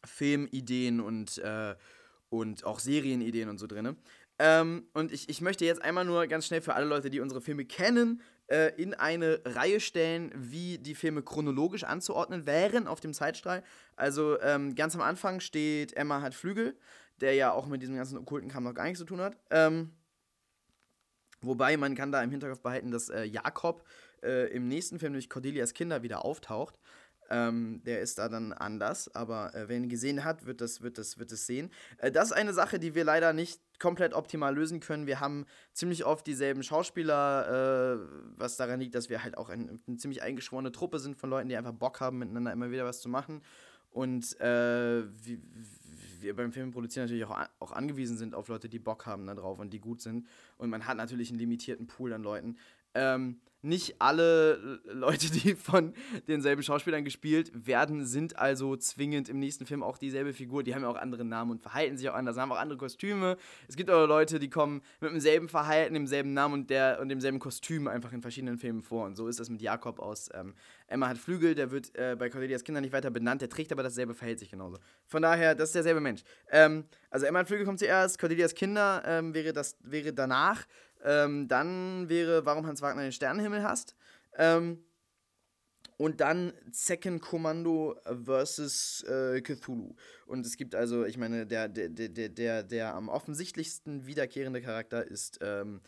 Filmideen 0.04 1.00
und, 1.00 1.38
äh, 1.38 1.74
und 2.30 2.64
auch 2.64 2.78
Serienideen 2.78 3.50
und 3.50 3.58
so 3.58 3.66
drin. 3.66 3.96
Ähm, 4.38 4.86
und 4.94 5.12
ich, 5.12 5.28
ich 5.28 5.40
möchte 5.40 5.64
jetzt 5.64 5.82
einmal 5.82 6.04
nur 6.04 6.26
ganz 6.26 6.46
schnell 6.46 6.62
für 6.62 6.74
alle 6.74 6.86
Leute, 6.86 7.10
die 7.10 7.20
unsere 7.20 7.40
Filme 7.40 7.64
kennen, 7.64 8.22
äh, 8.48 8.74
in 8.80 8.94
eine 8.94 9.40
Reihe 9.44 9.80
stellen, 9.80 10.32
wie 10.34 10.78
die 10.78 10.94
Filme 10.94 11.22
chronologisch 11.22 11.84
anzuordnen 11.84 12.46
wären 12.46 12.86
auf 12.86 13.00
dem 13.00 13.14
Zeitstrahl. 13.14 13.62
Also 13.96 14.40
ähm, 14.40 14.74
ganz 14.74 14.94
am 14.94 15.00
Anfang 15.00 15.40
steht 15.40 15.96
Emma 15.96 16.20
hat 16.20 16.34
Flügel, 16.34 16.76
der 17.20 17.34
ja 17.34 17.52
auch 17.52 17.66
mit 17.66 17.82
diesem 17.82 17.96
ganzen 17.96 18.18
okkulten 18.18 18.50
Kram 18.50 18.64
noch 18.64 18.74
gar 18.74 18.84
nichts 18.84 18.98
zu 18.98 19.04
tun 19.06 19.20
hat. 19.20 19.36
Ähm, 19.50 19.90
wobei 21.40 21.76
man 21.76 21.94
kann 21.94 22.12
da 22.12 22.22
im 22.22 22.30
Hinterkopf 22.30 22.60
behalten, 22.60 22.90
dass 22.90 23.08
äh, 23.08 23.24
Jakob 23.24 23.84
äh, 24.22 24.48
im 24.52 24.68
nächsten 24.68 24.98
Film, 24.98 25.12
nämlich 25.12 25.30
Cordelias 25.30 25.74
Kinder, 25.74 26.02
wieder 26.02 26.24
auftaucht. 26.24 26.78
Ähm, 27.30 27.80
der 27.84 28.00
ist 28.00 28.18
da 28.18 28.28
dann 28.28 28.52
anders, 28.52 29.14
aber 29.14 29.54
äh, 29.54 29.68
wer 29.68 29.76
ihn 29.78 29.88
gesehen 29.88 30.24
hat, 30.24 30.44
wird 30.44 30.60
das, 30.60 30.82
wird 30.82 30.98
das, 30.98 31.18
wird 31.18 31.32
das 31.32 31.46
sehen. 31.46 31.70
Äh, 31.98 32.12
das 32.12 32.26
ist 32.26 32.32
eine 32.32 32.52
Sache, 32.52 32.78
die 32.78 32.94
wir 32.94 33.04
leider 33.04 33.32
nicht 33.32 33.60
komplett 33.82 34.14
optimal 34.14 34.54
lösen 34.54 34.78
können. 34.78 35.08
Wir 35.08 35.18
haben 35.18 35.44
ziemlich 35.72 36.04
oft 36.04 36.24
dieselben 36.24 36.62
Schauspieler, 36.62 37.98
äh, 37.98 38.06
was 38.36 38.56
daran 38.56 38.78
liegt, 38.78 38.94
dass 38.94 39.10
wir 39.10 39.24
halt 39.24 39.36
auch 39.36 39.48
ein, 39.48 39.80
eine 39.88 39.96
ziemlich 39.96 40.22
eingeschworene 40.22 40.70
Truppe 40.70 41.00
sind 41.00 41.16
von 41.16 41.28
Leuten, 41.28 41.48
die 41.48 41.56
einfach 41.56 41.72
Bock 41.72 42.00
haben, 42.00 42.18
miteinander 42.18 42.52
immer 42.52 42.70
wieder 42.70 42.84
was 42.84 43.00
zu 43.00 43.08
machen. 43.08 43.42
Und 43.90 44.40
äh, 44.40 45.02
wir, 46.20 46.36
beim 46.36 46.52
Film 46.52 46.70
produzieren 46.70 47.06
natürlich 47.06 47.24
auch, 47.24 47.36
auch 47.58 47.72
angewiesen 47.72 48.16
sind 48.16 48.36
auf 48.36 48.46
Leute, 48.46 48.68
die 48.68 48.78
Bock 48.78 49.04
haben 49.04 49.26
da 49.26 49.34
drauf 49.34 49.58
und 49.58 49.72
die 49.72 49.80
gut 49.80 50.00
sind. 50.00 50.28
Und 50.58 50.70
man 50.70 50.86
hat 50.86 50.96
natürlich 50.96 51.30
einen 51.30 51.40
limitierten 51.40 51.88
Pool 51.88 52.12
an 52.12 52.22
Leuten. 52.22 52.56
Ähm, 52.94 53.40
nicht 53.62 54.00
alle 54.00 54.80
Leute, 54.84 55.30
die 55.30 55.54
von 55.54 55.94
denselben 56.28 56.62
Schauspielern 56.62 57.04
gespielt 57.04 57.50
werden, 57.54 58.04
sind 58.04 58.38
also 58.38 58.76
zwingend 58.76 59.28
im 59.28 59.38
nächsten 59.38 59.66
Film 59.66 59.82
auch 59.82 59.98
dieselbe 59.98 60.32
Figur. 60.32 60.62
Die 60.62 60.74
haben 60.74 60.82
ja 60.82 60.88
auch 60.88 60.96
andere 60.96 61.24
Namen 61.24 61.52
und 61.52 61.62
verhalten 61.62 61.96
sich 61.96 62.08
auch 62.10 62.14
anders, 62.14 62.36
haben 62.36 62.52
auch 62.52 62.58
andere 62.58 62.78
Kostüme. 62.78 63.36
Es 63.68 63.76
gibt 63.76 63.88
aber 63.88 64.06
Leute, 64.06 64.38
die 64.38 64.50
kommen 64.50 64.82
mit 65.00 65.12
demselben 65.12 65.48
Verhalten, 65.48 65.94
demselben 65.94 66.32
Namen 66.34 66.54
und, 66.54 66.70
der, 66.70 66.98
und 67.00 67.08
demselben 67.08 67.38
Kostüm 67.38 67.88
einfach 67.88 68.12
in 68.12 68.20
verschiedenen 68.20 68.58
Filmen 68.58 68.82
vor. 68.82 69.06
Und 69.06 69.16
so 69.16 69.28
ist 69.28 69.40
das 69.40 69.48
mit 69.48 69.62
Jakob 69.62 70.00
aus 70.00 70.28
ähm, 70.34 70.54
Emma 70.92 71.08
hat 71.08 71.18
Flügel, 71.18 71.54
der 71.54 71.70
wird 71.70 71.96
äh, 71.96 72.16
bei 72.18 72.28
Cordelias 72.28 72.64
Kinder 72.64 72.80
nicht 72.80 72.92
weiter 72.92 73.10
benannt, 73.10 73.40
der 73.40 73.48
trägt 73.48 73.72
aber 73.72 73.82
dasselbe, 73.82 74.14
verhält 74.14 74.38
sich 74.38 74.50
genauso. 74.50 74.78
Von 75.06 75.22
daher, 75.22 75.54
das 75.54 75.70
ist 75.70 75.74
derselbe 75.74 76.00
Mensch. 76.00 76.22
Ähm, 76.50 76.84
also 77.10 77.24
Emma 77.24 77.40
hat 77.40 77.48
Flügel 77.48 77.64
kommt 77.64 77.78
zuerst, 77.78 78.18
Cordelias 78.18 78.54
Kinder 78.54 79.02
ähm, 79.06 79.32
wäre, 79.34 79.52
das, 79.52 79.76
wäre 79.80 80.12
danach. 80.12 80.66
Ähm, 81.02 81.48
dann 81.48 82.08
wäre, 82.08 82.44
warum 82.46 82.66
Hans 82.66 82.82
Wagner 82.82 83.02
den 83.02 83.12
Sternenhimmel 83.12 83.62
hasst. 83.62 83.96
Ähm, 84.36 84.84
Und 85.98 86.20
dann 86.20 86.52
Second 86.72 87.20
Commando 87.22 87.94
versus 88.24 89.04
äh, 89.04 89.40
Cthulhu. 89.40 89.94
Und 90.26 90.44
es 90.46 90.56
gibt 90.56 90.74
also, 90.74 91.04
ich 91.04 91.16
meine, 91.16 91.46
der, 91.46 91.68
der, 91.68 91.90
der, 91.90 92.08
der, 92.08 92.28
der, 92.28 92.62
der 92.64 92.94
am 92.94 93.08
offensichtlichsten 93.08 94.04
wiederkehrende 94.06 94.62
Charakter 94.62 95.06
ist, 95.06 95.38
ähm, 95.42 95.80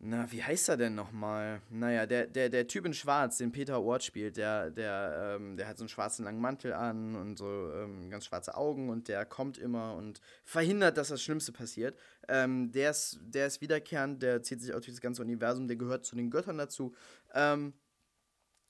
na, 0.00 0.30
wie 0.30 0.42
heißt 0.42 0.68
er 0.68 0.76
denn 0.76 0.94
nochmal? 0.94 1.60
Naja, 1.70 2.06
der, 2.06 2.28
der, 2.28 2.48
der 2.48 2.68
Typ 2.68 2.86
in 2.86 2.94
Schwarz, 2.94 3.38
den 3.38 3.50
Peter 3.50 3.82
Ort 3.82 4.04
spielt, 4.04 4.36
der, 4.36 4.70
der, 4.70 5.36
ähm, 5.36 5.56
der 5.56 5.66
hat 5.66 5.76
so 5.76 5.82
einen 5.82 5.88
schwarzen 5.88 6.24
langen 6.24 6.40
Mantel 6.40 6.72
an 6.72 7.16
und 7.16 7.36
so 7.36 7.72
ähm, 7.72 8.08
ganz 8.08 8.26
schwarze 8.26 8.56
Augen 8.56 8.90
und 8.90 9.08
der 9.08 9.24
kommt 9.24 9.58
immer 9.58 9.96
und 9.96 10.20
verhindert, 10.44 10.98
dass 10.98 11.08
das 11.08 11.20
Schlimmste 11.20 11.50
passiert. 11.50 11.98
Ähm, 12.28 12.70
der, 12.70 12.90
ist, 12.90 13.18
der 13.22 13.48
ist 13.48 13.60
wiederkehrend, 13.60 14.22
der 14.22 14.40
zieht 14.42 14.60
sich 14.60 14.72
auch 14.72 14.80
durch 14.80 14.92
das 14.92 15.00
ganze 15.00 15.20
Universum, 15.22 15.66
der 15.66 15.76
gehört 15.76 16.04
zu 16.04 16.14
den 16.14 16.30
Göttern 16.30 16.58
dazu. 16.58 16.94
Ähm, 17.34 17.72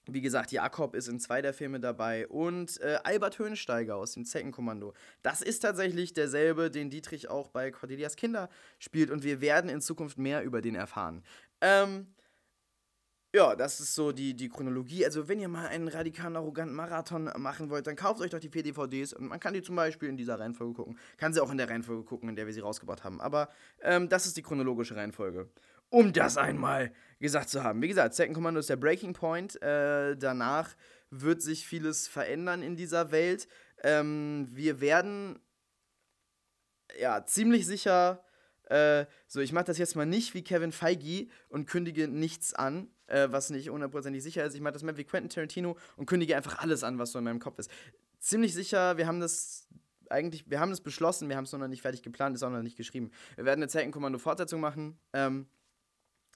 wie 0.09 0.21
gesagt, 0.21 0.53
Jakob 0.53 0.95
ist 0.95 1.09
in 1.09 1.21
zwei 1.21 1.43
der 1.43 1.55
Filme 1.55 1.81
dabei 1.81 2.27
und 2.29 2.81
äh, 2.81 2.99
Albert 3.05 3.39
Höhensteiger 3.39 3.97
aus 3.97 4.13
dem 4.13 4.25
Zeckenkommando. 4.25 4.95
Das 5.23 5.43
ist 5.43 5.61
tatsächlich 5.61 6.15
derselbe, 6.15 6.71
den 6.71 6.91
Dietrich 6.91 7.29
auch 7.29 7.49
bei 7.49 7.71
Cordelias 7.71 8.17
Kinder 8.17 8.49
spielt 8.79 9.11
und 9.11 9.23
wir 9.23 9.41
werden 9.41 9.71
in 9.71 9.81
Zukunft 9.81 10.19
mehr 10.19 10.43
über 10.43 10.61
den 10.61 10.75
erfahren. 10.75 11.23
Ähm, 11.61 12.07
ja, 13.35 13.55
das 13.55 13.79
ist 13.79 13.95
so 13.95 14.11
die, 14.11 14.33
die 14.35 14.49
Chronologie. 14.49 15.05
Also, 15.05 15.29
wenn 15.29 15.39
ihr 15.39 15.49
mal 15.49 15.67
einen 15.67 15.89
radikalen, 15.89 16.35
arroganten 16.35 16.75
Marathon 16.75 17.31
machen 17.37 17.69
wollt, 17.69 17.87
dann 17.87 17.95
kauft 17.95 18.23
euch 18.23 18.31
doch 18.31 18.39
die 18.41 18.49
vier 18.49 18.63
DVDs 18.63 19.13
und 19.13 19.29
man 19.29 19.39
kann 19.39 19.53
die 19.53 19.61
zum 19.61 19.77
Beispiel 19.77 20.09
in 20.09 20.17
dieser 20.17 20.41
Reihenfolge 20.41 20.73
gucken. 20.73 20.99
Kann 21.19 21.35
sie 21.35 21.43
auch 21.43 21.51
in 21.51 21.59
der 21.59 21.69
Reihenfolge 21.69 22.05
gucken, 22.05 22.31
in 22.31 22.37
der 22.37 22.47
wir 22.47 22.55
sie 22.55 22.61
rausgebracht 22.61 23.05
haben. 23.05 23.21
Aber 23.21 23.51
ähm, 23.83 24.09
das 24.09 24.25
ist 24.25 24.39
die 24.39 24.43
chronologische 24.43 24.97
Reihenfolge 24.97 25.51
um 25.91 26.13
das 26.13 26.37
einmal 26.37 26.93
gesagt 27.21 27.49
zu 27.49 27.65
haben. 27.65 27.83
Wie 27.83 27.89
gesagt, 27.89 28.15
Second 28.15 28.35
Commando 28.35 28.61
ist 28.61 28.71
der 28.71 28.77
Breaking 28.77 29.13
Point. 29.13 29.61
Äh, 29.63 30.17
danach 30.17 30.75
wird 31.11 31.43
sich 31.43 31.67
vieles 31.67 32.07
verändern 32.07 32.63
in 32.63 32.77
dieser 32.77 33.11
Welt. 33.11 33.49
Ähm, 33.83 34.49
wir 34.51 34.81
werden 34.81 35.41
ja 37.01 37.25
ziemlich 37.25 37.67
sicher. 37.67 38.25
Äh, 38.65 39.07
so, 39.27 39.41
ich 39.41 39.53
mache 39.53 39.65
das 39.65 39.79
jetzt 39.79 39.97
mal 39.97 40.07
nicht 40.07 40.35
wie 40.35 40.45
Kevin 40.45 40.73
Feige 40.73 41.29
und 41.49 41.67
kündige 41.67 42.07
nichts 42.07 42.53
an, 42.53 42.91
äh, 43.07 43.29
was 43.31 43.51
nicht 43.51 43.71
hundertprozentig 43.71 44.23
sicher 44.23 44.45
ist. 44.45 44.55
Ich 44.55 44.61
mache 44.61 44.75
das 44.75 44.83
mal 44.83 44.97
wie 44.97 45.05
Quentin 45.05 45.31
Tarantino 45.31 45.77
und 45.97 46.07
kündige 46.07 46.37
einfach 46.37 46.59
alles 46.59 46.85
an, 46.85 46.99
was 46.99 47.13
so 47.13 47.19
in 47.19 47.25
meinem 47.25 47.41
Kopf 47.41 47.59
ist. 47.59 47.71
Ziemlich 48.19 48.53
sicher, 48.53 48.99
wir 48.99 49.07
haben 49.07 49.21
das 49.21 49.69
eigentlich, 50.11 50.51
wir 50.51 50.61
haben 50.61 50.73
es 50.73 50.81
beschlossen, 50.81 51.29
wir 51.29 51.37
haben 51.37 51.45
es 51.45 51.53
noch 51.53 51.67
nicht 51.67 51.83
fertig 51.83 52.03
geplant, 52.03 52.35
ist 52.35 52.43
auch 52.43 52.51
noch 52.51 52.63
nicht 52.63 52.77
geschrieben. 52.77 53.11
Wir 53.37 53.45
werden 53.45 53.63
eine 53.63 53.71
Second 53.71 53.93
Commando 53.93 54.19
Fortsetzung 54.19 54.61
machen. 54.61 54.99
Ähm, 55.13 55.47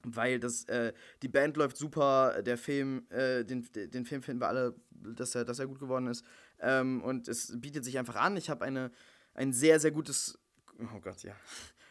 weil 0.05 0.41
das, 0.41 0.65
äh, 0.65 0.93
die 1.23 1.29
Band 1.29 1.57
läuft 1.57 1.77
super, 1.77 2.43
der 2.43 2.59
Film, 2.59 3.07
äh, 3.11 3.45
den, 3.45 3.67
den 3.73 4.05
Film 4.05 4.23
finden 4.23 4.41
wir 4.41 4.49
alle, 4.49 4.75
dass 4.91 5.35
er, 5.35 5.45
dass 5.45 5.59
er 5.59 5.67
gut 5.67 5.79
geworden 5.79 6.07
ist. 6.07 6.25
Ähm, 6.61 7.03
und 7.03 7.29
es 7.29 7.61
bietet 7.61 7.85
sich 7.85 7.99
einfach 7.99 8.17
an. 8.17 8.37
Ich 8.37 8.51
habe 8.51 8.65
eine, 8.65 8.91
ein 9.35 9.53
sehr, 9.53 9.81
sehr 9.81 9.91
gutes. 9.91 10.39
Oh 10.81 11.01
Gott, 11.01 11.23
ja. 11.23 11.35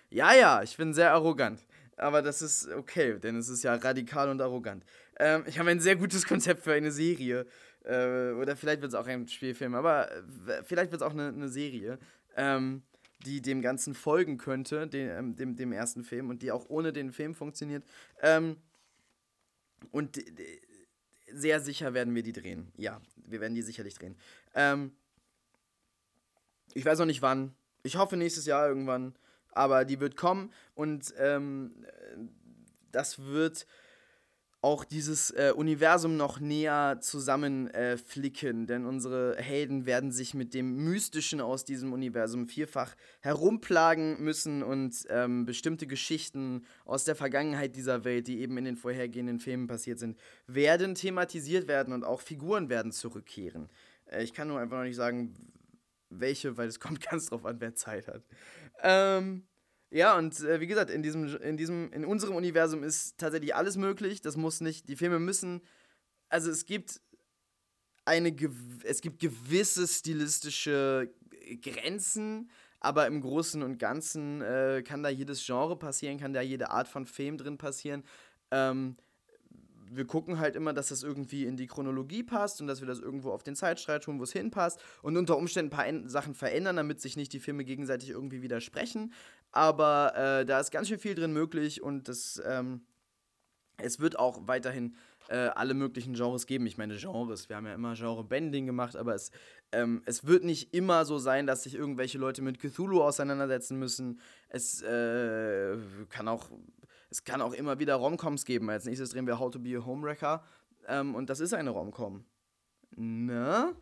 Ja, 0.10 0.34
ja, 0.34 0.62
ich 0.62 0.76
bin 0.78 0.94
sehr 0.94 1.14
arrogant. 1.14 1.66
Aber 1.98 2.22
das 2.22 2.42
ist 2.42 2.68
okay, 2.70 3.20
denn 3.20 3.36
es 3.38 3.48
ist 3.48 3.64
ja 3.64 3.76
radikal 3.76 4.30
und 4.30 4.42
arrogant. 4.42 4.84
Ähm, 5.20 5.44
ich 5.46 5.60
habe 5.60 5.70
ein 5.70 5.80
sehr 5.80 5.96
gutes 5.96 6.26
Konzept 6.26 6.64
für 6.64 6.74
eine 6.74 6.92
Serie. 6.92 7.46
Äh, 7.84 8.32
oder 8.32 8.56
vielleicht 8.56 8.82
wird 8.82 8.94
es 8.94 8.96
auch 9.00 9.08
ein 9.08 9.28
Spielfilm, 9.28 9.76
aber 9.76 10.12
äh, 10.12 10.64
vielleicht 10.64 10.92
wird 10.92 11.02
es 11.02 11.08
auch 11.08 11.14
eine, 11.14 11.28
eine 11.28 11.50
Serie. 11.50 12.00
Ähm, 12.36 12.84
die 13.26 13.42
dem 13.42 13.62
Ganzen 13.62 13.94
folgen 13.94 14.38
könnte, 14.38 14.88
dem, 14.88 15.10
ähm, 15.10 15.36
dem, 15.36 15.56
dem 15.56 15.72
ersten 15.72 16.04
Film, 16.04 16.30
und 16.30 16.42
die 16.42 16.52
auch 16.52 16.70
ohne 16.70 16.94
den 16.94 17.12
Film 17.12 17.36
funktioniert. 17.36 17.84
Ähm, 18.22 18.58
und 19.92 20.20
sehr 21.32 21.60
sicher 21.60 21.94
werden 21.94 22.14
wir 22.14 22.24
die 22.24 22.34
drehen. 22.34 22.72
Ja, 22.78 23.02
wir 23.16 23.42
werden 23.42 23.56
die 23.56 23.62
sicherlich 23.62 23.96
drehen. 23.96 24.16
Ähm, 24.54 24.92
ich 26.74 26.86
weiß 26.86 27.00
noch 27.00 27.06
nicht 27.06 27.22
wann. 27.22 27.54
Ich 27.84 27.96
hoffe 27.98 28.18
nächstes 28.18 28.46
Jahr 28.46 28.68
irgendwann. 28.68 29.16
Aber 29.54 29.84
die 29.84 30.00
wird 30.00 30.16
kommen 30.16 30.54
und 30.76 31.14
ähm, 31.18 31.86
das 32.92 33.20
wird 33.20 33.68
auch 34.62 34.84
dieses 34.84 35.32
äh, 35.32 35.54
Universum 35.56 36.18
noch 36.18 36.40
näher 36.40 37.00
zusammenflicken, 37.02 38.64
äh, 38.64 38.68
denn 38.68 38.86
unsere 38.86 39.36
Helden 39.38 39.88
werden 39.88 40.12
sich 40.12 40.36
mit 40.36 40.54
dem 40.54 40.76
Mystischen 40.76 41.42
aus 41.42 41.66
diesem 41.66 41.94
Universum 41.94 42.48
vielfach 42.48 42.96
herumplagen 43.22 44.24
müssen 44.24 44.62
und 44.62 45.06
ähm, 45.10 45.46
bestimmte 45.46 45.88
Geschichten 45.88 46.66
aus 46.86 47.06
der 47.06 47.16
Vergangenheit 47.16 47.76
dieser 47.76 48.04
Welt, 48.04 48.28
die 48.28 48.40
eben 48.40 48.56
in 48.58 48.66
den 48.66 48.78
vorhergehenden 48.78 49.40
Filmen 49.40 49.66
passiert 49.66 49.98
sind, 49.98 50.18
werden 50.46 50.94
thematisiert 50.94 51.68
werden 51.68 51.92
und 51.92 52.04
auch 52.04 52.22
Figuren 52.22 52.70
werden 52.70 52.92
zurückkehren. 52.92 53.68
Äh, 54.06 54.24
ich 54.24 54.32
kann 54.32 54.48
nur 54.48 54.60
einfach 54.60 54.78
noch 54.78 54.84
nicht 54.84 54.96
sagen, 54.96 55.34
welche, 56.12 56.56
weil 56.58 56.68
es 56.68 56.80
kommt 56.80 57.02
ganz 57.10 57.28
drauf 57.28 57.46
an, 57.46 57.60
wer 57.60 57.74
Zeit 57.74 58.08
hat. 58.08 58.24
Ähm, 58.84 59.48
ja, 59.92 60.18
und 60.18 60.40
äh, 60.40 60.60
wie 60.62 60.68
gesagt, 60.68 60.90
in 60.90 61.04
diesem, 61.04 61.36
in 61.42 61.58
diesem, 61.58 61.92
in 61.92 62.06
unserem 62.06 62.36
Universum 62.36 62.82
ist 62.82 63.18
tatsächlich 63.18 63.54
alles 63.56 63.76
möglich. 63.76 64.22
Das 64.22 64.38
muss 64.38 64.62
nicht, 64.62 64.88
die 64.88 64.96
Filme 64.96 65.20
müssen, 65.20 65.62
also 66.30 66.50
es 66.50 66.66
gibt 66.66 67.02
eine, 68.06 68.36
es 68.84 69.02
gibt 69.02 69.20
gewisse 69.20 69.86
stilistische 69.88 71.14
Grenzen, 71.62 72.50
aber 72.80 73.06
im 73.06 73.22
Großen 73.22 73.62
und 73.62 73.78
Ganzen 73.78 74.42
äh, 74.42 74.82
kann 74.84 75.04
da 75.04 75.10
jedes 75.10 75.46
Genre 75.46 75.78
passieren, 75.78 76.18
kann 76.18 76.34
da 76.34 76.42
jede 76.42 76.72
Art 76.72 76.88
von 76.88 77.06
Film 77.06 77.38
drin 77.38 77.58
passieren. 77.58 78.04
Ähm, 78.50 78.96
wir 79.94 80.06
gucken 80.08 80.40
halt 80.40 80.56
immer, 80.56 80.74
dass 80.74 80.88
das 80.88 81.04
irgendwie 81.04 81.46
in 81.46 81.58
die 81.58 81.68
Chronologie 81.68 82.24
passt 82.24 82.62
und 82.62 82.68
dass 82.68 82.80
wir 82.80 82.88
das 82.88 83.00
irgendwo 83.00 83.32
auf 83.32 83.44
den 83.44 83.56
Zeitstreit 83.56 84.04
tun, 84.04 84.20
wo 84.20 84.24
es 84.24 84.32
hinpasst 84.32 84.82
und 85.02 85.18
unter 85.18 85.38
Umständen 85.38 85.72
ein 85.74 86.02
paar 86.02 86.10
Sachen 86.10 86.34
verändern, 86.34 86.78
damit 86.78 87.02
sich 87.02 87.18
nicht 87.18 87.34
die 87.34 87.40
Filme 87.40 87.66
gegenseitig 87.66 88.10
irgendwie 88.10 88.42
widersprechen. 88.42 89.14
Aber 89.52 90.16
äh, 90.16 90.46
da 90.46 90.60
ist 90.60 90.72
ganz 90.72 90.88
schön 90.88 91.00
viel 91.00 91.16
drin 91.16 91.34
möglich 91.34 91.82
und 91.82 92.08
das, 92.08 92.42
ähm, 92.46 92.82
es 93.78 94.00
wird 94.00 94.18
auch 94.18 94.48
weiterhin 94.48 94.96
äh, 95.28 95.36
alle 95.36 95.74
möglichen 95.74 96.14
Genres 96.14 96.46
geben. 96.46 96.66
Ich 96.66 96.78
meine, 96.78 96.96
Genres, 96.96 97.50
wir 97.50 97.56
haben 97.58 97.66
ja 97.66 97.74
immer 97.74 97.96
Genre-Bending 97.96 98.66
gemacht, 98.66 98.96
aber 98.96 99.16
es, 99.16 99.32
ähm, 99.72 100.02
es 100.06 100.26
wird 100.26 100.44
nicht 100.44 100.74
immer 100.74 101.06
so 101.06 101.18
sein, 101.18 101.48
dass 101.48 101.64
sich 101.64 101.76
irgendwelche 101.76 102.18
Leute 102.18 102.42
mit 102.42 102.60
Cthulhu 102.60 103.02
auseinandersetzen 103.02 103.78
müssen. 103.78 104.20
Es 104.50 104.82
äh, 104.82 105.78
kann 106.10 106.28
auch 106.28 106.50
es 107.12 107.26
kann 107.26 107.42
auch 107.42 107.52
immer 107.52 107.78
wieder 107.78 107.96
Romcoms 107.96 108.46
geben. 108.46 108.70
Als 108.70 108.86
nächstes 108.86 109.10
drehen 109.10 109.28
wir 109.28 109.38
How 109.38 109.52
to 109.52 109.60
be 109.60 109.78
a 109.78 109.86
Homewrecker. 109.86 110.44
Ähm, 110.88 111.14
und 111.14 111.30
das 111.30 111.42
ist 111.42 111.54
eine 111.54 111.70
Romcom. 111.70 112.24
Ne? 112.96 113.76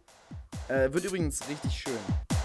Äh, 0.67 0.91
wird 0.91 1.05
übrigens 1.05 1.47
richtig 1.47 1.73
schön. 1.73 2.38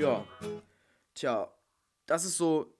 Ja. 0.00 0.24
Tja, 1.14 1.52
das 2.06 2.24
ist 2.24 2.36
so 2.36 2.74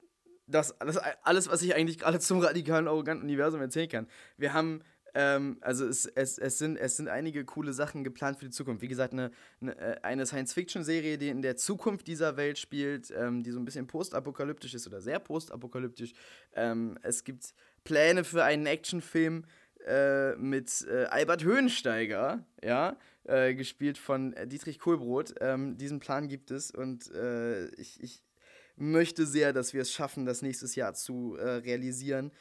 das, 0.49 0.75
das 0.79 0.97
alles, 1.23 1.49
was 1.49 1.61
ich 1.61 1.75
eigentlich 1.75 1.99
gerade 1.99 2.19
zum 2.19 2.39
radikalen, 2.39 2.87
arroganten 2.87 3.23
Universum 3.23 3.61
erzählen 3.61 3.89
kann. 3.89 4.07
Wir 4.37 4.53
haben, 4.53 4.81
ähm, 5.13 5.57
also 5.61 5.85
es, 5.85 6.05
es, 6.05 6.37
es, 6.37 6.57
sind, 6.57 6.77
es 6.77 6.97
sind 6.97 7.07
einige 7.07 7.45
coole 7.45 7.73
Sachen 7.73 8.03
geplant 8.03 8.39
für 8.39 8.45
die 8.45 8.51
Zukunft. 8.51 8.81
Wie 8.81 8.87
gesagt, 8.87 9.13
eine, 9.13 9.31
eine, 9.61 10.21
äh, 10.21 10.25
Science-Fiction-Serie, 10.25 11.17
die 11.17 11.29
in 11.29 11.41
der 11.41 11.55
Zukunft 11.55 12.07
dieser 12.07 12.37
Welt 12.37 12.57
spielt, 12.57 13.11
ähm, 13.11 13.43
die 13.43 13.51
so 13.51 13.59
ein 13.59 13.65
bisschen 13.65 13.87
postapokalyptisch 13.87 14.73
ist 14.73 14.87
oder 14.87 15.01
sehr 15.01 15.19
postapokalyptisch. 15.19 16.13
Ähm, 16.53 16.97
es 17.03 17.23
gibt 17.23 17.53
Pläne 17.83 18.23
für 18.23 18.43
einen 18.43 18.65
Actionfilm 18.65 19.45
äh, 19.87 20.35
mit 20.35 20.85
äh, 20.89 21.05
Albert 21.05 21.43
Höhensteiger, 21.43 22.45
ja, 22.63 22.97
äh, 23.23 23.53
gespielt 23.53 23.97
von 23.97 24.35
Dietrich 24.45 24.79
Kohlbrot. 24.79 25.35
Ähm, 25.39 25.77
diesen 25.77 25.99
Plan 25.99 26.27
gibt 26.27 26.51
es 26.51 26.71
und 26.71 27.11
äh, 27.11 27.67
ich, 27.75 28.01
ich 28.01 28.23
möchte 28.75 29.25
sehr, 29.25 29.53
dass 29.53 29.73
wir 29.73 29.81
es 29.81 29.91
schaffen, 29.91 30.25
das 30.25 30.41
nächstes 30.41 30.75
Jahr 30.75 30.93
zu 30.93 31.35
äh, 31.35 31.49
realisieren. 31.49 32.31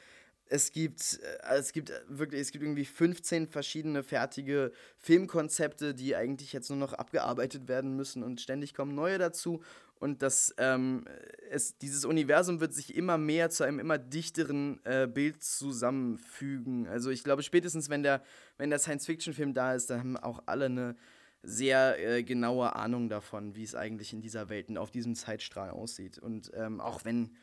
Es 0.50 0.72
gibt, 0.72 1.20
es 1.50 1.72
gibt 1.72 1.92
wirklich, 2.08 2.40
es 2.40 2.52
gibt 2.52 2.64
irgendwie 2.64 2.86
15 2.86 3.48
verschiedene 3.48 4.02
fertige 4.02 4.72
Filmkonzepte, 4.96 5.94
die 5.94 6.16
eigentlich 6.16 6.54
jetzt 6.54 6.70
nur 6.70 6.78
noch 6.78 6.94
abgearbeitet 6.94 7.68
werden 7.68 7.96
müssen 7.96 8.22
und 8.22 8.40
ständig 8.40 8.72
kommen 8.72 8.94
neue 8.94 9.18
dazu. 9.18 9.62
Und 9.98 10.22
das, 10.22 10.54
ähm, 10.58 11.04
es, 11.50 11.76
dieses 11.78 12.04
Universum 12.04 12.60
wird 12.60 12.72
sich 12.72 12.94
immer 12.94 13.18
mehr 13.18 13.50
zu 13.50 13.64
einem 13.64 13.80
immer 13.80 13.98
dichteren 13.98 14.80
äh, 14.84 15.06
Bild 15.06 15.42
zusammenfügen. 15.42 16.86
Also 16.86 17.10
ich 17.10 17.24
glaube, 17.24 17.42
spätestens 17.42 17.88
wenn 17.88 18.02
der, 18.02 18.22
wenn 18.58 18.70
der 18.70 18.78
Science-Fiction-Film 18.78 19.54
da 19.54 19.74
ist, 19.74 19.90
dann 19.90 19.98
haben 19.98 20.16
auch 20.16 20.42
alle 20.46 20.66
eine 20.66 20.96
sehr 21.42 21.98
äh, 21.98 22.22
genaue 22.22 22.76
Ahnung 22.76 23.08
davon, 23.08 23.54
wie 23.54 23.64
es 23.64 23.74
eigentlich 23.74 24.12
in 24.12 24.20
dieser 24.20 24.48
Welt 24.48 24.68
und 24.68 24.78
auf 24.78 24.90
diesem 24.90 25.14
Zeitstrahl 25.14 25.70
aussieht. 25.70 26.18
Und 26.18 26.50
ähm, 26.54 26.80
auch 26.80 27.04
wenn, 27.04 27.36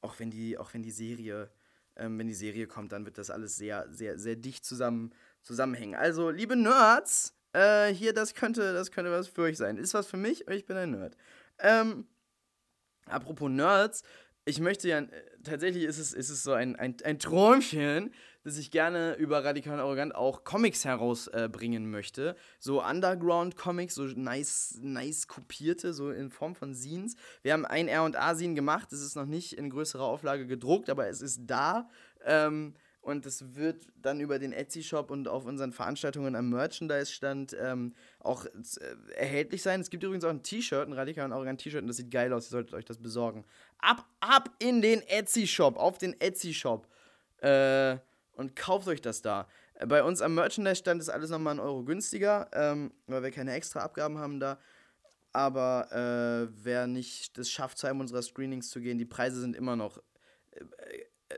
auch 0.00 0.18
wenn 0.18 0.30
die, 0.30 0.58
auch 0.58 0.74
wenn 0.74 0.82
die 0.82 0.90
Serie, 0.90 1.50
ähm, 1.96 2.18
wenn 2.18 2.26
die 2.26 2.34
Serie 2.34 2.66
kommt, 2.66 2.92
dann 2.92 3.04
wird 3.04 3.18
das 3.18 3.30
alles 3.30 3.56
sehr, 3.56 3.86
sehr, 3.90 4.18
sehr 4.18 4.36
dicht 4.36 4.64
zusammen, 4.64 5.12
zusammenhängen. 5.42 5.94
Also, 5.94 6.30
liebe 6.30 6.56
Nerds, 6.56 7.34
äh, 7.52 7.92
hier, 7.92 8.12
das 8.12 8.34
könnte, 8.34 8.72
das 8.72 8.90
könnte 8.90 9.12
was 9.12 9.28
für 9.28 9.42
euch 9.42 9.56
sein. 9.56 9.76
Ist 9.76 9.94
was 9.94 10.06
für 10.06 10.16
mich, 10.16 10.48
ich 10.48 10.66
bin 10.66 10.76
ein 10.76 10.90
Nerd. 10.90 11.16
Ähm, 11.58 12.06
apropos 13.06 13.50
Nerds, 13.50 14.02
ich 14.44 14.60
möchte 14.60 14.88
ja, 14.88 14.98
äh, 14.98 15.08
tatsächlich 15.42 15.84
ist 15.84 15.98
es, 15.98 16.12
ist 16.12 16.30
es 16.30 16.42
so 16.42 16.52
ein, 16.52 16.76
ein, 16.76 16.96
ein 17.04 17.18
Träumchen, 17.18 18.12
dass 18.42 18.58
ich 18.58 18.70
gerne 18.70 19.14
über 19.14 19.42
Radikal 19.42 19.74
und 19.74 19.80
Arrogant 19.80 20.14
auch 20.14 20.44
Comics 20.44 20.84
herausbringen 20.84 21.84
äh, 21.84 21.86
möchte. 21.86 22.36
So 22.58 22.84
Underground-Comics, 22.84 23.94
so 23.94 24.04
nice, 24.04 24.78
nice 24.82 25.26
kopierte, 25.26 25.94
so 25.94 26.10
in 26.10 26.30
Form 26.30 26.54
von 26.54 26.74
Scenes. 26.74 27.16
Wir 27.42 27.54
haben 27.54 27.64
ein 27.64 27.88
R&A-Scene 27.88 28.54
gemacht, 28.54 28.92
es 28.92 29.00
ist 29.00 29.16
noch 29.16 29.26
nicht 29.26 29.54
in 29.54 29.70
größerer 29.70 30.04
Auflage 30.04 30.46
gedruckt, 30.46 30.90
aber 30.90 31.08
es 31.08 31.22
ist 31.22 31.40
da. 31.46 31.88
Ähm, 32.22 32.74
und 33.04 33.26
es 33.26 33.54
wird 33.54 33.86
dann 33.96 34.18
über 34.18 34.38
den 34.38 34.52
Etsy-Shop 34.52 35.10
und 35.10 35.28
auf 35.28 35.44
unseren 35.44 35.72
Veranstaltungen 35.72 36.34
am 36.34 36.48
Merchandise-Stand 36.48 37.54
ähm, 37.60 37.94
auch 38.18 38.46
äh, 38.46 38.50
erhältlich 39.14 39.62
sein. 39.62 39.80
Es 39.80 39.90
gibt 39.90 40.02
übrigens 40.02 40.24
auch 40.24 40.30
ein 40.30 40.42
T-Shirt, 40.42 40.88
ein 40.88 40.94
radikal 40.94 41.26
und 41.26 41.32
arrogant 41.32 41.60
T-Shirt, 41.60 41.82
und 41.82 41.88
das 41.88 41.98
sieht 41.98 42.10
geil 42.10 42.32
aus. 42.32 42.46
Ihr 42.46 42.50
solltet 42.50 42.74
euch 42.74 42.86
das 42.86 42.98
besorgen. 42.98 43.44
Ab, 43.78 44.06
ab 44.20 44.50
in 44.58 44.80
den 44.80 45.02
Etsy-Shop, 45.02 45.76
auf 45.76 45.98
den 45.98 46.18
Etsy-Shop. 46.18 46.88
Äh, 47.38 47.98
und 48.32 48.56
kauft 48.56 48.88
euch 48.88 49.02
das 49.02 49.20
da. 49.20 49.48
Bei 49.86 50.02
uns 50.02 50.22
am 50.22 50.34
Merchandise-Stand 50.34 51.00
ist 51.02 51.10
alles 51.10 51.28
nochmal 51.28 51.52
einen 51.52 51.60
Euro 51.60 51.84
günstiger, 51.84 52.48
ähm, 52.52 52.90
weil 53.06 53.22
wir 53.22 53.30
keine 53.30 53.52
extra 53.52 53.80
Abgaben 53.80 54.18
haben 54.18 54.40
da. 54.40 54.58
Aber 55.32 55.92
äh, 55.92 56.48
wer 56.64 56.86
nicht 56.86 57.36
das 57.36 57.50
schafft, 57.50 57.76
zu 57.76 57.86
einem 57.86 58.00
unserer 58.00 58.22
Screenings 58.22 58.70
zu 58.70 58.80
gehen, 58.80 58.98
die 58.98 59.04
Preise 59.04 59.40
sind 59.40 59.54
immer 59.54 59.76
noch 59.76 59.98
äh, 60.52 60.62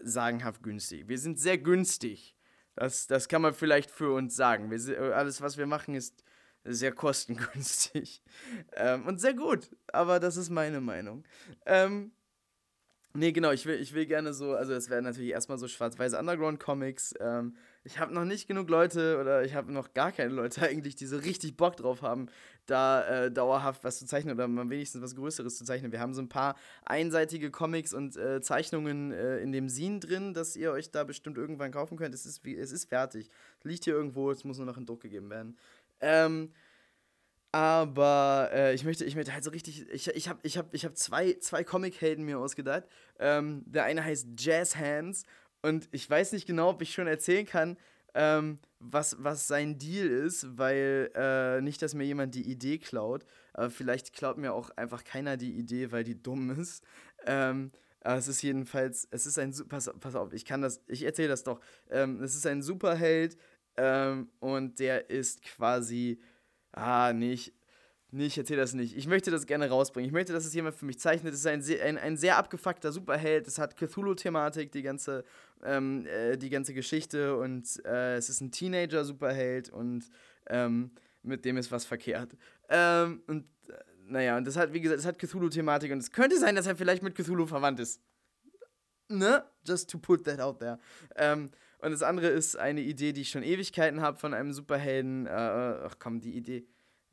sagenhaft 0.06 0.62
günstig. 0.62 1.08
Wir 1.08 1.18
sind 1.18 1.38
sehr 1.38 1.58
günstig. 1.58 2.36
Das, 2.74 3.06
das 3.06 3.28
kann 3.28 3.42
man 3.42 3.54
vielleicht 3.54 3.90
für 3.90 4.12
uns 4.12 4.36
sagen. 4.36 4.70
Wir, 4.70 5.16
alles, 5.16 5.40
was 5.40 5.56
wir 5.56 5.66
machen, 5.66 5.94
ist 5.94 6.22
sehr 6.64 6.92
kostengünstig. 6.92 8.22
ähm, 8.74 9.06
und 9.06 9.20
sehr 9.20 9.34
gut. 9.34 9.70
Aber 9.88 10.20
das 10.20 10.36
ist 10.36 10.50
meine 10.50 10.80
Meinung. 10.80 11.24
Ähm, 11.64 12.12
Nee, 13.16 13.32
genau, 13.32 13.50
ich 13.50 13.64
will, 13.64 13.80
ich 13.80 13.94
will 13.94 14.04
gerne 14.04 14.34
so, 14.34 14.54
also 14.54 14.74
es 14.74 14.90
wären 14.90 15.04
natürlich 15.04 15.30
erstmal 15.30 15.56
so 15.56 15.68
schwarz-weiße 15.68 16.18
Underground-Comics. 16.18 17.14
Ähm, 17.18 17.56
ich 17.86 18.00
habe 18.00 18.12
noch 18.12 18.24
nicht 18.24 18.48
genug 18.48 18.68
Leute 18.68 19.18
oder 19.20 19.44
ich 19.44 19.54
habe 19.54 19.72
noch 19.72 19.94
gar 19.94 20.10
keine 20.10 20.32
Leute 20.32 20.62
eigentlich, 20.68 20.96
die 20.96 21.06
so 21.06 21.16
richtig 21.16 21.56
Bock 21.56 21.76
drauf 21.76 22.02
haben, 22.02 22.26
da 22.66 23.26
äh, 23.26 23.30
dauerhaft 23.30 23.84
was 23.84 23.98
zu 23.98 24.06
zeichnen 24.06 24.34
oder 24.34 24.48
mal 24.48 24.68
wenigstens 24.68 25.02
was 25.02 25.14
Größeres 25.14 25.56
zu 25.56 25.64
zeichnen. 25.64 25.92
Wir 25.92 26.00
haben 26.00 26.12
so 26.12 26.20
ein 26.20 26.28
paar 26.28 26.56
einseitige 26.84 27.50
Comics 27.50 27.94
und 27.94 28.16
äh, 28.16 28.40
Zeichnungen 28.40 29.12
äh, 29.12 29.38
in 29.38 29.52
dem 29.52 29.68
Scene 29.68 30.00
drin, 30.00 30.34
dass 30.34 30.56
ihr 30.56 30.72
euch 30.72 30.90
da 30.90 31.04
bestimmt 31.04 31.38
irgendwann 31.38 31.70
kaufen 31.70 31.96
könnt. 31.96 32.14
Es 32.14 32.26
ist, 32.26 32.44
wie, 32.44 32.56
es 32.56 32.72
ist 32.72 32.88
fertig. 32.88 33.30
Es 33.60 33.64
liegt 33.64 33.84
hier 33.84 33.94
irgendwo, 33.94 34.30
es 34.32 34.42
muss 34.42 34.58
nur 34.58 34.66
noch 34.66 34.76
in 34.76 34.84
Druck 34.84 35.00
gegeben 35.00 35.30
werden. 35.30 35.56
Ähm, 36.00 36.52
aber 37.52 38.50
äh, 38.52 38.74
ich, 38.74 38.84
möchte, 38.84 39.04
ich 39.04 39.14
möchte 39.14 39.32
halt 39.32 39.44
so 39.44 39.50
richtig. 39.50 39.88
Ich, 39.90 40.08
ich 40.08 40.28
habe 40.28 40.40
ich 40.42 40.58
hab, 40.58 40.74
ich 40.74 40.84
hab 40.84 40.96
zwei, 40.96 41.34
zwei 41.34 41.64
Comic-Helden 41.64 42.24
mir 42.24 42.38
ausgedacht. 42.38 42.84
Ähm, 43.18 43.62
der 43.64 43.84
eine 43.84 44.04
heißt 44.04 44.28
Jazz 44.36 44.76
Hands. 44.76 45.22
Und 45.66 45.88
ich 45.90 46.08
weiß 46.08 46.30
nicht 46.32 46.46
genau, 46.46 46.70
ob 46.70 46.80
ich 46.80 46.92
schon 46.92 47.08
erzählen 47.08 47.44
kann, 47.44 47.76
ähm, 48.14 48.60
was, 48.78 49.16
was 49.18 49.48
sein 49.48 49.78
Deal 49.80 50.06
ist, 50.06 50.56
weil 50.56 51.10
äh, 51.16 51.60
nicht, 51.60 51.82
dass 51.82 51.92
mir 51.92 52.04
jemand 52.04 52.36
die 52.36 52.48
Idee 52.48 52.78
klaut. 52.78 53.26
Aber 53.52 53.68
vielleicht 53.68 54.12
klaut 54.12 54.38
mir 54.38 54.52
auch 54.52 54.70
einfach 54.76 55.02
keiner 55.02 55.36
die 55.36 55.58
Idee, 55.58 55.90
weil 55.90 56.04
die 56.04 56.22
dumm 56.22 56.50
ist. 56.60 56.84
Ähm, 57.26 57.72
aber 58.00 58.16
es 58.16 58.28
ist 58.28 58.42
jedenfalls, 58.42 59.08
es 59.10 59.26
ist 59.26 59.40
ein, 59.40 59.52
pass, 59.68 59.90
pass 59.98 60.14
auf, 60.14 60.32
ich 60.32 60.44
kann 60.44 60.62
das, 60.62 60.80
ich 60.86 61.02
erzähle 61.02 61.30
das 61.30 61.42
doch. 61.42 61.58
Ähm, 61.90 62.22
es 62.22 62.36
ist 62.36 62.46
ein 62.46 62.62
Superheld 62.62 63.36
ähm, 63.76 64.30
und 64.38 64.78
der 64.78 65.10
ist 65.10 65.42
quasi, 65.42 66.20
ah, 66.70 67.12
nicht, 67.12 67.52
nee, 68.12 68.26
ich 68.26 68.38
erzähle 68.38 68.60
das 68.60 68.74
nicht. 68.74 68.96
Ich 68.96 69.06
möchte 69.06 69.30
das 69.30 69.46
gerne 69.46 69.68
rausbringen. 69.68 70.06
Ich 70.06 70.12
möchte, 70.12 70.32
dass 70.32 70.44
es 70.44 70.54
jemand 70.54 70.76
für 70.76 70.86
mich 70.86 70.98
zeichnet. 70.98 71.34
Es 71.34 71.40
ist 71.40 71.46
ein, 71.46 71.62
ein, 71.82 71.98
ein 71.98 72.16
sehr 72.16 72.36
abgefuckter 72.36 72.92
Superheld. 72.92 73.46
Es 73.46 73.58
hat 73.58 73.76
Cthulhu-Thematik, 73.76 74.72
die 74.72 74.82
ganze, 74.82 75.24
ähm, 75.64 76.06
äh, 76.06 76.36
die 76.36 76.50
ganze 76.50 76.74
Geschichte 76.74 77.36
und 77.36 77.84
äh, 77.84 78.16
es 78.16 78.28
ist 78.28 78.40
ein 78.40 78.50
Teenager-Superheld 78.50 79.70
und 79.70 80.08
ähm, 80.48 80.90
mit 81.22 81.44
dem 81.44 81.56
ist 81.56 81.72
was 81.72 81.84
verkehrt. 81.84 82.36
Ähm, 82.68 83.22
und 83.26 83.46
äh, 83.68 83.72
naja, 84.08 84.36
und 84.36 84.46
das 84.46 84.56
hat, 84.56 84.72
wie 84.72 84.80
gesagt, 84.80 85.00
es 85.00 85.06
hat 85.06 85.18
Cthulhu-Thematik 85.18 85.92
und 85.92 85.98
es 85.98 86.10
könnte 86.10 86.38
sein, 86.38 86.54
dass 86.54 86.66
er 86.66 86.76
vielleicht 86.76 87.02
mit 87.02 87.14
Cthulhu 87.14 87.46
verwandt 87.46 87.80
ist. 87.80 88.00
Ne? 89.08 89.44
Just 89.64 89.90
to 89.90 89.98
put 89.98 90.24
that 90.24 90.40
out 90.40 90.58
there. 90.58 90.78
Ähm, 91.16 91.50
und 91.78 91.90
das 91.90 92.02
andere 92.02 92.28
ist 92.28 92.56
eine 92.56 92.80
Idee, 92.80 93.12
die 93.12 93.20
ich 93.22 93.30
schon 93.30 93.42
Ewigkeiten 93.42 94.00
habe 94.00 94.18
von 94.18 94.34
einem 94.34 94.52
Superhelden. 94.52 95.26
Äh, 95.26 95.30
ach 95.30 95.96
komm, 95.98 96.20
die 96.20 96.36
Idee. 96.36 96.66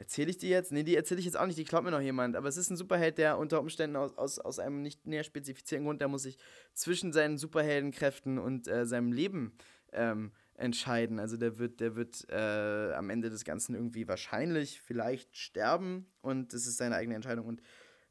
Erzähle 0.03 0.31
ich 0.31 0.37
die 0.37 0.49
jetzt? 0.49 0.73
Nee, 0.73 0.83
die 0.83 0.97
erzähle 0.97 1.21
ich 1.21 1.25
jetzt 1.25 1.39
auch 1.39 1.45
nicht, 1.45 1.57
die 1.57 1.63
klaut 1.63 1.85
mir 1.85 1.91
noch 1.91 2.01
jemand. 2.01 2.35
Aber 2.35 2.49
es 2.49 2.57
ist 2.57 2.69
ein 2.69 2.75
Superheld, 2.75 3.17
der 3.17 3.37
unter 3.37 3.61
Umständen 3.61 3.95
aus, 3.95 4.17
aus, 4.17 4.37
aus 4.37 4.59
einem 4.59 4.81
nicht 4.81 5.07
näher 5.07 5.23
spezifizierten 5.23 5.85
Grund, 5.85 6.01
der 6.01 6.09
muss 6.09 6.23
sich 6.23 6.37
zwischen 6.73 7.13
seinen 7.13 7.37
Superheldenkräften 7.37 8.37
und 8.37 8.67
äh, 8.67 8.85
seinem 8.85 9.13
Leben 9.13 9.53
ähm, 9.93 10.33
entscheiden. 10.55 11.19
Also 11.19 11.37
der 11.37 11.57
wird, 11.57 11.79
der 11.79 11.95
wird 11.95 12.27
äh, 12.29 12.91
am 12.93 13.09
Ende 13.09 13.29
des 13.29 13.45
Ganzen 13.45 13.75
irgendwie 13.75 14.05
wahrscheinlich 14.09 14.81
vielleicht 14.81 15.37
sterben 15.37 16.05
und 16.21 16.51
das 16.51 16.67
ist 16.67 16.75
seine 16.75 16.95
eigene 16.95 17.15
Entscheidung. 17.15 17.45
Und 17.45 17.61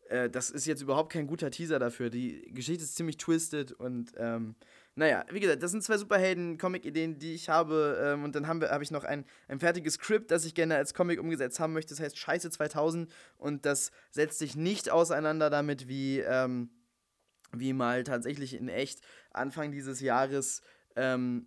äh, 0.08 0.30
das 0.30 0.48
ist 0.48 0.64
jetzt 0.64 0.80
überhaupt 0.80 1.12
kein 1.12 1.26
guter 1.26 1.50
Teaser 1.50 1.78
dafür. 1.78 2.08
Die 2.08 2.50
Geschichte 2.54 2.84
ist 2.84 2.96
ziemlich 2.96 3.18
twisted 3.18 3.72
und 3.72 4.12
ähm, 4.16 4.54
naja, 4.94 5.24
wie 5.30 5.40
gesagt, 5.40 5.62
das 5.62 5.70
sind 5.70 5.82
zwei 5.82 5.96
Superhelden-Comic-Ideen, 5.96 7.18
die 7.18 7.34
ich 7.34 7.48
habe. 7.48 7.98
Ähm, 8.04 8.24
und 8.24 8.34
dann 8.34 8.46
habe 8.46 8.68
hab 8.70 8.82
ich 8.82 8.90
noch 8.90 9.04
ein, 9.04 9.24
ein 9.48 9.58
fertiges 9.58 9.94
Skript, 9.94 10.30
das 10.30 10.44
ich 10.44 10.54
gerne 10.54 10.76
als 10.76 10.92
Comic 10.92 11.18
umgesetzt 11.18 11.60
haben 11.60 11.72
möchte. 11.72 11.94
Das 11.94 12.00
heißt 12.00 12.18
Scheiße 12.18 12.50
2000 12.50 13.10
und 13.38 13.64
das 13.64 13.90
setzt 14.10 14.38
sich 14.38 14.54
nicht 14.54 14.90
auseinander 14.90 15.48
damit, 15.48 15.88
wie, 15.88 16.20
ähm, 16.20 16.70
wie 17.52 17.72
mal 17.72 18.04
tatsächlich 18.04 18.54
in 18.54 18.68
echt 18.68 19.00
Anfang 19.30 19.72
dieses 19.72 20.00
Jahres 20.00 20.62
ähm, 20.94 21.46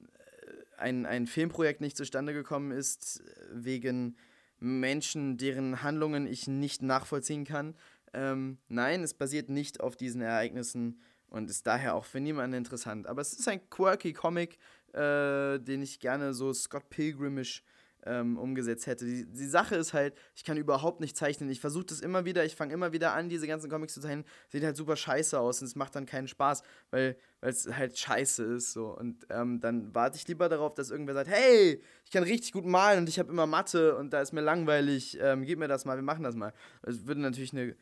ein, 0.77 1.05
ein 1.05 1.27
Filmprojekt 1.27 1.81
nicht 1.81 1.97
zustande 1.97 2.33
gekommen 2.33 2.71
ist, 2.71 3.23
wegen 3.51 4.17
Menschen, 4.59 5.37
deren 5.37 5.83
Handlungen 5.83 6.25
ich 6.25 6.47
nicht 6.47 6.81
nachvollziehen 6.81 7.45
kann. 7.45 7.75
Ähm, 8.13 8.57
nein, 8.69 9.03
es 9.03 9.13
basiert 9.13 9.49
nicht 9.49 9.81
auf 9.81 9.95
diesen 9.95 10.21
Ereignissen 10.21 11.01
und 11.36 11.49
ist 11.49 11.67
daher 11.67 11.95
auch 11.95 12.05
für 12.05 12.21
niemanden 12.21 12.55
interessant. 12.55 13.07
Aber 13.07 13.21
es 13.21 13.33
ist 13.33 13.47
ein 13.49 13.69
quirky 13.69 14.13
Comic, 14.13 14.57
äh, 14.93 15.59
den 15.59 15.81
ich 15.81 15.99
gerne 15.99 16.33
so 16.33 16.53
Scott 16.53 16.89
Pilgrimisch 16.89 17.61
ähm, 18.05 18.38
umgesetzt 18.38 18.88
hätte. 18.88 19.03
Die, 19.03 19.25
die 19.25 19.47
Sache 19.47 19.75
ist 19.75 19.93
halt, 19.93 20.15
ich 20.33 20.45
kann 20.45 20.55
überhaupt 20.55 21.01
nicht 21.01 21.17
zeichnen. 21.17 21.49
Ich 21.49 21.59
versuche 21.59 21.86
das 21.86 21.99
immer 21.99 22.23
wieder, 22.23 22.45
ich 22.45 22.55
fange 22.55 22.73
immer 22.73 22.93
wieder 22.93 23.13
an, 23.13 23.27
diese 23.27 23.47
ganzen 23.47 23.69
Comics 23.69 23.95
zu 23.95 23.99
zeichnen. 23.99 24.23
Sieht 24.47 24.63
halt 24.63 24.77
super 24.77 24.95
scheiße 24.95 25.38
aus 25.38 25.59
und 25.59 25.67
es 25.67 25.75
macht 25.75 25.95
dann 25.95 26.05
keinen 26.05 26.29
Spaß, 26.29 26.63
weil 26.91 27.17
es 27.41 27.67
halt 27.67 27.97
scheiße 27.97 28.43
ist 28.43 28.71
so. 28.71 28.97
Und 28.97 29.25
ähm, 29.29 29.59
dann 29.59 29.93
warte 29.93 30.17
ich 30.17 30.27
lieber 30.29 30.47
darauf, 30.47 30.73
dass 30.73 30.89
irgendwer 30.89 31.15
sagt, 31.15 31.29
hey, 31.29 31.81
ich 32.05 32.11
kann 32.11 32.23
richtig 32.23 32.53
gut 32.53 32.65
malen 32.65 32.99
und 32.99 33.09
ich 33.09 33.19
habe 33.19 33.29
immer 33.29 33.45
Mathe 33.45 33.97
und 33.97 34.13
da 34.13 34.21
ist 34.21 34.31
mir 34.31 34.41
langweilig, 34.41 35.17
ähm, 35.19 35.43
gib 35.43 35.59
mir 35.59 35.67
das 35.67 35.83
mal, 35.83 35.97
wir 35.97 36.03
machen 36.03 36.23
das 36.23 36.36
mal. 36.36 36.53
Es 36.83 37.05
würde 37.07 37.19
natürlich 37.19 37.51
eine 37.51 37.75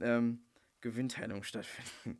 ähm, 0.00 0.44
Gewinnteilung 0.80 1.42
stattfinden. 1.42 2.18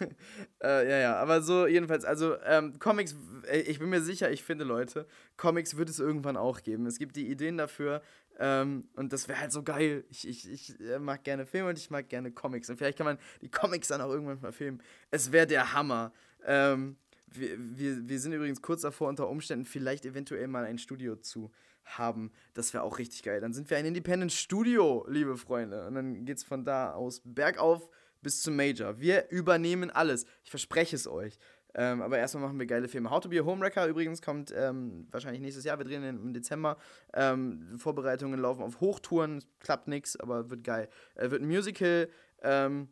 äh, 0.62 0.88
ja, 0.88 0.98
ja, 0.98 1.16
aber 1.16 1.42
so 1.42 1.66
jedenfalls, 1.66 2.04
also 2.04 2.36
ähm, 2.44 2.78
Comics, 2.78 3.16
äh, 3.48 3.60
ich 3.60 3.78
bin 3.78 3.88
mir 3.88 4.00
sicher, 4.00 4.30
ich 4.30 4.42
finde 4.42 4.64
Leute, 4.64 5.06
Comics 5.36 5.76
wird 5.76 5.88
es 5.88 5.98
irgendwann 5.98 6.36
auch 6.36 6.62
geben. 6.62 6.86
Es 6.86 6.98
gibt 6.98 7.16
die 7.16 7.28
Ideen 7.28 7.56
dafür 7.56 8.02
ähm, 8.38 8.88
und 8.94 9.12
das 9.12 9.28
wäre 9.28 9.40
halt 9.40 9.52
so 9.52 9.62
geil. 9.62 10.04
Ich, 10.10 10.28
ich, 10.28 10.50
ich 10.50 10.80
äh, 10.80 10.98
mag 10.98 11.24
gerne 11.24 11.46
Filme 11.46 11.70
und 11.70 11.78
ich 11.78 11.90
mag 11.90 12.08
gerne 12.08 12.30
Comics 12.30 12.68
und 12.70 12.76
vielleicht 12.76 12.98
kann 12.98 13.06
man 13.06 13.18
die 13.40 13.50
Comics 13.50 13.88
dann 13.88 14.00
auch 14.00 14.10
irgendwann 14.10 14.40
mal 14.40 14.52
filmen. 14.52 14.82
Es 15.10 15.32
wäre 15.32 15.46
der 15.46 15.72
Hammer. 15.72 16.12
Ähm, 16.44 16.96
wir, 17.26 17.56
wir, 17.58 18.08
wir 18.08 18.20
sind 18.20 18.32
übrigens 18.32 18.62
kurz 18.62 18.82
davor, 18.82 19.08
unter 19.08 19.28
Umständen 19.28 19.64
vielleicht 19.64 20.06
eventuell 20.06 20.48
mal 20.48 20.64
ein 20.64 20.78
Studio 20.78 21.16
zu 21.16 21.50
haben. 21.86 22.32
Das 22.54 22.74
wäre 22.74 22.82
auch 22.84 22.98
richtig 22.98 23.22
geil. 23.22 23.40
Dann 23.40 23.52
sind 23.52 23.70
wir 23.70 23.76
ein 23.76 23.86
Independent 23.86 24.32
Studio, 24.32 25.06
liebe 25.08 25.36
Freunde. 25.36 25.86
Und 25.86 25.94
dann 25.94 26.24
geht 26.24 26.38
es 26.38 26.44
von 26.44 26.64
da 26.64 26.92
aus 26.92 27.22
bergauf 27.24 27.88
bis 28.22 28.42
zum 28.42 28.56
Major. 28.56 28.98
Wir 28.98 29.30
übernehmen 29.30 29.90
alles. 29.90 30.26
Ich 30.44 30.50
verspreche 30.50 30.96
es 30.96 31.06
euch. 31.06 31.38
Ähm, 31.74 32.00
aber 32.00 32.18
erstmal 32.18 32.44
machen 32.44 32.58
wir 32.58 32.66
geile 32.66 32.88
Filme. 32.88 33.10
How 33.10 33.20
to 33.20 33.28
be 33.28 33.38
a 33.38 33.44
Homewrecker 33.44 33.86
übrigens 33.86 34.22
kommt 34.22 34.52
ähm, 34.56 35.06
wahrscheinlich 35.10 35.42
nächstes 35.42 35.64
Jahr. 35.64 35.78
Wir 35.78 35.84
drehen 35.84 36.02
im 36.02 36.32
Dezember. 36.32 36.78
Ähm, 37.12 37.78
Vorbereitungen 37.78 38.40
laufen 38.40 38.62
auf 38.62 38.80
Hochtouren. 38.80 39.44
Klappt 39.60 39.86
nichts, 39.86 40.18
aber 40.18 40.50
wird 40.50 40.64
geil. 40.64 40.88
Äh, 41.14 41.30
wird 41.30 41.42
ein 41.42 41.48
Musical. 41.48 42.08
Ähm, 42.42 42.88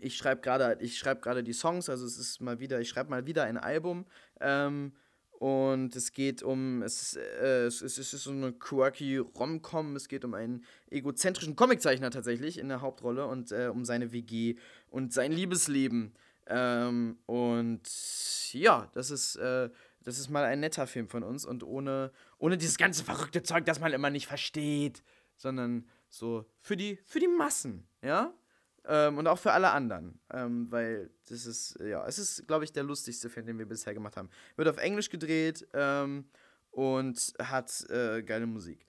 ich 0.00 0.16
schreibe 0.16 0.40
gerade 0.40 0.86
schreib 0.88 1.24
die 1.44 1.52
Songs, 1.52 1.88
also 1.88 2.04
es 2.04 2.18
ist 2.18 2.40
mal 2.40 2.58
wieder, 2.58 2.80
ich 2.80 2.88
schreibe 2.88 3.10
mal 3.10 3.26
wieder 3.26 3.44
ein 3.44 3.58
Album. 3.58 4.06
Ähm, 4.40 4.92
und 5.38 5.96
es 5.96 6.12
geht 6.12 6.42
um, 6.42 6.82
es 6.82 7.02
ist, 7.02 7.16
äh, 7.16 7.66
es, 7.66 7.82
ist, 7.82 7.98
es 7.98 8.14
ist 8.14 8.24
so 8.24 8.30
eine 8.30 8.52
quirky 8.52 9.18
Rom-Com, 9.18 9.96
es 9.96 10.08
geht 10.08 10.24
um 10.24 10.34
einen 10.34 10.64
egozentrischen 10.90 11.56
Comiczeichner 11.56 12.10
tatsächlich 12.10 12.58
in 12.58 12.68
der 12.68 12.80
Hauptrolle 12.80 13.26
und 13.26 13.52
äh, 13.52 13.68
um 13.68 13.84
seine 13.84 14.12
WG 14.12 14.56
und 14.90 15.12
sein 15.12 15.32
Liebesleben. 15.32 16.14
Ähm, 16.46 17.18
und 17.26 17.82
ja, 18.52 18.88
das 18.92 19.10
ist, 19.10 19.36
äh, 19.36 19.70
das 20.02 20.18
ist 20.18 20.28
mal 20.28 20.44
ein 20.44 20.60
netter 20.60 20.86
Film 20.86 21.08
von 21.08 21.22
uns 21.22 21.44
und 21.44 21.64
ohne, 21.64 22.12
ohne 22.38 22.56
dieses 22.56 22.76
ganze 22.76 23.04
verrückte 23.04 23.42
Zeug, 23.42 23.64
das 23.64 23.80
man 23.80 23.92
immer 23.92 24.10
nicht 24.10 24.26
versteht, 24.26 25.02
sondern 25.36 25.88
so 26.08 26.46
für 26.60 26.76
die, 26.76 27.00
für 27.04 27.18
die 27.18 27.28
Massen, 27.28 27.88
ja? 28.02 28.32
Ähm, 28.86 29.18
und 29.18 29.26
auch 29.26 29.38
für 29.38 29.52
alle 29.52 29.70
anderen. 29.70 30.20
Ähm, 30.32 30.70
weil 30.70 31.10
das 31.28 31.46
ist, 31.46 31.78
ja, 31.80 32.06
es 32.06 32.18
ist, 32.18 32.46
glaube 32.46 32.64
ich, 32.64 32.72
der 32.72 32.82
lustigste 32.82 33.30
Film, 33.30 33.46
den 33.46 33.58
wir 33.58 33.66
bisher 33.66 33.94
gemacht 33.94 34.16
haben. 34.16 34.28
Wird 34.56 34.68
auf 34.68 34.76
Englisch 34.76 35.08
gedreht 35.08 35.66
ähm, 35.72 36.28
und 36.70 37.32
hat 37.40 37.88
äh, 37.90 38.22
geile 38.22 38.46
Musik. 38.46 38.86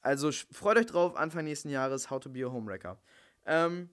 Also 0.00 0.30
freut 0.52 0.76
euch 0.76 0.86
drauf, 0.86 1.16
Anfang 1.16 1.44
nächsten 1.44 1.70
Jahres, 1.70 2.10
How 2.10 2.20
to 2.20 2.30
be 2.30 2.44
a 2.44 2.50
Homewrecker. 2.50 3.00
Ähm, 3.46 3.90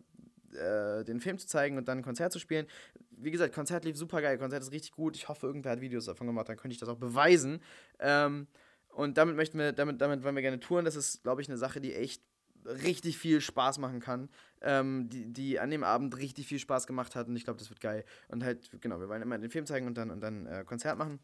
äh, 0.53 1.03
den 1.03 1.19
Film 1.19 1.37
zu 1.37 1.45
zeigen 1.45 1.77
und 1.77 1.87
dann 1.87 1.99
ein 1.99 2.03
Konzert 2.03 2.31
zu 2.31 2.39
spielen. 2.39 2.65
Wie 3.11 3.29
gesagt, 3.29 3.53
Konzert 3.53 3.85
lief 3.85 3.97
super 3.97 4.19
geil, 4.19 4.39
Konzert 4.39 4.63
ist 4.63 4.71
richtig 4.71 4.93
gut. 4.93 5.15
Ich 5.15 5.29
hoffe, 5.29 5.45
irgendwer 5.45 5.73
hat 5.73 5.81
Videos 5.81 6.05
davon 6.05 6.25
gemacht, 6.25 6.49
dann 6.49 6.57
könnte 6.57 6.73
ich 6.73 6.79
das 6.79 6.89
auch 6.89 6.97
beweisen. 6.97 7.61
Ähm, 7.99 8.47
und 8.89 9.19
damit 9.19 9.35
möchten 9.35 9.59
wir, 9.59 9.73
damit, 9.73 10.01
damit 10.01 10.23
wollen 10.23 10.33
wir 10.33 10.41
gerne 10.41 10.59
touren. 10.59 10.85
Das 10.85 10.95
ist, 10.95 11.21
glaube 11.21 11.43
ich, 11.43 11.47
eine 11.47 11.57
Sache, 11.57 11.79
die 11.79 11.93
echt 11.93 12.23
richtig 12.65 13.19
viel 13.19 13.39
Spaß 13.41 13.77
machen 13.77 13.99
kann, 13.99 14.27
ähm, 14.61 15.07
die, 15.07 15.31
die 15.31 15.59
an 15.59 15.69
dem 15.69 15.83
Abend 15.83 16.17
richtig 16.17 16.47
viel 16.47 16.57
Spaß 16.57 16.87
gemacht 16.87 17.15
hat 17.15 17.27
und 17.27 17.35
ich 17.35 17.43
glaube, 17.43 17.59
das 17.59 17.69
wird 17.69 17.79
geil. 17.79 18.05
Und 18.27 18.43
halt, 18.43 18.71
genau, 18.81 18.99
wir 18.99 19.07
wollen 19.07 19.21
immer 19.21 19.37
den 19.37 19.51
Film 19.51 19.67
zeigen 19.67 19.85
und 19.85 19.99
dann, 19.99 20.09
und 20.09 20.19
dann 20.21 20.47
äh, 20.47 20.63
Konzert 20.65 20.97
machen. 20.97 21.19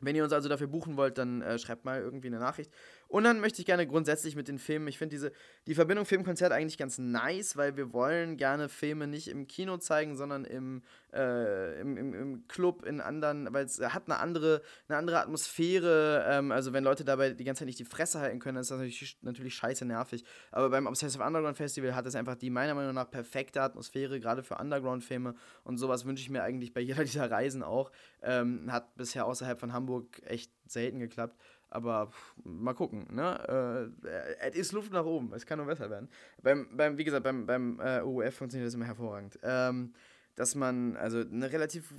Wenn 0.00 0.14
ihr 0.14 0.24
uns 0.24 0.32
also 0.32 0.48
dafür 0.48 0.68
buchen 0.68 0.96
wollt, 0.96 1.18
dann 1.18 1.42
äh, 1.42 1.58
schreibt 1.58 1.84
mal 1.84 2.00
irgendwie 2.00 2.28
eine 2.28 2.38
Nachricht. 2.38 2.72
Und 3.08 3.24
dann 3.24 3.40
möchte 3.40 3.60
ich 3.60 3.66
gerne 3.66 3.86
grundsätzlich 3.86 4.36
mit 4.36 4.48
den 4.48 4.58
Filmen, 4.58 4.86
ich 4.86 4.98
finde 4.98 5.16
diese, 5.16 5.32
die 5.66 5.74
Verbindung 5.74 6.04
Filmkonzert 6.04 6.52
eigentlich 6.52 6.76
ganz 6.76 6.98
nice, 6.98 7.56
weil 7.56 7.76
wir 7.76 7.94
wollen 7.94 8.36
gerne 8.36 8.68
Filme 8.68 9.06
nicht 9.06 9.28
im 9.28 9.46
Kino 9.46 9.78
zeigen, 9.78 10.14
sondern 10.14 10.44
im, 10.44 10.82
äh, 11.14 11.80
im, 11.80 11.96
im, 11.96 12.12
im 12.14 12.48
Club, 12.48 12.84
in 12.84 13.00
anderen, 13.00 13.48
weil 13.52 13.64
es 13.64 13.80
hat 13.80 14.04
eine 14.06 14.18
andere, 14.18 14.60
eine 14.88 14.98
andere 14.98 15.20
Atmosphäre. 15.20 16.26
Ähm, 16.28 16.52
also 16.52 16.74
wenn 16.74 16.84
Leute 16.84 17.02
dabei 17.02 17.30
die 17.30 17.44
ganze 17.44 17.60
Zeit 17.60 17.68
nicht 17.68 17.78
die 17.78 17.86
Fresse 17.86 18.20
halten 18.20 18.40
können, 18.40 18.58
ist 18.58 18.70
das 18.70 18.78
natürlich, 18.78 19.18
natürlich 19.22 19.54
scheiße 19.54 19.86
nervig. 19.86 20.22
Aber 20.50 20.68
beim 20.68 20.86
Obsessive 20.86 21.24
Underground 21.24 21.56
Festival 21.56 21.94
hat 21.94 22.04
es 22.04 22.14
einfach 22.14 22.34
die 22.34 22.50
meiner 22.50 22.74
Meinung 22.74 22.94
nach 22.94 23.10
perfekte 23.10 23.62
Atmosphäre, 23.62 24.20
gerade 24.20 24.42
für 24.42 24.56
Underground-Filme. 24.56 25.34
Und 25.64 25.78
sowas 25.78 26.04
wünsche 26.04 26.22
ich 26.22 26.28
mir 26.28 26.42
eigentlich 26.42 26.74
bei 26.74 26.82
jeder 26.82 27.04
dieser 27.04 27.30
Reisen 27.30 27.62
auch. 27.62 27.90
Ähm, 28.22 28.70
hat 28.70 28.94
bisher 28.96 29.24
außerhalb 29.24 29.58
von 29.58 29.72
Hamburg 29.72 30.20
echt 30.26 30.52
selten 30.66 30.98
geklappt. 30.98 31.36
Aber 31.70 32.08
pff, 32.08 32.34
mal 32.44 32.74
gucken, 32.74 33.06
ne? 33.10 33.92
Äh, 34.06 34.48
es 34.48 34.56
ist 34.56 34.72
Luft 34.72 34.92
nach 34.92 35.04
oben, 35.04 35.32
es 35.34 35.46
kann 35.46 35.58
nur 35.58 35.66
besser 35.66 35.90
werden. 35.90 36.08
Beim, 36.42 36.68
beim 36.76 36.96
wie 36.96 37.04
gesagt, 37.04 37.24
beim, 37.24 37.46
beim 37.46 37.78
äh, 37.80 38.00
OUF 38.00 38.34
funktioniert 38.34 38.66
das 38.66 38.74
immer 38.74 38.86
hervorragend. 38.86 39.38
Ähm, 39.42 39.92
dass 40.38 40.54
man 40.54 40.96
also 40.96 41.18
eine 41.18 41.50
relativ 41.50 41.92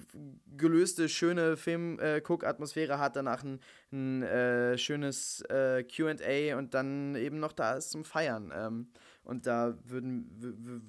gelöste, 0.56 1.10
schöne 1.10 1.58
Film-Guck-Atmosphäre 1.58 2.98
hat, 2.98 3.18
danach 3.18 3.44
ein, 3.44 3.60
ein 3.92 4.24
äh, 4.24 4.78
schönes 4.78 5.42
äh, 5.50 5.84
QA 5.84 6.58
und 6.58 6.74
dann 6.74 7.16
eben 7.16 7.42
noch 7.42 7.52
da 7.52 7.74
ist 7.74 7.92
zum 7.92 8.06
Feiern. 8.06 8.54
Ähm, 8.56 8.88
und 9.26 9.46
da 9.46 9.78
würden, 9.84 10.32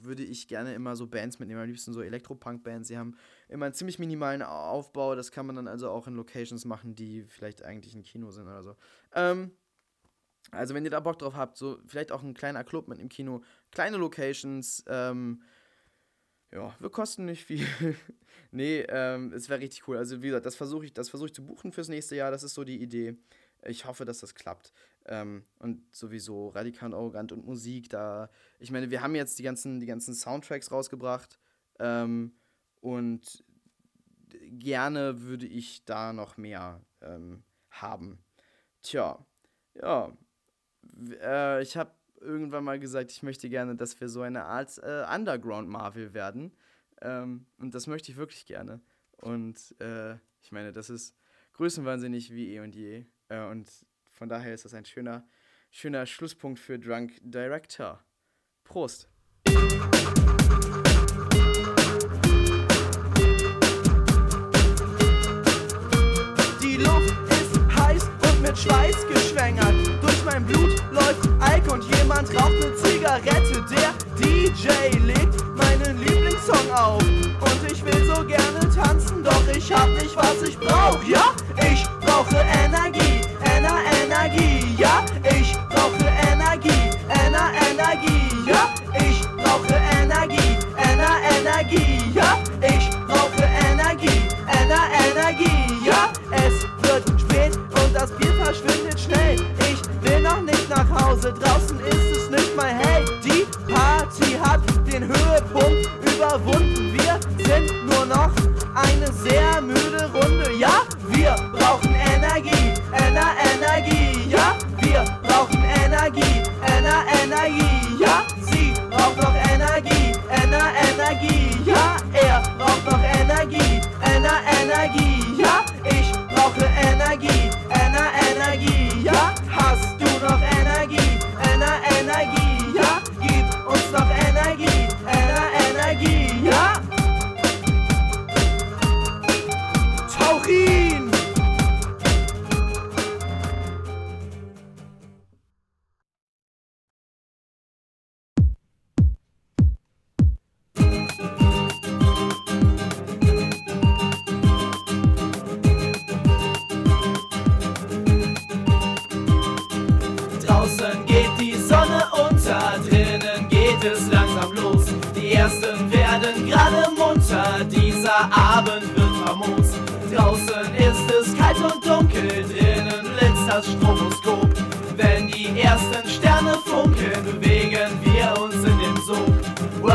würde 0.01 0.23
ich 0.23 0.47
gerne 0.47 0.75
immer 0.75 0.95
so 0.95 1.09
Bands 1.09 1.41
mitnehmen, 1.41 1.61
am 1.61 1.67
liebsten 1.67 1.93
so 1.93 2.03
Elektropunk-Bands. 2.03 2.87
Sie 2.87 2.97
haben 2.97 3.17
immer 3.51 3.67
einen 3.67 3.75
ziemlich 3.75 3.99
minimalen 3.99 4.43
Aufbau, 4.43 5.15
das 5.15 5.33
kann 5.33 5.47
man 5.47 5.57
dann 5.57 5.69
also 5.69 5.91
auch 5.91 6.07
in 6.07 6.15
Locations 6.15 6.65
machen, 6.65 6.95
die 6.95 7.25
vielleicht 7.25 7.63
eigentlich 7.63 7.95
ein 7.95 8.03
Kino 8.03 8.31
sind 8.31 8.47
oder 8.47 8.63
so. 8.63 8.77
Ähm, 9.15 9.53
also 10.51 10.75
wenn 10.75 10.85
ihr 10.85 10.91
da 10.91 11.01
Bock 11.01 11.19
drauf 11.19 11.35
habt, 11.35 11.57
so 11.57 11.79
vielleicht 11.87 12.13
auch 12.13 12.23
ein 12.23 12.35
kleiner 12.35 12.65
Club 12.65 12.89
mit 12.89 12.99
im 12.99 13.09
Kino, 13.09 13.43
kleine 13.71 13.97
Locations, 13.97 14.85
ähm, 14.87 15.43
ja, 16.53 16.75
wir 16.81 16.91
kosten 16.91 17.27
nicht 17.27 17.45
viel. 17.45 17.67
nee, 18.51 18.81
ähm, 18.89 19.33
es 19.33 19.49
wäre 19.49 19.61
richtig 19.61 19.87
cool. 19.87 19.97
Also, 19.97 20.21
wie 20.21 20.29
gesagt, 20.29 20.47
das 20.47 20.57
versuche 20.57 20.85
ich, 20.85 20.93
versuch 20.93 21.27
ich 21.27 21.35
zu 21.35 21.45
buchen 21.45 21.71
fürs 21.71 21.89
nächste 21.89 22.17
Jahr. 22.17 22.33
Das 22.33 22.43
ist 22.43 22.55
so 22.55 22.65
die 22.65 22.83
Idee. 22.83 23.17
Ich 23.65 23.85
hoffe, 23.85 24.05
dass 24.05 24.19
das 24.19 24.35
klappt. 24.35 24.73
Ähm, 25.07 25.45
und 25.61 25.83
sowieso 25.95 26.49
radikal 26.49 26.89
und 26.89 26.95
arrogant 26.95 27.31
und 27.31 27.47
Musik, 27.47 27.89
da. 27.89 28.31
Ich 28.59 28.73
meine, 28.73 28.91
wir 28.91 29.01
haben 29.01 29.15
jetzt 29.15 29.39
die 29.39 29.45
ganzen, 29.45 29.79
die 29.79 29.87
ganzen 29.87 30.13
Soundtracks 30.13 30.73
rausgebracht. 30.73 31.39
Ähm, 31.79 32.33
und 32.81 33.45
gerne 34.51 35.23
würde 35.23 35.47
ich 35.47 35.85
da 35.85 36.13
noch 36.13 36.37
mehr 36.37 36.81
ähm, 37.01 37.43
haben. 37.71 38.25
Tja, 38.83 39.25
ja. 39.75 40.17
Äh, 41.23 41.63
ich 41.63 41.77
habe 41.77 41.93
irgendwann 42.21 42.65
mal 42.65 42.79
gesagt, 42.79 43.13
ich 43.13 43.23
möchte 43.23 43.49
gerne, 43.49 43.77
dass 43.77 44.01
wir 44.01 44.09
so 44.09 44.23
eine 44.23 44.45
Art 44.45 44.79
äh, 44.79 45.05
Underground-Marvel 45.13 46.15
werden. 46.15 46.53
Ähm, 47.01 47.47
und 47.59 47.75
das 47.75 47.87
möchte 47.87 48.13
ich 48.13 48.19
wirklich 48.19 48.47
gerne. 48.47 48.81
Und 49.19 49.75
äh, 49.81 50.15
ich 50.43 50.53
meine, 50.53 50.73
das 50.73 50.91
ist 50.91 51.17
größenwahnsinnig 51.55 52.33
wie 52.33 52.55
eh 52.55 52.61
und 52.61 52.75
je. 52.75 53.07
Äh, 53.29 53.45
und 53.47 53.71
von 54.11 54.29
daher 54.29 54.55
ist 54.55 54.65
das 54.65 54.75
ein 54.75 54.85
schöner, 54.85 55.27
schöner 55.71 56.07
Schlusspunkt 56.07 56.59
für 56.59 56.79
Drunk 56.79 57.19
Director. 57.23 58.03
Prost! 58.65 59.09
Mit 68.51 68.59
Schweiß 68.59 69.07
geschwängert. 69.07 69.75
Durch 70.03 70.25
mein 70.25 70.45
Blut 70.45 70.75
läuft 70.91 71.29
Alk 71.39 71.73
und 71.73 71.85
jemand 71.97 72.35
raucht 72.35 72.53
eine 72.53 72.75
Zigarette. 72.75 73.65
Der 73.71 73.93
DJ 74.19 74.99
legt 74.99 75.45
meinen 75.57 75.99
Lieblingssong 76.01 76.73
auf. 76.73 77.03
Und 77.03 77.71
ich 77.71 77.85
will 77.85 78.05
so 78.05 78.25
gerne 78.25 78.61
tanzen, 78.75 79.23
doch 79.23 79.47
ich 79.55 79.73
hab 79.73 79.89
nicht, 79.91 80.17
was 80.17 80.43
ich 80.43 80.59
brauch. 80.59 81.01
Ja, 81.05 81.33
ich 81.71 81.85
brauche 82.01 82.37
Energie, 82.65 83.21
Ener 83.57 83.79
Energie. 84.03 84.75
Ja, 84.77 85.05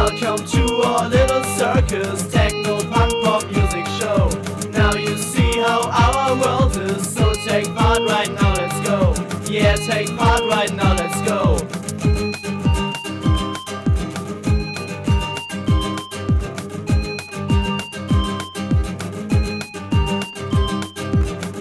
Welcome 0.05 0.45
to 0.45 0.63
our 0.83 1.09
little 1.09 1.43
circus, 1.43 2.27
techno 2.31 2.77
punk 2.91 3.11
pop 3.23 3.43
music 3.45 3.87
show. 3.99 4.29
Now 4.69 4.93
you 4.93 5.17
see 5.17 5.57
how 5.57 5.89
our 5.89 6.35
world 6.39 6.77
is, 6.77 7.11
so 7.11 7.33
take 7.33 7.73
part 7.73 8.01
right 8.01 8.31
now, 8.31 8.53
let's 8.53 8.79
go. 8.87 9.15
Yeah, 9.51 9.75
take 9.75 10.15
part 10.15 10.41
right 10.41 10.71
now, 10.75 10.93
let's 10.93 11.19
go. 11.23 11.57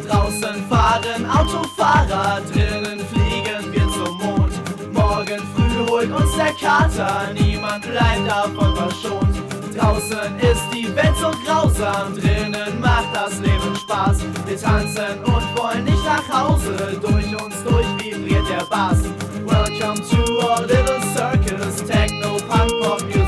Draußen 0.06 0.68
fahren 0.68 1.24
Autofahrer, 1.24 2.42
drinnen 2.52 3.00
fliegen 3.06 3.72
wir 3.72 3.88
zum 3.88 4.18
Mond. 4.18 4.52
Morgen 4.92 5.40
früh 5.54 5.88
holt 5.88 6.10
uns 6.10 6.36
der 6.36 6.52
Kater, 6.52 7.32
niemand 7.64 7.82
bleibt 7.82 8.28
davon 8.28 8.76
verschont. 8.76 9.36
Draußen 9.76 10.38
ist 10.38 10.62
die 10.72 10.94
Welt 10.94 11.16
so 11.20 11.30
grausam, 11.44 12.14
drinnen 12.14 12.80
macht 12.80 13.14
das 13.14 13.40
Leben 13.40 13.74
Spaß. 13.76 14.18
Wir 14.46 14.60
tanzen 14.60 15.18
und 15.24 15.58
wollen 15.58 15.84
nicht 15.84 16.04
nach 16.04 16.28
Hause, 16.28 16.76
durch 17.00 17.42
uns 17.42 17.54
durch 17.64 17.86
vibriert 17.98 18.48
der 18.48 18.64
Bass. 18.66 19.02
Welcome 19.44 20.00
to 20.10 20.40
our 20.40 20.60
little 20.60 21.00
circus, 21.14 21.82
techno 21.86 22.36
punk 22.48 22.70
pop 22.80 23.02
music 23.02 23.23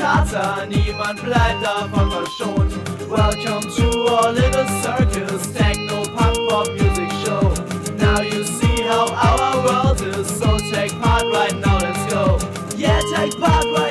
Kater, 0.00 0.66
niemand 0.66 1.22
bleibt 1.22 1.62
davon 1.62 2.10
verschont. 2.10 2.72
Welcome 3.06 3.68
to 3.76 4.06
our 4.08 4.32
little 4.32 4.66
circus, 4.82 5.52
techno 5.52 6.04
punk 6.16 6.38
pop 6.48 6.68
music 6.72 7.10
show. 7.22 7.52
Now 7.98 8.22
you 8.22 8.42
see 8.44 8.80
how 8.82 9.12
our 9.12 9.62
world 9.62 10.00
is, 10.00 10.26
so 10.26 10.56
take 10.72 10.98
part 11.02 11.24
right 11.24 11.54
now, 11.60 11.78
let's 11.80 12.04
go. 12.10 12.38
Yeah, 12.78 12.98
take 13.14 13.38
part 13.38 13.66
right 13.76 13.89